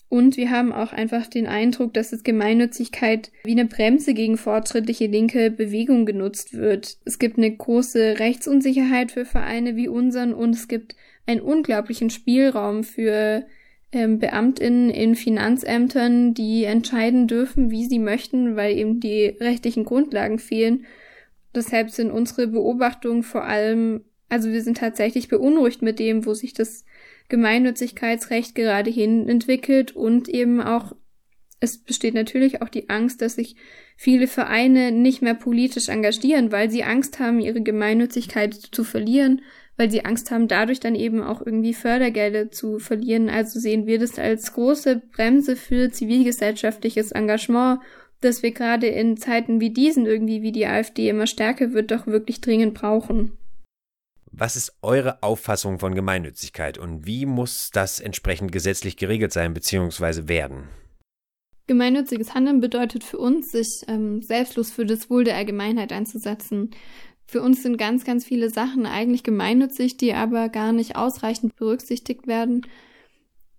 Und 0.09 0.37
wir 0.37 0.51
haben 0.51 0.73
auch 0.73 0.93
einfach 0.93 1.27
den 1.27 1.47
Eindruck, 1.47 1.95
dass 1.95 2.13
es 2.13 2.23
Gemeinnützigkeit 2.23 3.31
wie 3.45 3.53
eine 3.53 3.65
Bremse 3.65 4.13
gegen 4.13 4.37
fortschrittliche 4.37 5.07
linke 5.07 5.51
Bewegung 5.51 6.05
genutzt 6.05 6.53
wird. 6.53 6.99
Es 7.07 7.19
gibt 7.19 7.39
eine 7.39 7.51
große 7.51 8.19
Rechtsunsicherheit 8.19 9.13
für 9.13 9.25
Vereine 9.25 9.75
wie 9.75 9.89
unseren 9.89 10.35
und 10.35 10.55
es 10.55 10.69
gibt 10.69 10.97
einen 11.27 11.41
unglaublichen 11.41 12.11
Spielraum 12.11 12.85
für 12.85 13.45
ähm, 13.93 14.19
Beamtinnen 14.19 14.91
in 14.91 15.15
Finanzämtern, 15.15 16.35
die 16.35 16.65
entscheiden 16.65 17.27
dürfen, 17.29 17.71
wie 17.71 17.87
sie 17.87 17.99
möchten, 17.99 18.57
weil 18.57 18.77
eben 18.77 19.01
die 19.01 19.27
rechtlichen 19.27 19.85
Grundlagen 19.85 20.39
fehlen. 20.39 20.87
Deshalb 21.55 21.91
sind 21.91 22.11
unsere 22.11 22.47
Beobachtungen 22.47 23.23
vor 23.23 23.45
allem, 23.45 24.05
also 24.29 24.51
wir 24.51 24.63
sind 24.63 24.79
tatsächlich 24.79 25.29
beunruhigt 25.29 25.83
mit 25.83 25.99
dem, 25.99 26.25
wo 26.25 26.33
sich 26.33 26.55
das 26.55 26.85
Gemeinnützigkeitsrecht 27.29 28.55
gerade 28.55 28.91
hin 28.91 29.29
entwickelt 29.29 29.95
und 29.95 30.29
eben 30.29 30.61
auch 30.61 30.95
es 31.63 31.79
besteht 31.79 32.15
natürlich 32.15 32.61
auch 32.61 32.69
die 32.69 32.91
Angst, 32.91 33.23
dass 33.23 33.37
sich 33.37 33.55
viele 33.97 34.27
Vereine 34.27 34.91
nicht 34.91 35.23
mehr 35.23 35.35
politisch 35.35 35.89
engagieren, 35.89 36.51
weil 36.51 36.69
sie 36.71 36.83
Angst 36.83 37.21
haben, 37.21 37.41
ihre 37.41 37.63
Gemeinnützigkeit 37.63 38.53
zu 38.53 38.83
verlieren, 38.83 39.43
weil 39.77 39.91
sie 39.91 40.05
Angst 40.05 40.31
haben, 40.31 40.49
dadurch 40.49 40.81
dann 40.81 40.95
eben 40.95 41.23
auch 41.23 41.45
irgendwie 41.45 41.75
Fördergelder 41.75 42.51
zu 42.51 42.79
verlieren. 42.79 43.29
Also 43.29 43.59
sehen 43.59 43.87
wir 43.87 43.99
das 43.99 44.19
als 44.19 44.53
große 44.53 45.03
Bremse 45.15 45.57
für 45.57 45.91
zivilgesellschaftliches 45.91 47.13
Engagement, 47.13 47.81
das 48.21 48.43
wir 48.43 48.53
gerade 48.53 48.87
in 48.87 49.17
Zeiten 49.17 49.61
wie 49.61 49.71
diesen 49.71 50.07
irgendwie, 50.07 50.43
wie 50.43 50.53
die 50.53 50.67
AfD 50.67 51.09
immer 51.09 51.27
stärker 51.27 51.73
wird, 51.73 51.91
doch 51.91 52.07
wirklich 52.07 52.41
dringend 52.41 52.75
brauchen. 52.75 53.37
Was 54.31 54.57
ist 54.57 54.77
eure 54.81 55.23
Auffassung 55.23 55.79
von 55.79 55.95
Gemeinnützigkeit 55.95 56.79
und 56.79 57.07
wie 57.07 57.27
muss 57.27 57.71
das 57.71 58.01
entsprechend 58.01 58.51
gesetzlich 58.51 58.97
geregelt 58.97 59.33
sein 59.33 59.53
bzw. 59.53 60.27
werden? 60.29 60.69
Gemeinnütziges 61.67 62.35
Handeln 62.35 62.61
bedeutet 62.61 63.05
für 63.05 63.19
uns, 63.19 63.53
sich 63.53 63.85
ähm, 63.89 64.21
selbstlos 64.23 64.71
für 64.71 64.85
das 64.85 65.11
Wohl 65.11 65.25
der 65.25 65.37
Allgemeinheit 65.37 65.93
einzusetzen. 65.93 66.71
Für 67.33 67.41
uns 67.41 67.63
sind 67.63 67.79
ganz, 67.79 68.05
ganz 68.05 68.27
viele 68.27 68.51
Sachen 68.51 68.85
eigentlich 68.85 69.23
gemeinnützig, 69.23 69.97
die 69.97 70.13
aber 70.13 70.51
gar 70.51 70.71
nicht 70.71 70.97
ausreichend 70.97 71.57
berücksichtigt 71.57 72.27
werden 72.27 72.67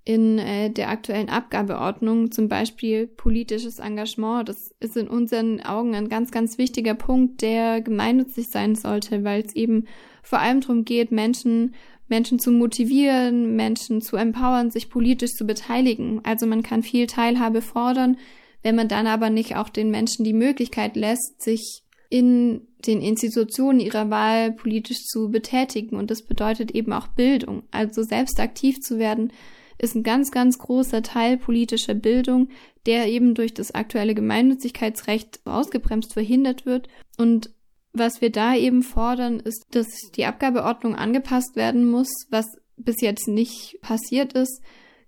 in 0.05 0.37
äh, 0.37 0.69
der 0.69 0.89
aktuellen 0.89 1.27
Abgabeordnung, 1.27 2.31
zum 2.31 2.49
Beispiel 2.49 3.07
politisches 3.07 3.79
Engagement. 3.79 4.47
Das 4.47 4.75
ist 4.79 4.95
in 4.95 5.07
unseren 5.07 5.59
Augen 5.61 5.95
ein 5.95 6.07
ganz, 6.07 6.29
ganz 6.29 6.59
wichtiger 6.59 6.93
Punkt, 6.93 7.41
der 7.41 7.81
gemeinnützig 7.81 8.49
sein 8.51 8.75
sollte, 8.75 9.23
weil 9.23 9.41
es 9.41 9.55
eben 9.55 9.87
vor 10.21 10.37
allem 10.37 10.61
darum 10.61 10.85
geht, 10.85 11.11
Menschen, 11.11 11.73
Menschen 12.07 12.37
zu 12.37 12.51
motivieren, 12.51 13.55
Menschen 13.55 14.01
zu 14.01 14.17
empowern, 14.17 14.69
sich 14.69 14.91
politisch 14.91 15.31
zu 15.31 15.47
beteiligen. 15.47 16.21
Also 16.23 16.45
man 16.45 16.61
kann 16.61 16.83
viel 16.83 17.07
Teilhabe 17.07 17.63
fordern, 17.63 18.17
wenn 18.61 18.75
man 18.75 18.87
dann 18.87 19.07
aber 19.07 19.31
nicht 19.31 19.55
auch 19.55 19.69
den 19.69 19.89
Menschen 19.89 20.23
die 20.23 20.33
Möglichkeit 20.33 20.95
lässt, 20.95 21.41
sich 21.41 21.82
in 22.13 22.67
den 22.85 23.01
Institutionen 23.01 23.79
ihrer 23.79 24.11
Wahl 24.11 24.51
politisch 24.51 25.03
zu 25.05 25.31
betätigen. 25.31 25.95
Und 25.95 26.11
das 26.11 26.21
bedeutet 26.21 26.69
eben 26.69 26.93
auch 26.93 27.07
Bildung. 27.07 27.63
Also 27.71 28.03
selbst 28.03 28.39
aktiv 28.39 28.81
zu 28.81 28.99
werden, 28.99 29.33
ist 29.79 29.95
ein 29.95 30.03
ganz, 30.03 30.29
ganz 30.29 30.59
großer 30.59 31.01
Teil 31.01 31.37
politischer 31.37 31.95
Bildung, 31.95 32.49
der 32.85 33.07
eben 33.07 33.33
durch 33.33 33.55
das 33.55 33.73
aktuelle 33.73 34.13
Gemeinnützigkeitsrecht 34.13 35.39
ausgebremst 35.45 36.13
verhindert 36.13 36.67
wird. 36.67 36.87
Und 37.17 37.49
was 37.93 38.21
wir 38.21 38.29
da 38.29 38.55
eben 38.55 38.83
fordern, 38.83 39.39
ist, 39.39 39.65
dass 39.71 39.87
die 40.15 40.25
Abgabeordnung 40.25 40.93
angepasst 40.93 41.55
werden 41.55 41.89
muss, 41.89 42.27
was 42.29 42.45
bis 42.77 43.01
jetzt 43.01 43.27
nicht 43.27 43.79
passiert 43.81 44.33
ist. 44.33 44.61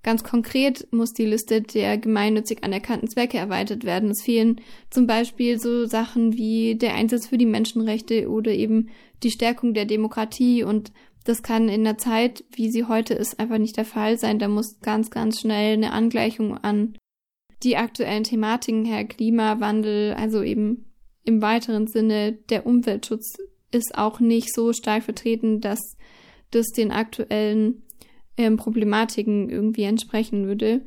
Ganz 0.06 0.24
konkret 0.24 0.88
muss 0.92 1.14
die 1.14 1.26
Liste 1.26 1.64
der 1.64 1.98
gemeinnützig 1.98 2.64
anerkannten 2.64 3.10
Zwecke 3.10 3.40
erweitert 3.40 3.86
werden. 3.86 4.12
Es 4.12 4.22
fehlen 4.22 4.62
zum 4.92 5.08
Beispiel 5.08 5.60
so 5.60 5.88
Sachen 5.88 6.38
wie 6.38 6.76
der 6.76 6.94
Einsatz 6.94 7.26
für 7.26 7.40
die 7.40 7.48
Menschenrechte 7.48 8.30
oder 8.30 8.52
eben 8.52 8.90
die 9.24 9.32
Stärkung 9.32 9.74
der 9.74 9.86
Demokratie 9.86 10.62
und 10.64 10.92
das 11.24 11.42
kann 11.42 11.70
in 11.70 11.84
der 11.84 11.98
Zeit, 11.98 12.44
wie 12.52 12.70
sie 12.70 12.84
heute 12.84 13.16
ist, 13.16 13.40
einfach 13.40 13.58
nicht 13.58 13.78
der 13.78 13.86
Fall 13.86 14.20
sein. 14.20 14.38
Da 14.38 14.48
muss 14.48 14.80
ganz, 14.80 15.10
ganz 15.10 15.42
schnell 15.42 15.74
eine 15.74 15.92
Angleichung 15.92 16.56
an 16.56 17.00
die 17.64 17.76
aktuellen 17.76 18.26
Thematiken 18.26 18.86
her, 18.86 19.06
Klimawandel, 19.06 20.14
also 20.14 20.44
eben 20.44 20.86
im 21.24 21.42
weiteren 21.42 21.88
Sinne 21.88 22.34
der 22.52 22.68
Umweltschutz 22.68 23.38
ist 23.72 23.98
auch 23.98 24.20
nicht 24.20 24.54
so 24.54 24.72
stark 24.72 25.02
vertreten, 25.02 25.62
dass 25.62 25.80
das 26.52 26.68
den 26.68 26.92
aktuellen 26.92 27.82
ähm, 28.38 28.58
Problematiken 28.58 29.50
irgendwie 29.50 29.84
entsprechen 29.84 30.48
würde. 30.48 30.82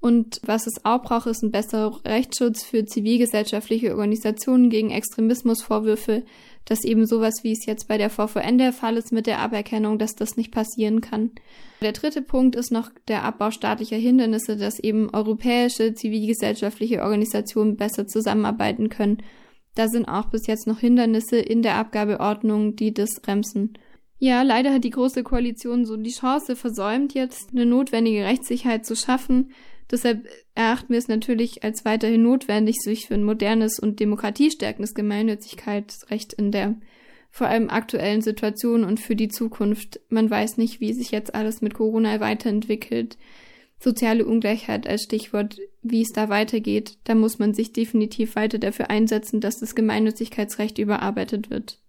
Und 0.00 0.38
was 0.44 0.66
es 0.66 0.84
auch 0.84 1.02
braucht, 1.02 1.26
ist 1.26 1.42
ein 1.42 1.50
besserer 1.50 1.98
Rechtsschutz 2.04 2.62
für 2.62 2.84
zivilgesellschaftliche 2.84 3.92
Organisationen 3.92 4.68
gegen 4.68 4.90
Extremismusvorwürfe, 4.90 6.24
dass 6.66 6.84
eben 6.84 7.06
sowas, 7.06 7.36
wie 7.42 7.52
es 7.52 7.64
jetzt 7.64 7.88
bei 7.88 7.96
der 7.96 8.10
VVN 8.10 8.58
der 8.58 8.74
Fall 8.74 8.98
ist 8.98 9.12
mit 9.12 9.26
der 9.26 9.38
Aberkennung, 9.38 9.98
dass 9.98 10.14
das 10.14 10.36
nicht 10.36 10.52
passieren 10.52 11.00
kann. 11.00 11.30
Der 11.80 11.92
dritte 11.92 12.20
Punkt 12.20 12.54
ist 12.54 12.70
noch 12.70 12.90
der 13.08 13.22
Abbau 13.22 13.50
staatlicher 13.50 13.96
Hindernisse, 13.96 14.58
dass 14.58 14.78
eben 14.78 15.08
europäische 15.08 15.94
zivilgesellschaftliche 15.94 17.02
Organisationen 17.02 17.76
besser 17.76 18.06
zusammenarbeiten 18.06 18.90
können. 18.90 19.22
Da 19.74 19.88
sind 19.88 20.06
auch 20.06 20.26
bis 20.26 20.46
jetzt 20.46 20.66
noch 20.66 20.80
Hindernisse 20.80 21.38
in 21.38 21.62
der 21.62 21.76
Abgabeordnung, 21.76 22.76
die 22.76 22.92
das 22.92 23.08
bremsen. 23.22 23.78
Ja, 24.18 24.42
leider 24.42 24.72
hat 24.72 24.84
die 24.84 24.90
Große 24.90 25.22
Koalition 25.22 25.84
so 25.84 25.96
die 25.96 26.10
Chance 26.10 26.56
versäumt, 26.56 27.14
jetzt 27.14 27.50
eine 27.52 27.66
notwendige 27.66 28.24
Rechtssicherheit 28.24 28.86
zu 28.86 28.96
schaffen. 28.96 29.50
Deshalb 29.90 30.26
erachten 30.54 30.92
wir 30.92 30.98
es 30.98 31.08
natürlich 31.08 31.62
als 31.62 31.84
weiterhin 31.84 32.22
notwendig, 32.22 32.76
sich 32.80 33.06
für 33.06 33.14
ein 33.14 33.24
modernes 33.24 33.78
und 33.78 34.00
demokratiestärkendes 34.00 34.94
Gemeinnützigkeitsrecht 34.94 36.32
in 36.32 36.52
der 36.52 36.76
vor 37.30 37.48
allem 37.48 37.68
aktuellen 37.68 38.22
Situation 38.22 38.84
und 38.84 39.00
für 39.00 39.16
die 39.16 39.28
Zukunft. 39.28 40.00
Man 40.08 40.30
weiß 40.30 40.56
nicht, 40.56 40.80
wie 40.80 40.92
sich 40.92 41.10
jetzt 41.10 41.34
alles 41.34 41.62
mit 41.62 41.74
Corona 41.74 42.20
weiterentwickelt. 42.20 43.18
Soziale 43.80 44.24
Ungleichheit 44.24 44.86
als 44.86 45.02
Stichwort, 45.02 45.58
wie 45.82 46.02
es 46.02 46.12
da 46.12 46.28
weitergeht. 46.28 46.96
Da 47.02 47.16
muss 47.16 47.40
man 47.40 47.52
sich 47.52 47.72
definitiv 47.72 48.36
weiter 48.36 48.58
dafür 48.58 48.88
einsetzen, 48.88 49.40
dass 49.40 49.58
das 49.58 49.74
Gemeinnützigkeitsrecht 49.74 50.78
überarbeitet 50.78 51.50
wird. 51.50 51.80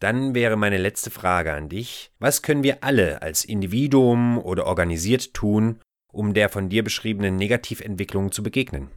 Dann 0.00 0.34
wäre 0.34 0.56
meine 0.56 0.78
letzte 0.78 1.10
Frage 1.10 1.52
an 1.52 1.68
dich. 1.68 2.10
Was 2.18 2.42
können 2.42 2.62
wir 2.62 2.82
alle 2.82 3.22
als 3.22 3.44
Individuum 3.44 4.38
oder 4.38 4.66
organisiert 4.66 5.34
tun, 5.34 5.80
um 6.12 6.34
der 6.34 6.48
von 6.48 6.68
dir 6.68 6.84
beschriebenen 6.84 7.36
Negativentwicklung 7.36 8.32
zu 8.32 8.42
begegnen? 8.42 8.88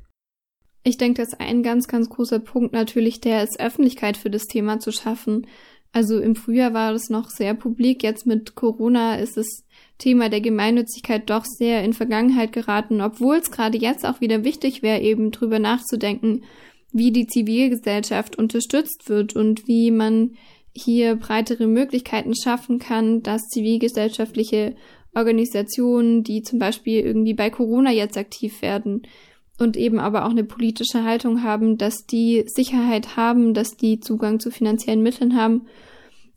Ich 0.83 0.97
denke, 0.97 1.21
dass 1.21 1.33
ein 1.33 1.63
ganz, 1.63 1.87
ganz 1.87 2.09
großer 2.09 2.39
Punkt 2.39 2.73
natürlich 2.73 3.19
der 3.19 3.43
ist, 3.43 3.59
Öffentlichkeit 3.59 4.15
für 4.15 4.29
das 4.29 4.45
Thema 4.45 4.79
zu 4.79 4.91
schaffen. 4.91 5.45
Also 5.91 6.19
im 6.19 6.35
Frühjahr 6.35 6.73
war 6.73 6.93
das 6.93 7.09
noch 7.09 7.29
sehr 7.29 7.53
publik, 7.53 8.03
jetzt 8.03 8.25
mit 8.25 8.55
Corona 8.55 9.15
ist 9.15 9.37
das 9.37 9.63
Thema 9.97 10.29
der 10.29 10.41
Gemeinnützigkeit 10.41 11.29
doch 11.29 11.43
sehr 11.43 11.83
in 11.83 11.93
Vergangenheit 11.93 12.53
geraten, 12.53 13.01
obwohl 13.01 13.37
es 13.37 13.51
gerade 13.51 13.77
jetzt 13.77 14.05
auch 14.05 14.21
wieder 14.21 14.43
wichtig 14.43 14.83
wäre, 14.83 15.01
eben 15.01 15.31
drüber 15.31 15.59
nachzudenken, 15.59 16.43
wie 16.91 17.11
die 17.11 17.27
Zivilgesellschaft 17.27 18.37
unterstützt 18.37 19.09
wird 19.09 19.35
und 19.35 19.67
wie 19.67 19.91
man 19.91 20.35
hier 20.77 21.15
breitere 21.15 21.67
Möglichkeiten 21.67 22.33
schaffen 22.35 22.79
kann, 22.79 23.23
dass 23.23 23.47
zivilgesellschaftliche 23.47 24.75
Organisationen, 25.15 26.23
die 26.23 26.43
zum 26.43 26.59
Beispiel 26.59 27.01
irgendwie 27.01 27.33
bei 27.33 27.49
Corona 27.49 27.91
jetzt 27.91 28.17
aktiv 28.17 28.61
werden 28.61 29.01
und 29.59 29.75
eben 29.75 29.99
aber 29.99 30.25
auch 30.25 30.31
eine 30.31 30.43
politische 30.43 31.03
Haltung 31.03 31.43
haben, 31.43 31.77
dass 31.77 32.05
die 32.05 32.43
Sicherheit 32.47 33.17
haben, 33.17 33.53
dass 33.53 33.75
die 33.75 33.99
Zugang 33.99 34.39
zu 34.39 34.51
finanziellen 34.51 35.01
Mitteln 35.01 35.35
haben 35.35 35.67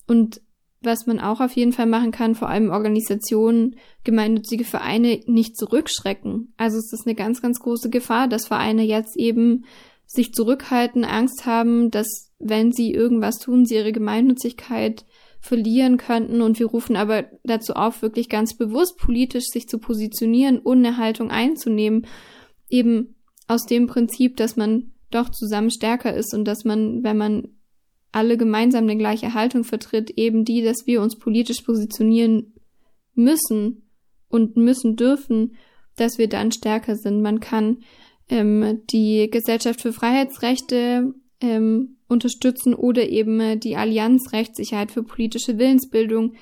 und 0.06 0.40
was 0.82 1.06
man 1.06 1.20
auch 1.20 1.40
auf 1.40 1.52
jeden 1.52 1.72
Fall 1.72 1.86
machen 1.86 2.10
kann, 2.10 2.34
vor 2.34 2.48
allem 2.48 2.70
Organisationen, 2.70 3.76
gemeinnützige 4.02 4.64
Vereine 4.64 5.20
nicht 5.26 5.58
zurückschrecken. 5.58 6.54
Also 6.56 6.78
es 6.78 6.92
ist 6.92 7.06
eine 7.06 7.14
ganz, 7.14 7.42
ganz 7.42 7.60
große 7.60 7.90
Gefahr, 7.90 8.28
dass 8.28 8.46
Vereine 8.46 8.82
jetzt 8.82 9.16
eben 9.18 9.66
sich 10.06 10.32
zurückhalten, 10.32 11.04
Angst 11.04 11.44
haben, 11.44 11.90
dass 11.90 12.29
wenn 12.40 12.72
sie 12.72 12.92
irgendwas 12.92 13.38
tun, 13.38 13.66
sie 13.66 13.76
ihre 13.76 13.92
Gemeinnützigkeit 13.92 15.04
verlieren 15.40 15.96
könnten. 15.96 16.42
Und 16.42 16.58
wir 16.58 16.66
rufen 16.66 16.96
aber 16.96 17.26
dazu 17.44 17.74
auf, 17.74 18.02
wirklich 18.02 18.28
ganz 18.28 18.56
bewusst 18.56 18.98
politisch 18.98 19.46
sich 19.46 19.68
zu 19.68 19.78
positionieren 19.78 20.58
und 20.58 20.78
eine 20.78 20.96
Haltung 20.96 21.30
einzunehmen. 21.30 22.06
Eben 22.68 23.14
aus 23.46 23.66
dem 23.66 23.86
Prinzip, 23.86 24.36
dass 24.36 24.56
man 24.56 24.92
doch 25.10 25.28
zusammen 25.30 25.70
stärker 25.70 26.14
ist 26.14 26.34
und 26.34 26.44
dass 26.44 26.64
man, 26.64 27.02
wenn 27.02 27.16
man 27.16 27.48
alle 28.12 28.36
gemeinsam 28.36 28.84
eine 28.84 28.96
gleiche 28.96 29.34
Haltung 29.34 29.64
vertritt, 29.64 30.10
eben 30.10 30.44
die, 30.44 30.62
dass 30.62 30.86
wir 30.86 31.00
uns 31.00 31.16
politisch 31.18 31.62
positionieren 31.62 32.54
müssen 33.14 33.88
und 34.28 34.56
müssen 34.56 34.96
dürfen, 34.96 35.56
dass 35.96 36.18
wir 36.18 36.28
dann 36.28 36.52
stärker 36.52 36.96
sind. 36.96 37.22
Man 37.22 37.40
kann 37.40 37.78
ähm, 38.28 38.82
die 38.90 39.28
Gesellschaft 39.30 39.80
für 39.80 39.92
Freiheitsrechte 39.92 41.14
ähm, 41.40 41.96
unterstützen 42.10 42.74
oder 42.74 43.08
eben 43.08 43.60
die 43.60 43.76
Allianz 43.76 44.32
Rechtssicherheit 44.32 44.90
für 44.90 45.02
politische 45.02 45.58
Willensbildung, 45.58 46.34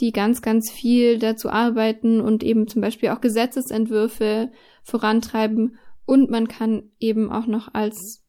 die 0.00 0.12
ganz, 0.12 0.42
ganz 0.42 0.70
viel 0.70 1.18
dazu 1.18 1.48
arbeiten 1.48 2.20
und 2.20 2.42
eben 2.42 2.66
zum 2.66 2.82
Beispiel 2.82 3.10
auch 3.10 3.20
Gesetzesentwürfe 3.20 4.50
vorantreiben. 4.82 5.76
Und 6.04 6.30
man 6.30 6.48
kann 6.48 6.90
eben 6.98 7.30
auch 7.30 7.46
noch 7.46 7.72
als 7.72 8.24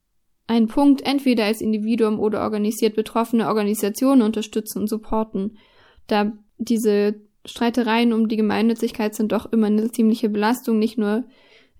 ein 0.45 0.67
Punkt 0.67 1.01
entweder 1.05 1.45
als 1.45 1.61
Individuum 1.61 2.19
oder 2.19 2.41
organisiert 2.41 2.95
betroffene 2.95 3.47
Organisationen 3.47 4.21
unterstützen 4.21 4.79
und 4.79 4.87
supporten, 4.87 5.57
da 6.07 6.33
diese 6.57 7.15
Streitereien 7.45 8.13
um 8.13 8.27
die 8.27 8.35
Gemeinnützigkeit 8.35 9.15
sind 9.15 9.31
doch 9.31 9.51
immer 9.51 9.67
eine 9.67 9.91
ziemliche 9.91 10.29
Belastung, 10.29 10.79
nicht 10.79 10.97
nur 10.97 11.23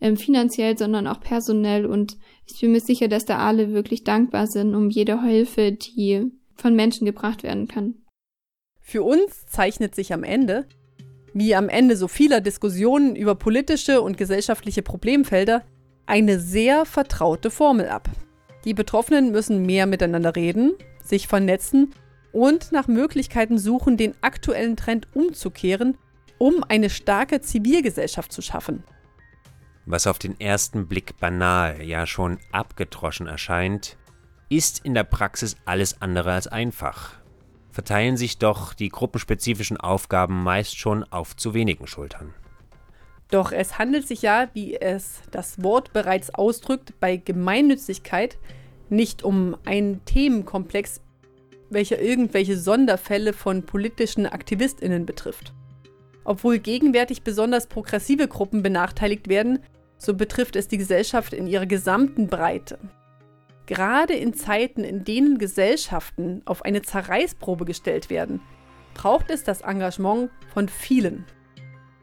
ähm, 0.03 0.17
finanziell, 0.17 0.77
sondern 0.77 1.07
auch 1.07 1.21
personell. 1.21 1.85
Und 1.85 2.17
ich 2.45 2.59
bin 2.59 2.73
mir 2.73 2.81
sicher, 2.81 3.07
dass 3.07 3.25
da 3.25 3.39
alle 3.39 3.73
wirklich 3.73 4.03
dankbar 4.03 4.47
sind 4.47 4.75
um 4.75 4.89
jede 4.89 5.23
Hilfe, 5.23 5.71
die 5.71 6.29
von 6.55 6.75
Menschen 6.75 7.05
gebracht 7.05 7.41
werden 7.41 7.67
kann. 7.67 7.95
Für 8.81 9.01
uns 9.01 9.45
zeichnet 9.47 9.95
sich 9.95 10.13
am 10.13 10.25
Ende, 10.25 10.67
wie 11.33 11.55
am 11.55 11.69
Ende 11.69 11.95
so 11.95 12.09
vieler 12.09 12.41
Diskussionen 12.41 13.15
über 13.15 13.33
politische 13.35 14.01
und 14.01 14.17
gesellschaftliche 14.17 14.83
Problemfelder, 14.83 15.63
eine 16.05 16.37
sehr 16.37 16.85
vertraute 16.85 17.49
Formel 17.49 17.87
ab. 17.87 18.09
Die 18.65 18.73
Betroffenen 18.73 19.31
müssen 19.31 19.65
mehr 19.65 19.87
miteinander 19.87 20.35
reden, 20.35 20.73
sich 21.01 21.27
vernetzen 21.27 21.95
und 22.33 22.73
nach 22.73 22.87
Möglichkeiten 22.87 23.57
suchen, 23.57 23.95
den 23.95 24.15
aktuellen 24.19 24.75
Trend 24.75 25.07
umzukehren, 25.15 25.97
um 26.39 26.61
eine 26.67 26.89
starke 26.89 27.39
Zivilgesellschaft 27.39 28.33
zu 28.33 28.41
schaffen. 28.41 28.83
Was 29.85 30.07
auf 30.07 30.17
den 30.17 30.39
ersten 30.39 30.87
Blick 30.87 31.19
banal, 31.19 31.81
ja 31.81 32.07
schon 32.07 32.39
abgedroschen 32.51 33.27
erscheint, 33.27 33.97
ist 34.47 34.85
in 34.85 34.93
der 34.93 35.03
Praxis 35.03 35.57
alles 35.65 36.01
andere 36.01 36.31
als 36.31 36.47
einfach. 36.47 37.15
Verteilen 37.69 38.15
sich 38.15 38.37
doch 38.37 38.73
die 38.73 38.89
gruppenspezifischen 38.89 39.77
Aufgaben 39.77 40.43
meist 40.43 40.77
schon 40.77 41.03
auf 41.03 41.35
zu 41.35 41.53
wenigen 41.53 41.87
Schultern. 41.87 42.33
Doch 43.29 43.51
es 43.51 43.79
handelt 43.79 44.07
sich 44.07 44.21
ja, 44.21 44.47
wie 44.53 44.75
es 44.75 45.21
das 45.31 45.63
Wort 45.63 45.91
bereits 45.91 46.29
ausdrückt, 46.29 46.93
bei 46.99 47.17
Gemeinnützigkeit 47.17 48.37
nicht 48.89 49.23
um 49.23 49.57
einen 49.65 50.05
Themenkomplex, 50.05 51.01
welcher 51.71 51.99
irgendwelche 51.99 52.57
Sonderfälle 52.57 53.33
von 53.33 53.65
politischen 53.65 54.27
Aktivistinnen 54.27 55.05
betrifft. 55.05 55.51
Obwohl 56.23 56.59
gegenwärtig 56.59 57.23
besonders 57.23 57.67
progressive 57.67 58.27
Gruppen 58.27 58.63
benachteiligt 58.63 59.27
werden, 59.27 59.59
so 59.97 60.13
betrifft 60.13 60.55
es 60.55 60.67
die 60.67 60.77
Gesellschaft 60.77 61.33
in 61.33 61.47
ihrer 61.47 61.65
gesamten 61.65 62.27
Breite. 62.27 62.79
Gerade 63.65 64.13
in 64.13 64.33
Zeiten, 64.33 64.83
in 64.83 65.05
denen 65.05 65.37
Gesellschaften 65.37 66.41
auf 66.45 66.63
eine 66.65 66.81
Zerreißprobe 66.81 67.65
gestellt 67.65 68.09
werden, 68.09 68.41
braucht 68.93 69.29
es 69.31 69.43
das 69.43 69.61
Engagement 69.61 70.29
von 70.53 70.67
vielen. 70.67 71.25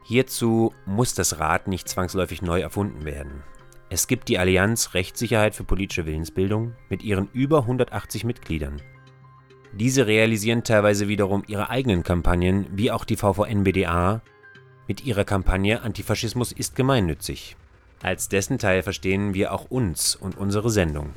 Hierzu 0.03 0.73
muss 0.85 1.13
das 1.13 1.39
Rad 1.39 1.67
nicht 1.67 1.87
zwangsläufig 1.87 2.41
neu 2.41 2.59
erfunden 2.59 3.05
werden. 3.05 3.43
Es 3.89 4.07
gibt 4.07 4.29
die 4.29 4.39
Allianz 4.39 4.93
Rechtssicherheit 4.93 5.53
für 5.53 5.63
politische 5.63 6.05
Willensbildung 6.05 6.75
mit 6.89 7.03
ihren 7.03 7.29
über 7.33 7.59
180 7.59 8.23
Mitgliedern. 8.23 8.81
Diese 9.73 10.05
realisieren 10.05 10.63
teilweise 10.63 11.07
wiederum 11.07 11.43
ihre 11.47 11.69
eigenen 11.69 12.03
Kampagnen, 12.03 12.67
wie 12.71 12.91
auch 12.91 13.05
die 13.05 13.15
VVN-BDA 13.15 14.21
mit 14.87 15.05
ihrer 15.05 15.23
Kampagne 15.23 15.81
Antifaschismus 15.81 16.51
ist 16.51 16.75
gemeinnützig. 16.75 17.55
Als 18.03 18.27
dessen 18.27 18.57
Teil 18.57 18.83
verstehen 18.83 19.33
wir 19.33 19.53
auch 19.53 19.69
uns 19.69 20.15
und 20.15 20.37
unsere 20.37 20.69
Sendung. 20.69 21.11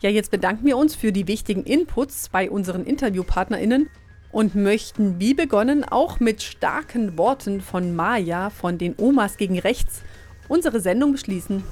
Ja, 0.00 0.10
jetzt 0.10 0.30
bedanken 0.30 0.66
wir 0.66 0.76
uns 0.76 0.94
für 0.94 1.12
die 1.12 1.26
wichtigen 1.26 1.64
Inputs 1.64 2.28
bei 2.28 2.50
unseren 2.50 2.84
InterviewpartnerInnen 2.84 3.88
und 4.30 4.54
möchten 4.54 5.18
wie 5.18 5.34
begonnen 5.34 5.84
auch 5.84 6.20
mit 6.20 6.42
starken 6.42 7.18
Worten 7.18 7.60
von 7.60 7.94
Maya 7.94 8.50
von 8.50 8.78
den 8.78 8.94
Omas 8.98 9.36
gegen 9.36 9.58
Rechts 9.58 10.02
unsere 10.48 10.80
Sendung 10.80 11.12
beschließen. 11.12 11.62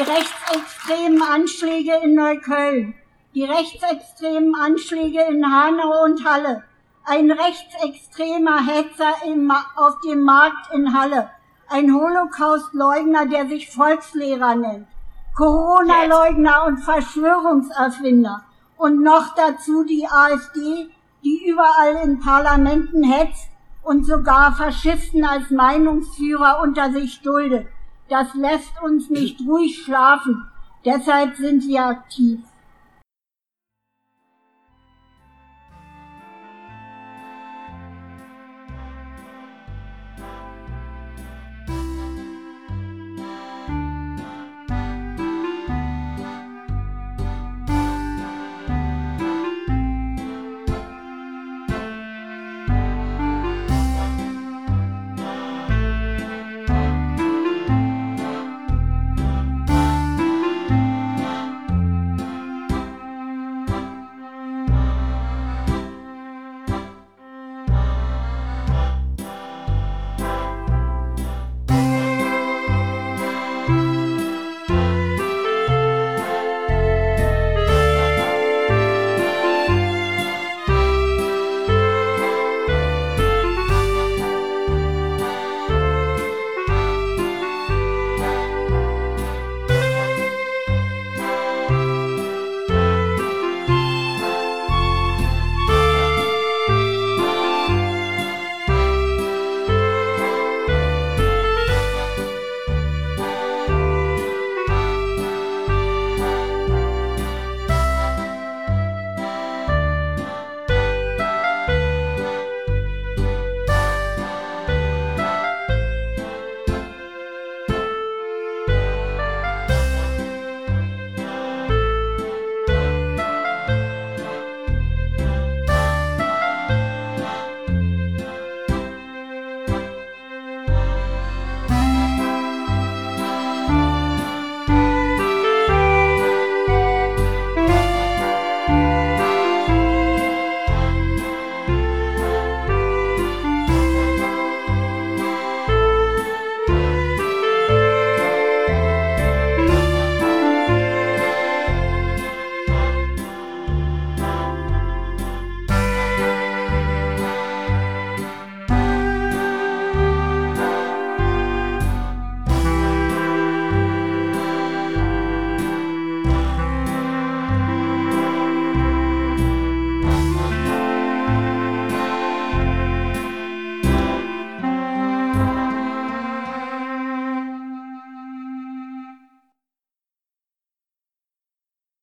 Die 0.00 0.10
rechtsextremen 0.10 1.20
Anschläge 1.20 1.92
in 2.02 2.14
Neukölln, 2.14 2.94
die 3.34 3.44
rechtsextremen 3.44 4.54
Anschläge 4.54 5.20
in 5.28 5.44
Hanau 5.44 6.04
und 6.04 6.24
Halle, 6.24 6.64
ein 7.04 7.30
rechtsextremer 7.30 8.64
Hetzer 8.64 9.12
im, 9.26 9.52
auf 9.76 10.00
dem 10.00 10.22
Markt 10.22 10.72
in 10.72 10.98
Halle, 10.98 11.28
ein 11.68 11.92
Holocaust-Leugner, 11.92 13.26
der 13.26 13.46
sich 13.48 13.68
Volkslehrer 13.70 14.54
nennt, 14.54 14.86
Corona-Leugner 15.36 16.64
und 16.66 16.78
Verschwörungserfinder. 16.78 18.42
Und 18.78 19.02
noch 19.02 19.34
dazu 19.34 19.84
die 19.84 20.06
AfD, 20.06 20.88
die 21.22 21.46
überall 21.46 21.96
in 22.04 22.20
Parlamenten 22.20 23.02
hetzt 23.02 23.50
und 23.82 24.06
sogar 24.06 24.56
Faschisten 24.56 25.26
als 25.26 25.50
Meinungsführer 25.50 26.62
unter 26.62 26.90
sich 26.90 27.20
duldet. 27.20 27.66
Das 28.10 28.34
lässt 28.34 28.72
uns 28.82 29.08
nicht 29.08 29.40
ruhig 29.46 29.82
schlafen. 29.84 30.44
Deshalb 30.84 31.36
sind 31.36 31.66
wir 31.66 31.86
aktiv. 31.86 32.40